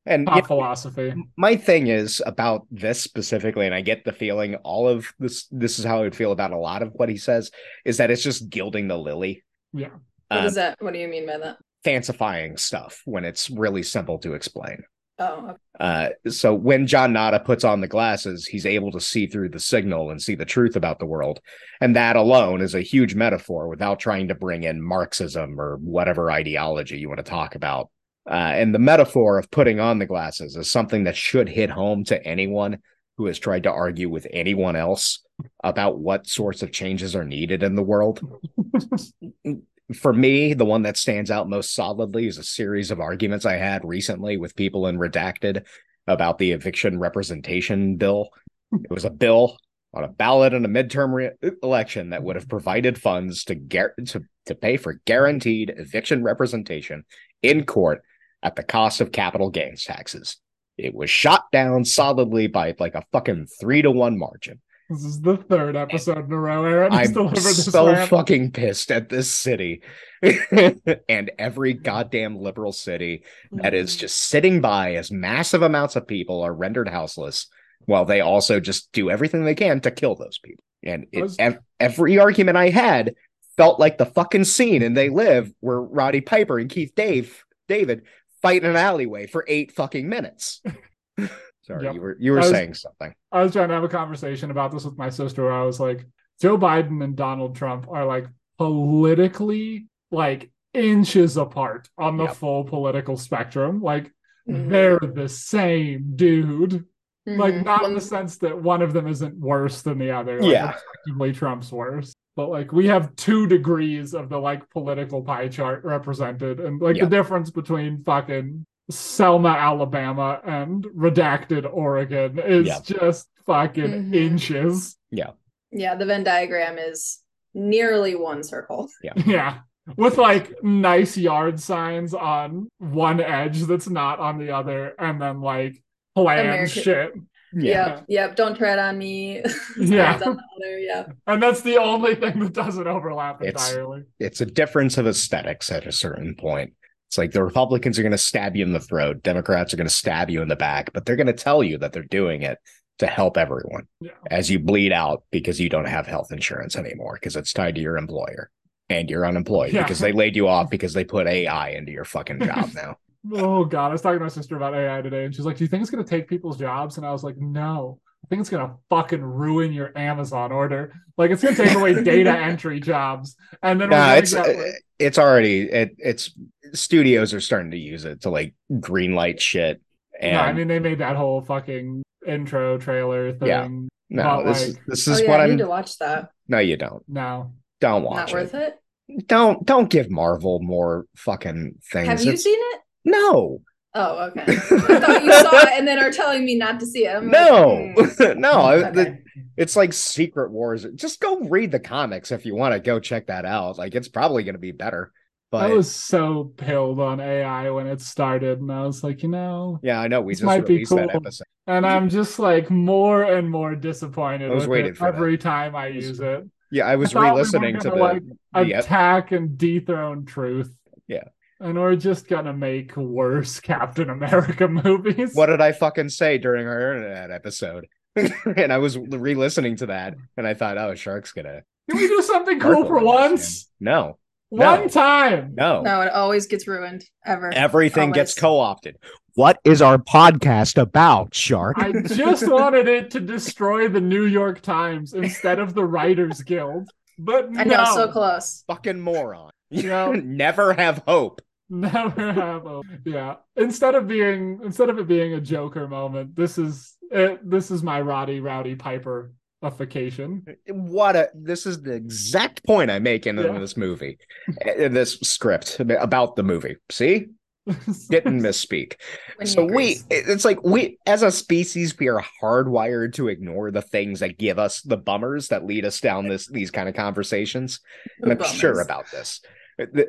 And 0.06 0.26
Pop 0.26 0.36
you 0.36 0.42
know, 0.42 0.46
philosophy. 0.46 1.14
my 1.36 1.56
thing 1.56 1.88
is 1.88 2.22
about 2.24 2.66
this 2.70 3.02
specifically, 3.02 3.66
and 3.66 3.74
I 3.74 3.80
get 3.82 4.04
the 4.04 4.12
feeling 4.12 4.54
all 4.56 4.88
of 4.88 5.12
this. 5.18 5.46
This 5.50 5.78
is 5.78 5.84
how 5.84 5.98
I 5.98 6.02
would 6.02 6.16
feel 6.16 6.32
about 6.32 6.52
a 6.52 6.58
lot 6.58 6.82
of 6.82 6.92
what 6.94 7.08
he 7.08 7.16
says 7.16 7.50
is 7.84 7.98
that 7.98 8.10
it's 8.10 8.22
just 8.22 8.48
gilding 8.48 8.88
the 8.88 8.96
lily. 8.98 9.44
Yeah. 9.72 9.90
What 10.28 10.40
Uh, 10.42 10.44
is 10.46 10.54
that? 10.54 10.76
What 10.80 10.92
do 10.94 10.98
you 11.00 11.08
mean 11.08 11.26
by 11.26 11.38
that? 11.38 11.56
fancifying 11.82 12.58
stuff 12.58 13.00
when 13.06 13.24
it's 13.24 13.48
really 13.48 13.82
simple 13.82 14.18
to 14.18 14.34
explain. 14.34 14.82
Oh, 15.18 15.48
okay. 15.50 15.56
Uh, 15.78 16.08
so 16.30 16.54
when 16.54 16.86
John 16.86 17.12
Nada 17.14 17.40
puts 17.40 17.64
on 17.64 17.80
the 17.80 17.88
glasses, 17.88 18.46
he's 18.46 18.66
able 18.66 18.90
to 18.92 19.00
see 19.00 19.26
through 19.26 19.48
the 19.48 19.60
signal 19.60 20.10
and 20.10 20.20
see 20.20 20.34
the 20.34 20.44
truth 20.44 20.76
about 20.76 20.98
the 20.98 21.06
world. 21.06 21.40
And 21.80 21.96
that 21.96 22.16
alone 22.16 22.60
is 22.60 22.74
a 22.74 22.82
huge 22.82 23.14
metaphor 23.14 23.66
without 23.68 23.98
trying 23.98 24.28
to 24.28 24.34
bring 24.34 24.64
in 24.64 24.82
Marxism 24.82 25.58
or 25.60 25.76
whatever 25.78 26.30
ideology 26.30 26.98
you 26.98 27.08
want 27.08 27.18
to 27.18 27.22
talk 27.30 27.54
about. 27.54 27.90
Uh, 28.28 28.34
and 28.34 28.74
the 28.74 28.78
metaphor 28.78 29.38
of 29.38 29.50
putting 29.50 29.80
on 29.80 29.98
the 29.98 30.06
glasses 30.06 30.56
is 30.56 30.70
something 30.70 31.04
that 31.04 31.16
should 31.16 31.48
hit 31.48 31.70
home 31.70 32.04
to 32.04 32.22
anyone 32.26 32.78
who 33.16 33.26
has 33.26 33.38
tried 33.38 33.62
to 33.62 33.72
argue 33.72 34.08
with 34.08 34.26
anyone 34.32 34.76
else 34.76 35.20
about 35.64 35.98
what 35.98 36.26
sorts 36.26 36.62
of 36.62 36.72
changes 36.72 37.16
are 37.16 37.24
needed 37.24 37.62
in 37.62 37.74
the 37.74 37.82
world 37.82 38.20
for 39.94 40.12
me, 40.12 40.54
the 40.54 40.64
one 40.64 40.82
that 40.82 40.96
stands 40.96 41.30
out 41.30 41.48
most 41.48 41.74
solidly 41.74 42.26
is 42.26 42.38
a 42.38 42.44
series 42.44 42.90
of 42.90 43.00
arguments 43.00 43.44
I 43.44 43.56
had 43.56 43.84
recently 43.84 44.36
with 44.36 44.56
people 44.56 44.86
in 44.86 44.98
Redacted 44.98 45.64
about 46.06 46.38
the 46.38 46.52
eviction 46.52 46.98
representation 46.98 47.96
bill. 47.96 48.30
It 48.72 48.90
was 48.90 49.04
a 49.04 49.10
bill 49.10 49.56
on 49.92 50.04
a 50.04 50.08
ballot 50.08 50.54
in 50.54 50.64
a 50.64 50.68
midterm 50.68 51.12
re- 51.12 51.52
election 51.62 52.10
that 52.10 52.22
would 52.22 52.36
have 52.36 52.48
provided 52.48 53.00
funds 53.00 53.44
to 53.44 53.54
get 53.54 53.90
to, 54.06 54.22
to 54.46 54.54
pay 54.54 54.76
for 54.76 55.00
guaranteed 55.04 55.74
eviction 55.76 56.22
representation 56.22 57.04
in 57.42 57.64
court 57.64 58.02
at 58.42 58.56
the 58.56 58.62
cost 58.62 59.00
of 59.00 59.12
capital 59.12 59.50
gains 59.50 59.84
taxes. 59.84 60.36
It 60.76 60.94
was 60.94 61.10
shot 61.10 61.44
down 61.52 61.84
solidly 61.84 62.46
by 62.46 62.74
like 62.78 62.94
a 62.94 63.04
fucking 63.12 63.46
three 63.60 63.82
to 63.82 63.90
one 63.90 64.18
margin. 64.18 64.60
This 64.88 65.04
is 65.04 65.20
the 65.20 65.36
third 65.36 65.76
episode 65.76 66.24
in 66.24 66.32
a 66.32 66.36
row. 66.36 66.64
Aaron 66.64 66.92
I'm 66.92 67.12
so 67.34 67.92
rant. 67.92 68.10
fucking 68.10 68.50
pissed 68.50 68.90
at 68.90 69.08
this 69.08 69.30
city 69.30 69.82
and 70.22 71.30
every 71.38 71.74
goddamn 71.74 72.36
liberal 72.36 72.72
city 72.72 73.22
that 73.52 73.72
is 73.74 73.96
just 73.96 74.16
sitting 74.16 74.60
by 74.60 74.94
as 74.94 75.12
massive 75.12 75.62
amounts 75.62 75.94
of 75.96 76.08
people 76.08 76.42
are 76.42 76.52
rendered 76.52 76.88
houseless 76.88 77.46
while 77.86 78.04
they 78.04 78.20
also 78.20 78.58
just 78.58 78.90
do 78.92 79.10
everything 79.10 79.44
they 79.44 79.54
can 79.54 79.80
to 79.80 79.90
kill 79.90 80.14
those 80.16 80.38
people. 80.38 80.64
And 80.82 81.06
it, 81.12 81.22
was- 81.22 81.36
ev- 81.38 81.58
every 81.78 82.18
argument 82.18 82.56
I 82.56 82.70
had 82.70 83.14
felt 83.56 83.78
like 83.78 83.98
the 83.98 84.06
fucking 84.06 84.44
scene 84.44 84.82
in 84.82 84.94
They 84.94 85.08
Live 85.08 85.52
where 85.60 85.80
Roddy 85.80 86.20
Piper 86.20 86.58
and 86.58 86.70
Keith 86.70 86.94
Dave 86.96 87.44
David 87.68 88.02
fight 88.42 88.62
in 88.64 88.70
an 88.70 88.76
alleyway 88.76 89.26
for 89.26 89.44
eight 89.48 89.72
fucking 89.72 90.08
minutes. 90.08 90.62
Sorry, 91.62 91.84
Yep. 91.84 91.94
you 91.94 92.00
were 92.00 92.16
you 92.18 92.32
were 92.32 92.38
was- 92.38 92.50
saying 92.50 92.74
something. 92.74 93.12
I 93.30 93.42
was 93.42 93.52
trying 93.52 93.68
to 93.68 93.74
have 93.74 93.84
a 93.84 93.88
conversation 93.88 94.50
about 94.50 94.72
this 94.72 94.84
with 94.84 94.98
my 94.98 95.10
sister 95.10 95.44
where 95.44 95.52
I 95.52 95.62
was 95.62 95.78
like, 95.78 96.06
Joe 96.40 96.56
Biden 96.58 97.04
and 97.04 97.14
Donald 97.16 97.54
Trump 97.54 97.86
are 97.88 98.04
like 98.06 98.26
politically 98.58 99.86
like 100.10 100.50
inches 100.74 101.36
apart 101.36 101.88
on 101.98 102.16
the 102.16 102.24
Yep. 102.24 102.34
full 102.36 102.64
political 102.64 103.16
spectrum. 103.16 103.80
Like 103.82 104.10
Mhm. 104.48 104.68
they're 104.70 104.98
the 105.00 105.28
same 105.28 106.12
dude. 106.16 106.86
Like 107.26 107.54
Mhm. 107.54 107.64
not 107.64 107.84
in 107.84 107.94
the 107.94 108.00
sense 108.00 108.38
that 108.38 108.60
one 108.60 108.82
of 108.82 108.92
them 108.92 109.06
isn't 109.06 109.38
worse 109.38 109.82
than 109.82 109.98
the 109.98 110.10
other. 110.10 110.40
Like, 110.40 110.50
Yeah. 110.52 110.74
objectively 111.04 111.32
Trump's 111.32 111.70
worse. 111.72 112.14
But 112.40 112.48
like 112.48 112.72
we 112.72 112.86
have 112.86 113.14
two 113.16 113.46
degrees 113.46 114.14
of 114.14 114.30
the 114.30 114.38
like 114.38 114.62
political 114.70 115.20
pie 115.22 115.48
chart 115.48 115.84
represented, 115.84 116.58
and 116.58 116.80
like 116.80 116.96
Yeah. 116.96 117.04
the 117.04 117.10
difference 117.10 117.50
between 117.50 118.02
fucking 118.02 118.64
Selma, 118.90 119.50
Alabama, 119.50 120.40
and 120.42 120.82
redacted 120.96 121.70
Oregon 121.70 122.38
is 122.38 122.66
Yeah. 122.66 122.78
just 122.82 123.28
fucking 123.44 123.84
Mhm. 124.10 124.14
inches. 124.14 124.96
yeah, 125.10 125.32
yeah 125.70 125.94
the 125.96 126.06
Venn 126.06 126.24
diagram 126.24 126.78
is 126.78 127.18
nearly 127.52 128.14
one 128.14 128.42
circle. 128.42 128.88
Yeah. 129.02 129.12
Yeah 129.26 129.58
with 129.96 130.16
like 130.16 130.62
nice 130.62 131.16
yard 131.18 131.58
signs 131.60 132.14
on 132.14 132.68
one 132.78 133.20
edge 133.20 133.62
that's 133.64 133.88
not 133.90 134.18
on 134.18 134.38
the 134.38 134.50
other, 134.52 134.94
and 134.98 135.20
then 135.20 135.42
like 135.42 135.74
plan 136.14 136.46
American- 136.46 136.82
shit. 136.82 137.12
Yeah. 137.52 137.86
Yep, 137.96 138.04
yep. 138.08 138.36
Don't 138.36 138.56
tread 138.56 138.78
on 138.78 138.98
me. 138.98 139.42
Yeah. 139.76 140.20
On 140.24 140.36
the 140.58 140.80
yeah. 140.86 141.06
And 141.26 141.42
that's 141.42 141.62
the 141.62 141.78
only 141.78 142.14
thing 142.14 142.38
that 142.40 142.52
doesn't 142.52 142.86
overlap 142.86 143.42
It's- 143.42 143.70
entirely. 143.70 144.04
It's 144.18 144.40
a 144.40 144.46
difference 144.46 144.98
of 144.98 145.06
aesthetics 145.06 145.70
at 145.72 145.86
a 145.86 145.92
certain 145.92 146.34
point. 146.34 146.72
It's 147.08 147.18
like 147.18 147.32
the 147.32 147.42
Republicans 147.42 147.98
are 147.98 148.02
going 148.02 148.12
to 148.12 148.18
stab 148.18 148.54
you 148.54 148.64
in 148.64 148.72
the 148.72 148.78
throat, 148.80 149.22
Democrats 149.24 149.74
are 149.74 149.76
going 149.76 149.88
to 149.88 149.92
stab 149.94 150.30
you 150.30 150.42
in 150.42 150.48
the 150.48 150.54
back, 150.56 150.92
but 150.92 151.04
they're 151.06 151.16
going 151.16 151.26
to 151.26 151.32
tell 151.32 151.62
you 151.64 151.76
that 151.78 151.92
they're 151.92 152.04
doing 152.04 152.42
it 152.42 152.58
to 153.00 153.06
help 153.08 153.36
everyone 153.36 153.88
Yeah. 154.00 154.12
as 154.30 154.48
you 154.50 154.58
bleed 154.60 154.92
out 154.92 155.24
because 155.32 155.58
you 155.58 155.68
don't 155.68 155.86
have 155.88 156.06
health 156.06 156.30
insurance 156.30 156.76
anymore 156.76 157.14
because 157.14 157.34
it's 157.34 157.52
tied 157.52 157.74
to 157.76 157.80
your 157.80 157.96
employer 157.96 158.50
and 158.88 159.08
you're 159.10 159.26
unemployed 159.26 159.72
Yeah. 159.72 159.82
because 159.82 159.98
they 159.98 160.12
laid 160.12 160.36
you 160.36 160.46
off 160.46 160.70
because 160.70 160.92
they 160.92 161.02
put 161.04 161.26
AI 161.26 161.70
into 161.70 161.90
your 161.92 162.04
fucking 162.04 162.40
job 162.40 162.70
now. 162.74 162.96
Oh 163.34 163.64
god, 163.64 163.88
I 163.88 163.92
was 163.92 164.00
talking 164.02 164.18
to 164.18 164.24
my 164.24 164.28
sister 164.28 164.56
about 164.56 164.74
AI 164.74 165.02
today, 165.02 165.24
and 165.24 165.34
she's 165.34 165.44
like, 165.44 165.56
"Do 165.58 165.64
you 165.64 165.68
think 165.68 165.82
it's 165.82 165.90
gonna 165.90 166.04
take 166.04 166.26
people's 166.28 166.58
jobs?" 166.58 166.96
And 166.96 167.04
I 167.06 167.12
was 167.12 167.22
like, 167.22 167.36
"No, 167.36 167.98
I 168.24 168.28
think 168.28 168.40
it's 168.40 168.48
gonna 168.50 168.76
fucking 168.88 169.20
ruin 169.22 169.72
your 169.72 169.92
Amazon 169.96 170.52
order. 170.52 170.94
Like, 171.18 171.30
it's 171.30 171.42
gonna 171.42 171.54
take 171.56 171.74
away 171.76 172.02
data 172.02 172.30
entry 172.30 172.80
jobs, 172.80 173.36
and 173.62 173.78
then 173.80 173.90
we're 173.90 173.96
Nah, 173.98 174.14
it's 174.14 174.32
get, 174.32 174.48
uh, 174.48 174.62
it's 174.98 175.18
already 175.18 175.62
it 175.62 175.96
it's 175.98 176.32
studios 176.72 177.34
are 177.34 177.40
starting 177.40 177.72
to 177.72 177.78
use 177.78 178.04
it 178.06 178.22
to 178.22 178.30
like 178.30 178.54
green 178.80 179.14
light 179.14 179.40
shit. 179.40 179.82
And 180.18 180.34
no, 180.34 180.40
I 180.40 180.52
mean, 180.54 180.68
they 180.68 180.78
made 180.78 180.98
that 181.00 181.16
whole 181.16 181.42
fucking 181.42 182.02
intro 182.26 182.78
trailer 182.78 183.32
thing. 183.34 183.48
Yeah. 183.48 183.68
no, 184.08 184.44
this 184.44 184.68
like- 184.68 184.86
this 184.86 185.08
Oh 185.08 185.12
is 185.12 185.20
yeah, 185.22 185.28
what 185.30 185.40
I 185.40 185.44
I'm 185.44 185.50
need 185.50 185.58
to 185.58 185.66
watch 185.68 185.98
that. 185.98 186.30
no, 186.48 186.58
you 186.58 186.76
don't. 186.78 187.02
No, 187.08 187.52
Don't 187.82 188.02
Not 188.02 188.10
watch 188.10 188.32
worth 188.32 188.54
it. 188.54 188.78
it. 189.08 189.26
Don't 189.28 189.64
don't 189.66 189.90
give 189.90 190.10
Marvel 190.10 190.60
more 190.60 191.04
fucking 191.16 191.74
things. 191.92 192.08
Have 192.08 192.20
you 192.22 192.28
It's- 192.30 192.44
seen 192.44 192.58
it? 192.58 192.80
No, 193.04 193.62
Oh, 193.92 194.28
okay. 194.28 194.42
I 194.46 195.00
thought 195.00 195.24
you 195.24 195.32
saw 195.32 195.58
it 195.62 195.68
and 195.76 195.88
then 195.88 195.98
are 195.98 196.12
telling 196.12 196.44
me 196.44 196.54
not 196.54 196.78
to 196.78 196.86
see 196.86 197.06
it. 197.06 197.16
I'm 197.16 197.24
like, 197.28 197.32
no, 197.32 197.92
hmm. 197.96 198.38
no. 198.40 198.70
Okay. 198.70 198.90
the- 198.92 199.18
it's 199.56 199.74
like 199.74 199.92
Secret 199.92 200.52
Wars. 200.52 200.86
Just 200.94 201.18
go 201.20 201.40
read 201.40 201.72
the 201.72 201.80
comics 201.80 202.30
if 202.30 202.46
you 202.46 202.54
want 202.54 202.72
to 202.72 202.78
go 202.80 203.00
check 203.00 203.26
that 203.26 203.44
out. 203.44 203.78
Like 203.78 203.94
it's 203.96 204.06
probably 204.08 204.44
going 204.44 204.54
to 204.54 204.60
be 204.60 204.70
better. 204.72 205.10
But 205.50 205.68
I 205.68 205.74
was 205.74 205.92
so 205.92 206.52
pilled 206.56 207.00
on 207.00 207.18
AI 207.18 207.70
when 207.70 207.88
it 207.88 208.00
started, 208.00 208.60
and 208.60 208.70
I 208.70 208.84
was 208.84 209.02
like, 209.02 209.24
you 209.24 209.28
know, 209.28 209.80
yeah, 209.82 210.00
I 210.00 210.06
know 210.06 210.20
we 210.20 210.34
just 210.34 210.44
might 210.44 210.64
be 210.64 210.74
released 210.74 210.94
that 210.94 211.12
episode. 211.12 211.46
and 211.66 211.84
I'm 211.84 212.08
just 212.08 212.38
like 212.38 212.70
more 212.70 213.24
and 213.24 213.50
more 213.50 213.74
disappointed 213.74 214.52
I 214.52 214.54
was 214.54 214.62
with 214.62 214.70
waiting 214.70 214.92
it 214.92 214.98
for 214.98 215.10
that. 215.10 215.16
every 215.16 215.36
time 215.36 215.74
I 215.74 215.86
I 215.86 215.90
was- 215.90 216.06
use 216.06 216.20
it. 216.20 216.48
Yeah, 216.70 216.84
I 216.86 216.94
was 216.94 217.12
thought 217.12 217.22
we 217.22 217.26
were 217.30 217.34
re-listening 217.34 217.80
to 217.80 217.90
the, 217.90 217.96
like, 217.96 218.22
the 218.54 218.72
attack 218.74 219.32
and 219.32 219.58
dethrone 219.58 220.24
truth. 220.24 220.72
Yeah. 221.08 221.24
And 221.60 221.78
we're 221.78 221.96
just 221.96 222.26
gonna 222.26 222.54
make 222.54 222.96
worse 222.96 223.60
Captain 223.72 224.08
America 224.10 224.66
movies. 224.66 225.34
what 225.34 225.46
did 225.46 225.60
I 225.60 225.72
fucking 225.72 226.08
say 226.08 226.38
during 226.38 226.66
our 226.66 226.94
internet 226.96 227.30
episode? 227.30 227.86
and 228.16 228.72
I 228.72 228.78
was 228.78 228.96
re-listening 228.98 229.76
to 229.76 229.86
that, 229.86 230.14
and 230.36 230.46
I 230.46 230.54
thought, 230.54 230.78
oh, 230.78 230.94
Shark's 230.94 231.32
gonna 231.32 231.62
Can 231.88 231.98
we 231.98 232.08
do 232.08 232.22
something 232.22 232.58
cool 232.60 232.86
for 232.86 232.98
once? 232.98 233.30
understand. 233.30 233.66
No, 233.80 234.18
One 234.48 234.80
No. 234.82 234.88
time. 234.88 235.54
no, 235.54 235.82
No, 235.82 236.00
it 236.02 236.10
always 236.12 236.46
gets 236.46 236.66
ruined. 236.66 237.04
Ever. 237.24 237.52
everything 237.54 238.10
gets 238.12 238.34
co-opted. 238.34 238.96
What 239.34 239.60
is 239.64 239.80
our 239.80 239.96
podcast 239.98 240.76
about, 240.80 241.34
Shark? 241.34 241.76
I 241.78 241.92
just 242.02 242.50
wanted 242.50 242.88
it 242.88 243.10
to 243.12 243.20
destroy 243.20 243.86
the 243.88 244.00
New 244.00 244.24
York 244.24 244.60
Times 244.60 245.12
instead 245.14 245.60
of 245.60 245.74
the 245.74 245.84
Writers 245.84 246.42
Guild. 246.42 246.90
But 247.16 247.48
I 247.56 247.64
know, 247.64 247.84
no. 247.84 247.94
so 247.94 248.08
close. 248.08 248.64
fucking 248.66 248.98
moron. 249.00 249.50
You 249.70 249.84
know, 249.84 250.12
Never 250.12 250.72
have 250.72 251.02
hope. 251.06 251.40
Never 251.72 252.32
have 252.32 252.66
a 252.66 252.82
yeah. 253.04 253.36
Instead 253.54 253.94
of 253.94 254.08
being 254.08 254.60
instead 254.64 254.90
of 254.90 254.98
it 254.98 255.06
being 255.06 255.34
a 255.34 255.40
Joker 255.40 255.86
moment, 255.86 256.34
this 256.34 256.58
is 256.58 256.96
it, 257.12 257.48
this 257.48 257.70
is 257.70 257.84
my 257.84 258.00
Roddy 258.00 258.40
Rowdy 258.40 258.74
Piper 258.74 259.32
ification. 259.62 260.42
What 260.66 261.14
a 261.14 261.30
this 261.32 261.66
is 261.66 261.80
the 261.82 261.92
exact 261.92 262.64
point 262.66 262.90
I 262.90 262.98
make 262.98 263.24
in, 263.24 263.38
in 263.38 263.60
this 263.60 263.76
movie, 263.76 264.18
eh, 264.62 264.84
in 264.84 264.94
this 264.94 265.20
script 265.20 265.78
about 265.78 266.34
the 266.34 266.42
movie. 266.42 266.74
See, 266.90 267.26
didn't 268.10 268.40
misspeak. 268.40 268.94
When 269.36 269.46
so 269.46 269.64
we 269.64 269.98
it's 270.10 270.44
like 270.44 270.62
we 270.64 270.98
as 271.06 271.22
a 271.22 271.30
species 271.30 271.96
we 271.96 272.08
are 272.08 272.24
hardwired 272.42 273.14
to 273.14 273.28
ignore 273.28 273.70
the 273.70 273.82
things 273.82 274.18
that 274.20 274.38
give 274.38 274.58
us 274.58 274.82
the 274.82 274.96
bummers 274.96 275.48
that 275.48 275.66
lead 275.66 275.84
us 275.84 276.00
down 276.00 276.26
this 276.26 276.48
these 276.48 276.72
kind 276.72 276.88
of 276.88 276.96
conversations 276.96 277.78
and 278.20 278.32
i'm 278.32 278.38
Bummers. 278.38 278.54
sure 278.54 278.80
about 278.80 279.10
this 279.12 279.40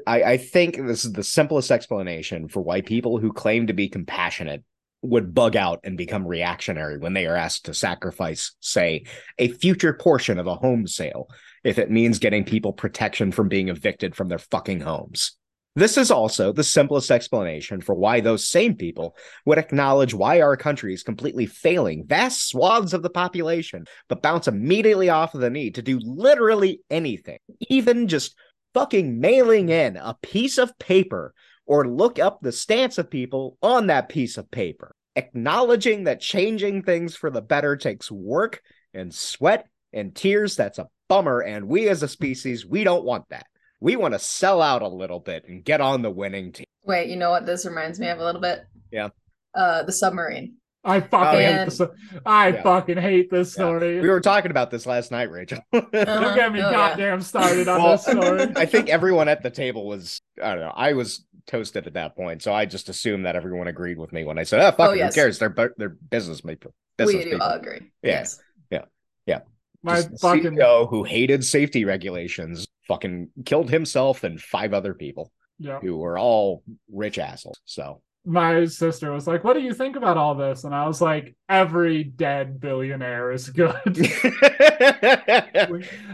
I, 0.08 0.24
I 0.24 0.38
think 0.38 0.78
this 0.78 1.06
is 1.06 1.14
the 1.14 1.24
simplest 1.24 1.72
explanation 1.72 2.48
for 2.48 2.62
why 2.62 2.82
people 2.82 3.18
who 3.18 3.32
claim 3.32 3.68
to 3.68 3.74
be 3.74 3.90
compassionate 3.90 4.64
would 5.02 5.34
bug 5.34 5.56
out 5.56 5.80
and 5.84 5.98
become 5.98 6.28
reactionary 6.28 6.98
when 6.98 7.14
they 7.14 7.26
are 7.26 7.36
asked 7.36 7.66
to 7.66 7.74
sacrifice, 7.74 8.54
say, 8.60 9.06
a 9.40 9.48
future 9.48 9.94
portion 9.94 10.38
of 10.38 10.48
a 10.48 10.56
home 10.56 10.86
sale 10.88 11.28
if 11.64 11.80
it 11.80 11.90
means 11.90 12.20
getting 12.20 12.44
people 12.44 12.74
protection 12.74 13.32
from 13.32 13.48
being 13.48 13.70
evicted 13.70 14.16
from 14.16 14.28
their 14.28 14.38
fucking 14.38 14.82
homes. 14.82 15.38
This 15.74 15.98
is 15.98 16.12
also 16.12 16.52
the 16.52 16.66
simplest 16.66 17.10
explanation 17.10 17.80
for 17.80 17.96
why 17.96 18.20
those 18.20 18.46
same 18.46 18.76
people 18.76 19.16
would 19.46 19.58
acknowledge 19.58 20.14
why 20.14 20.42
our 20.42 20.58
country 20.58 20.94
is 20.94 21.02
completely 21.02 21.46
failing 21.46 22.06
vast 22.06 22.50
swaths 22.50 22.92
of 22.92 23.04
the 23.04 23.10
population, 23.10 23.86
but 24.10 24.22
bounce 24.22 24.50
immediately 24.50 25.10
off 25.10 25.34
of 25.34 25.40
the 25.40 25.50
need 25.50 25.76
to 25.76 25.82
do 25.82 25.98
literally 26.04 26.82
anything, 26.90 27.40
even 27.70 28.10
just 28.10 28.36
fucking 28.74 29.20
mailing 29.20 29.70
in 29.70 29.98
a 29.98 30.18
piece 30.22 30.58
of 30.58 30.78
paper 30.80 31.34
or 31.66 31.88
look 31.88 32.20
up 32.20 32.42
the 32.42 32.52
stance 32.52 32.98
of 32.98 33.10
people 33.10 33.58
on 33.62 33.88
that 33.88 34.10
piece 34.10 34.38
of 34.38 34.52
paper, 34.52 34.96
acknowledging 35.16 36.06
that 36.06 36.22
changing 36.22 36.84
things 36.84 37.16
for 37.16 37.30
the 37.30 37.42
better 37.42 37.76
takes 37.78 38.12
work 38.12 38.62
and 38.94 39.14
sweat 39.14 39.68
and 39.94 40.16
tears. 40.16 40.56
That's 40.56 40.80
a 40.80 40.90
bummer. 41.08 41.42
And 41.42 41.68
we 41.68 41.88
as 41.90 42.04
a 42.04 42.08
species, 42.08 42.66
we 42.66 42.84
don't 42.84 43.06
want 43.06 43.26
that. 43.30 43.46
We 43.80 43.96
want 43.96 44.14
to 44.14 44.20
sell 44.20 44.62
out 44.62 44.82
a 44.82 44.88
little 44.88 45.20
bit 45.20 45.46
and 45.48 45.64
get 45.64 45.82
on 45.82 46.02
the 46.02 46.12
winning 46.12 46.52
team. 46.52 46.66
Wait, 46.84 47.10
you 47.10 47.16
know 47.16 47.30
what 47.30 47.46
this 47.46 47.66
reminds 47.66 48.00
me 48.00 48.10
of 48.10 48.20
a 48.20 48.26
little 48.26 48.42
bit? 48.42 48.64
Yeah. 48.92 49.10
Uh 49.54 49.84
the 49.84 49.92
submarine. 49.92 50.56
I 50.84 51.00
fucking 51.00 51.40
Oh, 51.40 51.42
hate 51.44 51.66
this. 51.66 51.82
I 52.26 52.48
Yeah. 52.50 52.64
fucking 52.64 52.98
hate 52.98 53.30
this 53.30 53.50
Yeah. 53.50 53.66
story. 53.66 54.02
We 54.02 54.10
were 54.10 54.20
talking 54.22 54.50
about 54.52 54.72
this 54.72 54.86
last 54.86 55.12
night, 55.12 55.30
Rachel. 55.30 55.60
Don't 55.72 55.92
get 55.92 56.52
me 56.52 56.60
Oh, 56.62 56.70
yeah. 56.70 56.72
goddamn 56.72 57.22
started 57.22 57.68
on 57.68 57.82
Well, 57.84 57.92
this 57.92 58.06
story. 58.06 58.48
I 58.56 58.66
think 58.66 58.90
everyone 58.90 59.28
at 59.28 59.44
the 59.44 59.52
table 59.52 59.86
was, 59.86 60.22
I 60.42 60.52
don't 60.56 60.62
know, 60.62 60.74
I 60.76 60.94
was 60.94 61.26
toasted 61.46 61.86
at 61.88 61.94
that 61.94 62.16
point. 62.16 62.42
So 62.42 62.52
I 62.54 62.66
just 62.66 62.90
assumed 62.90 63.26
that 63.26 63.36
everyone 63.36 63.68
agreed 63.68 64.00
with 64.00 64.12
me 64.12 64.24
when 64.24 64.40
I 64.40 64.44
said, 64.44 64.60
oh, 64.62 64.72
fuck 64.72 64.90
Oh, 64.90 64.92
it, 64.94 64.98
yes. 64.98 65.14
who 65.14 65.22
cares? 65.22 65.40
They're, 65.40 65.74
they're 65.78 65.90
business 65.90 66.42
people. 66.42 66.74
Business 66.98 67.16
we 67.16 67.24
do 67.26 67.30
people. 67.32 67.46
all 67.48 67.54
agree. 67.54 67.92
Yes. 68.02 68.40
Yeah. 68.72 68.86
Yeah. 69.28 69.42
My 69.84 69.96
Just 69.98 70.20
fucking 70.20 70.56
CEO 70.56 70.90
who 70.90 71.04
hated 71.04 71.44
safety 71.46 71.86
regulations 71.86 72.68
fucking 72.88 73.30
killed 73.46 73.70
himself 73.70 74.24
and 74.24 74.42
five 74.42 74.74
other 74.74 74.94
people 74.96 75.32
yeah. 75.60 75.80
who 75.80 75.98
were 75.98 76.18
all 76.18 76.64
rich 76.92 77.18
assholes. 77.20 77.60
So 77.66 78.02
My 78.24 78.66
sister 78.66 79.12
was 79.12 79.26
like, 79.26 79.44
"What 79.44 79.54
do 79.54 79.62
you 79.62 79.74
think 79.74 79.96
about 79.96 80.18
all 80.18 80.36
this?" 80.36 80.64
And 80.64 80.76
I 80.76 80.86
was 80.88 81.02
like, 81.02 81.36
"Every 81.50 82.04
dead 82.04 82.60
billionaire 82.60 83.32
is 83.32 83.50
good." 83.50 83.76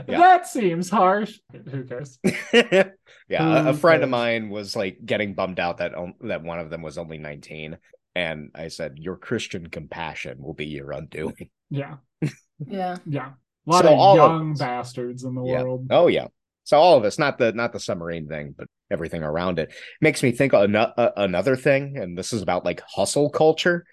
That 0.08 0.48
seems 0.48 0.90
harsh. 0.90 1.40
Who 1.70 1.84
cares? 1.84 2.20
yeah, 2.54 2.90
a, 3.30 3.70
a 3.70 3.74
Who 3.74 3.74
friend 3.74 4.04
of 4.04 4.10
mine 4.10 4.50
was 4.50 4.76
like 4.76 4.98
getting 5.06 5.34
bummed 5.34 5.60
out 5.60 5.78
that 5.78 5.96
on- 5.96 6.16
that 6.22 6.44
one 6.44 6.60
of 6.60 6.70
them 6.70 6.82
was 6.82 6.98
only 6.98 7.18
19 7.18 7.78
and 8.16 8.50
I 8.56 8.70
said 8.70 8.98
your 8.98 9.16
Christian 9.16 9.68
compassion 9.68 10.42
will 10.42 10.54
be 10.54 10.66
your 10.66 10.92
undoing. 10.92 11.50
Yeah, 11.70 11.96
Yeah. 12.66 12.98
yeah. 13.06 13.32
A 13.68 13.72
lot 13.72 13.84
So 13.84 13.94
of 13.94 14.00
all 14.00 14.16
young 14.16 14.54
us- 14.54 14.60
bastards 14.60 15.24
in 15.24 15.36
the 15.36 15.44
Yeah. 15.44 15.64
world. 15.64 15.88
Oh 15.90 16.08
yeah. 16.08 16.28
So 16.64 16.78
all 16.78 16.98
of 16.98 17.06
us, 17.06 17.18
not 17.20 17.38
the 17.38 17.52
not 17.54 17.74
the 17.74 17.80
submarine 17.80 18.28
thing, 18.28 18.56
but 18.58 18.68
everything 18.90 19.24
around 19.24 19.60
it, 19.60 19.74
makes 20.02 20.24
me 20.24 20.32
think 20.32 20.54
of 20.54 20.74
uh, 20.74 21.12
another 21.18 21.56
thing, 21.56 21.98
and 21.98 22.18
this 22.18 22.34
is 22.34 22.42
about 22.42 22.66
like 22.66 22.82
hustle 22.88 23.30
culture 23.30 23.86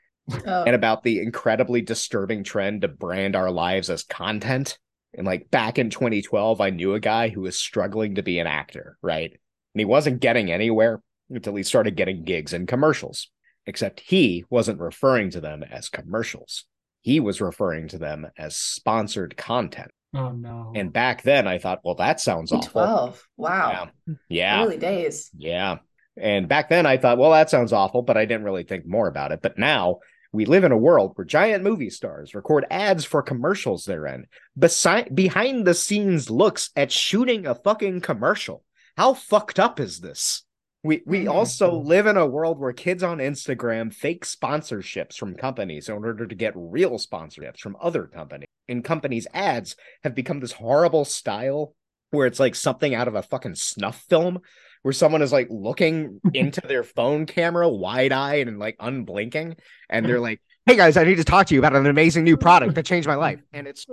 Oh, 0.47 0.64
and 0.64 0.74
about 0.74 1.03
the 1.03 1.20
incredibly 1.20 1.82
disturbing 1.82 2.45
trend 2.45 2.80
to 2.80 2.88
brand 2.88 3.36
our 3.36 3.51
lives 3.51 3.90
as 3.90 4.05
content. 4.05 4.78
And 5.12 5.26
like 5.26 5.51
back 5.51 5.78
in 5.78 5.90
2012, 5.90 6.61
I 6.61 6.70
knew 6.70 6.95
a 6.95 7.01
guy 7.01 7.28
who 7.28 7.42
was 7.42 7.59
struggling 7.59 8.14
to 8.14 8.22
be 8.22 8.38
an 8.38 8.47
actor, 8.47 8.97
right? 9.03 9.30
And 9.30 9.80
he 9.80 9.84
wasn't 9.84 10.20
getting 10.20 10.51
anywhere 10.51 11.03
until 11.28 11.55
he 11.55 11.62
started 11.62 11.97
getting 11.97 12.24
gigs 12.24 12.53
in 12.53 12.66
commercials. 12.66 13.30
Except 13.66 14.01
he 14.01 14.45
wasn't 14.51 14.80
referring 14.80 15.30
to 15.30 15.40
them 15.40 15.62
as 15.62 15.88
commercials. 15.88 16.64
He 17.01 17.20
was 17.20 17.40
referring 17.40 17.88
to 17.88 17.99
them 17.99 18.26
as 18.36 18.57
sponsored 18.57 19.36
content. 19.36 19.90
Oh 20.14 20.30
no. 20.30 20.72
And 20.74 20.92
back 20.92 21.22
then 21.22 21.46
I 21.48 21.58
thought, 21.58 21.80
well, 21.84 21.96
that 21.96 22.20
sounds 22.20 22.52
awful. 22.52 22.70
12. 22.70 23.28
Wow. 23.36 23.90
Yeah. 24.06 24.14
Yeah. 24.28 24.64
Early 24.64 24.78
days. 24.78 25.30
Yeah. 25.36 25.78
And 26.16 26.48
back 26.48 26.68
then 26.68 26.86
I 26.86 26.96
thought, 26.96 27.18
well, 27.18 27.32
that 27.32 27.50
sounds 27.50 27.72
awful, 27.72 28.02
but 28.02 28.16
I 28.16 28.24
didn't 28.24 28.44
really 28.44 28.62
think 28.62 28.86
more 28.86 29.08
about 29.08 29.32
it. 29.32 29.42
But 29.42 29.58
now 29.58 29.98
we 30.32 30.44
live 30.44 30.64
in 30.64 30.72
a 30.72 30.78
world 30.78 31.12
where 31.14 31.24
giant 31.24 31.64
movie 31.64 31.90
stars 31.90 32.34
record 32.34 32.66
ads 32.70 33.04
for 33.04 33.22
commercials 33.22 33.84
they're 33.84 34.06
in. 34.06 34.26
Beside 34.58 35.14
behind 35.14 35.64
the 35.64 35.74
scenes 35.74 36.30
looks 36.30 36.70
at 36.76 36.92
shooting 36.92 37.46
a 37.46 37.54
fucking 37.54 38.00
commercial. 38.00 38.64
How 38.96 39.14
fucked 39.14 39.58
up 39.58 39.80
is 39.80 40.00
this? 40.00 40.44
We 40.85 41.03
we 41.07 41.24
Mhm. 41.24 41.30
also 41.30 41.72
live 41.80 42.07
in 42.07 42.16
a 42.18 42.26
world 42.26 42.61
where 42.61 42.72
kids 42.72 43.03
on 43.03 43.18
Instagram 43.18 43.93
fake 43.93 44.24
sponsorships 44.26 45.16
from 45.16 45.35
companies 45.35 45.89
in 45.89 45.95
order 45.95 46.26
to 46.26 46.35
get 46.35 46.53
real 46.55 46.99
sponsorships 46.99 47.59
from 47.59 47.76
other 47.80 48.05
companies. 48.07 48.47
And 48.68 48.85
companies' 48.85 49.26
ads 49.32 49.76
have 50.05 50.14
become 50.14 50.41
this 50.41 50.53
horrible 50.53 51.05
style 51.05 51.74
where 52.11 52.26
it's 52.26 52.39
like 52.39 52.55
something 52.55 52.95
out 52.95 53.09
of 53.09 53.14
a 53.14 53.22
fucking 53.22 53.55
snuff 53.57 54.05
film 54.09 54.41
where 54.82 54.93
someone 54.93 55.22
is 55.22 55.32
like 55.32 55.49
looking 55.51 56.20
into 56.35 56.61
their 56.68 56.85
phone 56.85 57.24
camera 57.26 57.68
wide-eyed 57.68 58.47
and 58.47 58.59
like 58.59 58.76
unblinking 58.78 59.57
and 59.89 60.05
they're 60.07 60.20
like 60.28 60.41
hey 60.66 60.76
guys 60.76 60.97
i 60.97 61.03
need 61.05 61.16
to 61.16 61.24
talk 61.24 61.47
to 61.47 61.55
you 61.55 61.61
about 61.61 61.74
an 61.74 61.87
amazing 61.87 62.22
new 62.24 62.37
product 62.37 62.74
that 62.74 62.87
changed 62.87 63.09
my 63.09 63.14
life 63.16 63.41
and 63.53 63.66
it's 63.66 63.85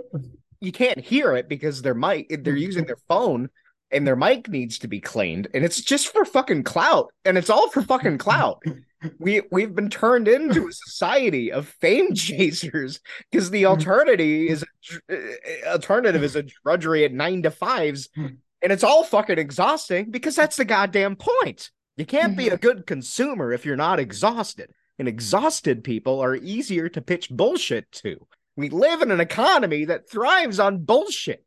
you 0.59 0.71
can't 0.71 0.99
hear 0.99 1.33
it 1.35 1.49
because 1.49 1.81
their 1.81 1.95
mic 1.95 2.27
they're 2.43 2.55
using 2.55 2.85
their 2.85 2.97
phone 3.07 3.49
and 3.91 4.05
their 4.05 4.15
mic 4.15 4.49
needs 4.49 4.79
to 4.79 4.87
be 4.87 4.99
cleaned 4.99 5.47
and 5.53 5.63
it's 5.63 5.81
just 5.81 6.09
for 6.09 6.25
fucking 6.25 6.63
clout 6.63 7.13
and 7.25 7.37
it's 7.37 7.49
all 7.49 7.69
for 7.69 7.81
fucking 7.81 8.17
clout. 8.17 8.61
We 9.17 9.41
we've 9.51 9.73
been 9.73 9.89
turned 9.89 10.27
into 10.27 10.67
a 10.67 10.71
society 10.71 11.51
of 11.51 11.67
fame 11.67 12.13
chasers 12.15 12.99
because 13.31 13.49
the 13.49 13.65
alternative 13.65 14.51
is 14.51 14.65
uh, 15.11 15.15
alternative 15.65 16.23
is 16.23 16.35
a 16.35 16.43
drudgery 16.43 17.03
at 17.03 17.11
nine 17.11 17.41
to 17.41 17.49
fives 17.49 18.09
and 18.15 18.71
it's 18.71 18.83
all 18.83 19.03
fucking 19.03 19.39
exhausting 19.39 20.11
because 20.11 20.35
that's 20.35 20.55
the 20.55 20.65
goddamn 20.65 21.15
point. 21.15 21.71
You 21.97 22.05
can't 22.05 22.37
be 22.37 22.49
a 22.49 22.57
good 22.57 22.85
consumer 22.85 23.51
if 23.51 23.65
you're 23.65 23.75
not 23.75 23.99
exhausted 23.99 24.69
and 24.99 25.07
exhausted 25.07 25.83
people 25.83 26.19
are 26.19 26.35
easier 26.35 26.87
to 26.89 27.01
pitch 27.01 27.31
bullshit 27.31 27.91
to 27.91 28.27
we 28.55 28.69
live 28.69 29.01
in 29.01 29.11
an 29.11 29.19
economy 29.19 29.85
that 29.85 30.09
thrives 30.09 30.59
on 30.59 30.79
bullshit 30.83 31.45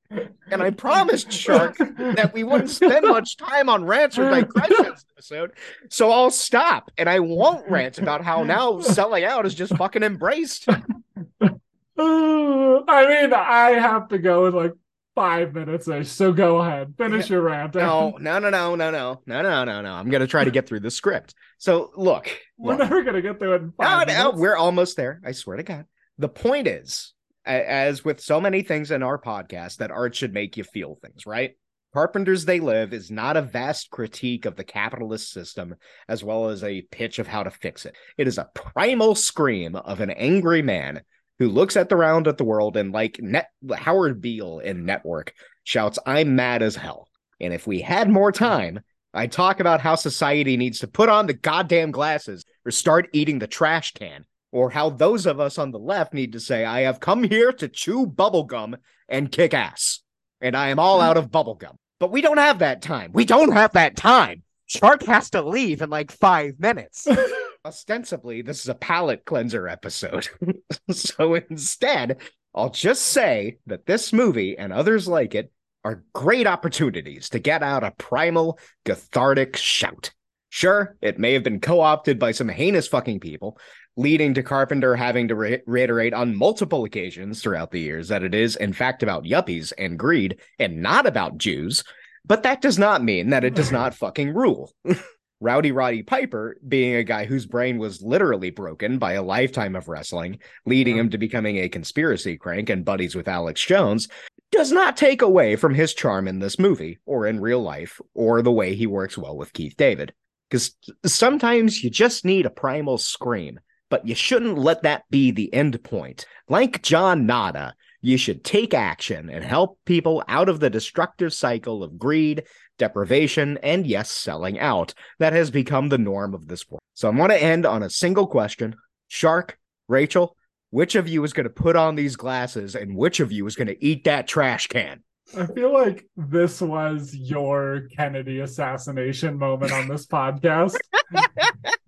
and 0.51 0.63
I 0.63 0.71
promised 0.71 1.33
Shark 1.33 1.77
that 1.79 2.33
we 2.33 2.45
wouldn't 2.45 2.71
spend 2.71 3.07
much 3.07 3.37
time 3.37 3.69
on 3.69 3.85
rants 3.85 4.19
or 4.19 4.31
digressions 4.31 5.05
episode. 5.13 5.53
So 5.91 6.11
I'll 6.11 6.31
stop 6.31 6.91
and 6.97 7.09
I 7.09 7.21
won't 7.21 7.69
rant 7.69 7.99
about 7.99 8.25
how 8.25 8.43
now 8.45 8.81
selling 8.81 9.25
out 9.25 9.47
is 9.47 9.55
just 9.55 9.77
fucking 9.77 10.03
embraced. 10.03 10.67
I 10.69 11.57
mean, 11.99 13.33
I 13.33 13.77
have 13.81 14.09
to 14.09 14.19
go 14.19 14.47
in 14.47 14.55
like 14.55 14.73
five 15.15 15.55
minutes 15.55 15.87
ish. 15.89 16.09
So 16.09 16.33
go 16.33 16.59
ahead, 16.59 16.95
finish 16.99 17.31
your 17.31 17.43
rant. 17.43 17.75
No, 17.75 18.17
no, 18.21 18.39
no, 18.39 18.51
no, 18.51 18.75
no, 18.75 18.91
no, 18.91 19.21
no, 19.27 19.43
no, 19.43 19.65
no, 19.65 19.83
no. 19.83 19.93
I'm 19.93 20.11
gonna 20.11 20.27
try 20.27 20.45
to 20.45 20.51
get 20.51 20.67
through 20.67 20.81
the 20.81 20.91
script. 20.91 21.35
So 21.59 21.91
look, 21.97 22.29
We're 22.59 22.73
look. 22.73 22.81
never 22.81 23.03
gonna 23.03 23.23
get 23.23 23.39
through 23.39 23.55
it 23.55 23.63
No, 23.79 24.05
no, 24.05 24.33
we're 24.35 24.57
almost 24.57 24.97
there. 24.97 25.21
I 25.25 25.33
swear 25.33 25.57
to 25.57 25.63
God. 25.63 25.87
The 26.19 26.29
point 26.29 26.67
is, 26.67 27.13
as 27.45 28.05
with 28.05 28.21
so 28.21 28.41
many 28.41 28.63
things 28.63 28.91
in 28.91 29.03
our 29.03 29.21
podcast, 29.21 29.77
that 29.79 29.91
art 29.91 30.15
should 30.15 30.33
make 30.33 30.57
you 30.57 30.65
feel 30.65 30.97
things, 31.03 31.27
right? 31.27 31.57
Carpenters 31.93 32.45
They 32.45 32.59
Live 32.59 32.93
is 32.93 33.11
not 33.11 33.37
a 33.37 33.43
vast 33.43 33.91
critique 33.91 34.47
of 34.47 34.57
the 34.57 34.65
capitalist 34.65 35.31
system 35.31 35.77
as 36.09 36.25
well 36.25 36.49
as 36.49 36.65
a 36.65 36.83
pitch 36.91 37.21
of 37.21 37.29
how 37.29 37.45
to 37.45 37.51
fix 37.51 37.87
it. 37.87 37.95
It 38.19 38.27
is 38.27 38.39
a 38.39 38.49
primal 38.55 39.15
scream 39.15 39.77
of 39.77 40.01
an 40.01 40.11
angry 40.11 40.63
man 40.63 41.03
who 41.39 41.49
looks 41.49 41.77
at 41.77 41.89
the 41.89 41.97
round 41.97 42.27
at 42.27 42.37
the 42.37 42.45
world 42.45 42.77
and, 42.77 42.93
like 42.93 43.21
Net- 43.21 43.51
Howard 43.77 44.21
Beale 44.21 44.59
in 44.59 44.85
Network, 44.85 45.35
shouts, 45.63 45.99
I'm 46.07 46.37
mad 46.37 46.63
as 46.63 46.77
hell. 46.77 47.09
And 47.41 47.53
if 47.53 47.67
we 47.67 47.81
had 47.81 48.09
more 48.09 48.33
time, 48.33 48.81
I'd 49.13 49.33
talk 49.33 49.61
about 49.61 49.81
how 49.81 49.95
society 49.95 50.57
needs 50.57 50.81
to 50.81 50.89
put 50.89 51.09
on 51.09 51.27
the 51.27 51.35
goddamn 51.35 51.93
glasses 51.93 52.45
or 52.65 52.71
start 52.71 53.09
eating 53.13 53.39
the 53.39 53.47
trash 53.47 53.93
can, 53.93 54.25
or 54.55 54.71
how 54.71 54.89
those 54.89 55.27
of 55.27 55.41
us 55.41 55.59
on 55.59 55.73
the 55.73 55.81
left 55.81 56.15
need 56.15 56.33
to 56.33 56.39
say, 56.39 56.65
I 56.65 56.83
have 56.83 57.01
come 57.01 57.25
here 57.25 57.53
to 57.55 57.67
chew 57.67 58.07
bubblegum 58.07 58.77
and 59.09 59.33
kick 59.33 59.53
ass, 59.53 60.01
and 60.41 60.57
I 60.57 60.69
am 60.69 60.79
all 60.79 61.01
out 61.01 61.17
of 61.17 61.33
bubblegum. 61.33 61.75
But 61.99 62.13
we 62.13 62.21
don't 62.21 62.39
have 62.39 62.61
that 62.61 62.81
time. 62.81 63.11
We 63.13 63.25
don't 63.25 63.53
have 63.53 63.73
that 63.73 63.97
time. 63.97 64.45
Shark 64.67 65.03
has 65.07 65.31
to 65.31 65.43
leave 65.43 65.83
in 65.83 65.91
like 65.91 66.13
five 66.13 66.61
minutes. 66.61 67.09
Ostensibly, 67.65 68.43
this 68.43 68.61
is 68.61 68.69
a 68.69 68.77
palate 68.77 69.25
cleanser 69.25 69.67
episode. 69.67 70.29
so 70.91 71.35
instead, 71.35 72.19
I'll 72.55 72.71
just 72.71 73.07
say 73.07 73.59
that 73.67 73.87
this 73.87 74.13
movie 74.13 74.57
and 74.57 74.73
others 74.73 75.09
like 75.09 75.35
it 75.35 75.51
are 75.85 76.05
great 76.13 76.47
opportunities 76.47 77.29
to 77.31 77.41
get 77.41 77.65
out 77.65 77.83
a 77.83 77.91
primal, 77.91 78.61
cathartic 78.85 79.57
shout. 79.57 80.13
Sure, 80.49 80.97
it 81.03 81.19
may 81.19 81.33
have 81.33 81.43
been 81.43 81.59
co 81.59 81.81
opted 81.81 82.21
by 82.21 82.31
some 82.31 82.49
heinous 82.49 82.87
fucking 82.87 83.19
people, 83.19 83.59
leading 83.97 84.35
to 84.35 84.43
Carpenter 84.43 84.97
having 84.97 85.29
to 85.29 85.35
re- 85.35 85.63
reiterate 85.67 86.13
on 86.13 86.37
multiple 86.37 86.85
occasions 86.85 87.43
throughout 87.43 87.71
the 87.71 87.81
years 87.81 88.09
that 88.09 88.23
it 88.23 88.35
is, 88.35 88.57
in 88.57 88.73
fact, 88.73 89.03
about 89.03 89.25
yuppies 89.25 89.73
and 89.79 89.99
greed 89.99 90.41
and 90.59 90.83
not 90.83 91.07
about 91.07 91.39
Jews. 91.39 91.85
But 92.27 92.43
that 92.43 92.61
does 92.61 92.79
not 92.79 93.05
mean 93.05 93.31
that 93.31 93.45
it 93.45 93.55
does 93.55 93.71
not 93.71 93.95
fucking 93.95 94.35
rule. 94.35 94.73
Rowdy 95.41 95.73
Roddy 95.73 96.03
Piper, 96.03 96.57
being 96.67 96.95
a 96.95 97.05
guy 97.05 97.27
whose 97.27 97.45
brain 97.45 97.77
was 97.77 98.01
literally 98.01 98.51
broken 98.51 98.99
by 98.99 99.13
a 99.13 99.23
lifetime 99.23 99.77
of 99.77 99.89
wrestling, 99.89 100.39
leading 100.65 100.97
him 100.97 101.11
to 101.11 101.19
becoming 101.19 101.59
a 101.59 101.69
conspiracy 101.69 102.39
crank 102.39 102.71
and 102.71 102.85
buddies 102.85 103.15
with 103.15 103.29
Alex 103.29 103.63
Jones, 103.63 104.09
does 104.53 104.73
not 104.73 104.97
take 104.97 105.21
away 105.21 105.57
from 105.57 105.75
his 105.75 105.93
charm 105.93 106.29
in 106.29 106.39
this 106.39 106.59
movie 106.59 106.99
or 107.05 107.27
in 107.27 107.41
real 107.41 107.61
life 107.61 108.01
or 108.15 108.41
the 108.41 108.53
way 108.53 108.75
he 108.75 108.87
works 108.87 109.19
well 109.19 109.37
with 109.37 109.53
Keith 109.53 109.77
David. 109.77 110.15
Because 110.49 110.75
sometimes 111.05 111.83
you 111.83 111.91
just 111.91 112.25
need 112.25 112.47
a 112.47 112.51
primal 112.51 112.97
scream, 112.97 113.59
but 113.95 114.09
you 114.09 114.15
shouldn't 114.17 114.59
let 114.59 114.83
that 114.83 115.05
be 115.09 115.31
the 115.31 115.55
end 115.55 115.81
point. 115.85 116.27
Like 116.49 116.83
John 116.83 117.27
Nada, 117.27 117.77
you 118.01 118.17
should 118.17 118.43
take 118.43 118.75
action 118.75 119.31
and 119.31 119.45
help 119.45 119.79
people 119.85 120.25
out 120.27 120.49
of 120.49 120.59
the 120.59 120.69
destructive 120.69 121.33
cycle 121.33 121.85
of 121.85 121.97
greed, 121.97 122.43
deprivation, 122.77 123.57
and 123.59 123.87
yes, 123.87 124.11
selling 124.11 124.59
out 124.59 124.95
that 125.21 125.33
has 125.33 125.53
become 125.53 125.91
the 125.91 125.97
norm 125.97 126.35
of 126.35 126.49
this 126.49 126.69
world. 126.69 126.81
So 126.95 127.07
I 127.07 127.13
want 127.13 127.31
to 127.31 127.41
end 127.41 127.67
on 127.67 127.85
a 127.85 127.89
single 127.89 128.27
question. 128.27 128.75
Shark, 129.07 129.61
Rachel, 129.87 130.37
which 130.71 130.97
of 130.97 131.07
you 131.07 131.23
is 131.23 131.33
going 131.33 131.45
to 131.45 131.51
put 131.51 131.77
on 131.77 131.95
these 131.95 132.17
glasses 132.17 132.75
and 132.75 132.97
which 132.97 133.21
of 133.21 133.31
you 133.31 133.47
is 133.47 133.55
going 133.55 133.69
to 133.69 133.85
eat 133.85 134.03
that 134.07 134.27
trash 134.27 134.67
can? 134.67 135.05
I 135.39 135.47
feel 135.47 135.73
like 135.73 136.05
this 136.17 136.61
was 136.61 137.15
your 137.15 137.83
Kennedy 137.97 138.41
assassination 138.41 139.39
moment 139.39 139.71
on 139.71 139.87
this 139.87 140.05
podcast. 140.09 140.75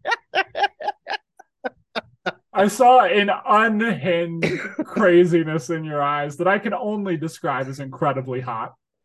I 2.56 2.68
saw 2.68 3.04
an 3.04 3.30
unhinged 3.46 4.58
craziness 4.84 5.68
in 5.68 5.84
your 5.84 6.02
eyes 6.02 6.38
that 6.38 6.48
I 6.48 6.58
can 6.58 6.72
only 6.72 7.18
describe 7.18 7.68
as 7.68 7.80
incredibly 7.80 8.40
hot. 8.40 8.74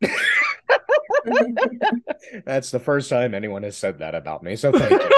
That's 2.44 2.70
the 2.70 2.80
first 2.80 3.10
time 3.10 3.34
anyone 3.34 3.62
has 3.62 3.76
said 3.76 3.98
that 3.98 4.14
about 4.14 4.42
me. 4.42 4.56
So 4.56 4.72
thank 4.72 5.02
you. 5.02 5.10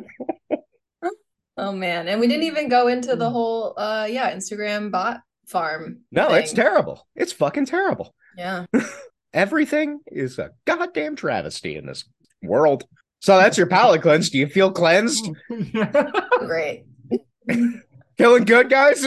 Oh 1.60 1.72
man. 1.72 2.06
And 2.06 2.20
we 2.20 2.28
didn't 2.28 2.44
even 2.44 2.68
go 2.68 2.86
into 2.86 3.16
the 3.16 3.28
whole 3.28 3.74
uh 3.76 4.06
yeah, 4.08 4.32
Instagram 4.32 4.92
bot 4.92 5.22
farm. 5.48 6.02
No, 6.12 6.32
it's 6.34 6.52
terrible. 6.52 7.04
It's 7.16 7.32
fucking 7.32 7.66
terrible. 7.66 8.14
Yeah. 8.36 8.66
Everything 9.34 9.98
is 10.06 10.38
a 10.38 10.50
goddamn 10.66 11.16
travesty 11.16 11.74
in 11.74 11.84
this 11.84 12.04
world. 12.44 12.84
So 13.18 13.36
that's 13.36 13.58
your 13.58 13.66
palate 13.66 14.02
cleanse. 14.02 14.30
Do 14.30 14.38
you 14.38 14.46
feel 14.46 14.70
cleansed? 14.70 15.28
Great. 16.38 16.84
Feeling 18.16 18.44
good, 18.44 18.68
guys? 18.70 19.04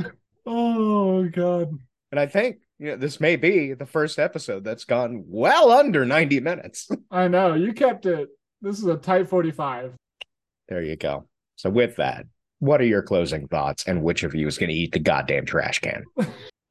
oh 0.46 1.28
god. 1.28 1.78
And 2.10 2.20
I 2.20 2.26
think 2.26 2.58
you 2.78 2.88
know 2.88 2.96
this 2.96 3.20
may 3.20 3.36
be 3.36 3.72
the 3.74 3.86
first 3.86 4.18
episode 4.18 4.64
that's 4.64 4.84
gone 4.84 5.24
well 5.26 5.70
under 5.72 6.04
90 6.04 6.40
minutes. 6.40 6.88
I 7.10 7.28
know. 7.28 7.54
You 7.54 7.72
kept 7.72 8.06
it. 8.06 8.28
This 8.62 8.78
is 8.78 8.86
a 8.86 8.96
tight 8.96 9.28
45. 9.28 9.94
There 10.68 10.82
you 10.82 10.96
go. 10.96 11.26
So 11.56 11.70
with 11.70 11.96
that, 11.96 12.26
what 12.60 12.80
are 12.80 12.86
your 12.86 13.02
closing 13.02 13.46
thoughts 13.48 13.84
and 13.86 14.02
which 14.02 14.22
of 14.22 14.34
you 14.34 14.46
is 14.46 14.56
going 14.58 14.70
to 14.70 14.74
eat 14.74 14.92
the 14.92 14.98
goddamn 15.00 15.46
trash 15.46 15.80
can? 15.80 16.04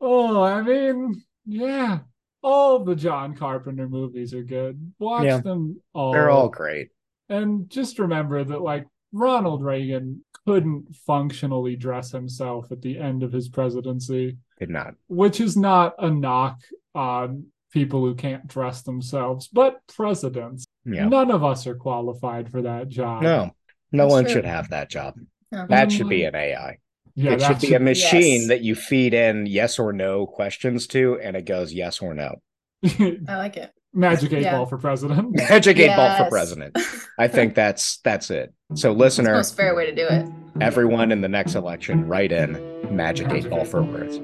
Oh, 0.05 0.43
I 0.43 0.61
mean, 0.61 1.23
yeah. 1.45 1.99
All 2.41 2.79
the 2.79 2.93
John 2.93 3.37
Carpenter 3.37 3.87
movies 3.87 4.33
are 4.33 4.43
good. 4.43 4.91
Watch 4.99 5.23
Yeah. 5.23 5.39
them 5.39 5.79
all. 5.93 6.11
They're 6.11 6.29
all 6.29 6.49
great. 6.49 6.89
And 7.29 7.69
just 7.69 7.99
remember 7.99 8.43
that, 8.43 8.59
like, 8.61 8.85
Ronald 9.13 9.63
Reagan 9.63 10.23
couldn't 10.45 10.93
functionally 11.05 11.75
dress 11.77 12.11
himself 12.11 12.71
at 12.71 12.81
the 12.81 12.97
end 12.99 13.23
of 13.23 13.31
his 13.31 13.47
presidency, 13.47 14.37
Did 14.59 14.69
not. 14.69 14.95
which 15.07 15.39
is 15.39 15.55
not 15.55 15.93
a 15.99 16.09
knock 16.09 16.59
on 16.93 17.45
people 17.71 18.01
who 18.01 18.13
can't 18.15 18.45
dress 18.47 18.81
themselves, 18.81 19.47
but 19.47 19.79
presidents. 19.87 20.65
Yeah. 20.85 21.07
None 21.07 21.31
of 21.31 21.43
us 21.43 21.65
are 21.65 21.75
qualified 21.75 22.51
for 22.51 22.61
that 22.63 22.89
job. 22.89 23.23
No. 23.23 23.51
No 23.91 24.03
That's 24.05 24.11
one 24.11 24.23
true. 24.25 24.33
should 24.33 24.45
have 24.45 24.69
that 24.71 24.89
job. 24.89 25.15
Okay. 25.53 25.65
That 25.69 25.91
should 25.91 26.09
be 26.09 26.23
an 26.25 26.35
AI. 26.35 26.77
Yeah, 27.15 27.33
it 27.33 27.41
should 27.43 27.59
be 27.59 27.75
a 27.75 27.79
machine 27.79 28.41
Yes. 28.41 28.47
that 28.49 28.61
you 28.61 28.73
feed 28.73 29.13
in 29.13 29.45
yes 29.45 29.77
or 29.77 29.93
no 29.93 30.25
questions 30.25 30.87
to, 30.87 31.19
and 31.21 31.37
it 31.37 31.45
goes 31.45 31.71
yes 31.71 32.01
or 32.01 32.13
no. 32.15 32.41
I 32.83 33.19
like 33.27 33.55
it. 33.57 33.71
Magic 33.93 34.33
eight 34.33 34.43
Yeah. 34.43 34.57
ball 34.57 34.65
for 34.65 34.77
president. 34.77 35.35
Magic 35.49 35.77
eight 35.77 35.95
ball 35.95 36.15
for 36.17 36.29
president. 36.29 36.77
I 37.19 37.27
think 37.27 37.53
that's 37.55 37.97
that's 37.97 38.31
it. 38.31 38.53
So, 38.69 38.73
It's 38.73 38.81
the 38.83 38.91
listener, 38.91 39.33
most 39.35 39.55
fair 39.55 39.75
way 39.75 39.85
to 39.85 39.93
do 39.93 40.07
it. 40.09 40.27
everyone 40.61 41.11
in 41.11 41.21
the 41.21 41.29
next 41.29 41.53
election, 41.55 42.07
write 42.07 42.31
in 42.31 42.53
magic 42.95 43.29
eight 43.31 43.49
ball 43.49 43.65
for 43.65 43.83
words. 43.83 44.17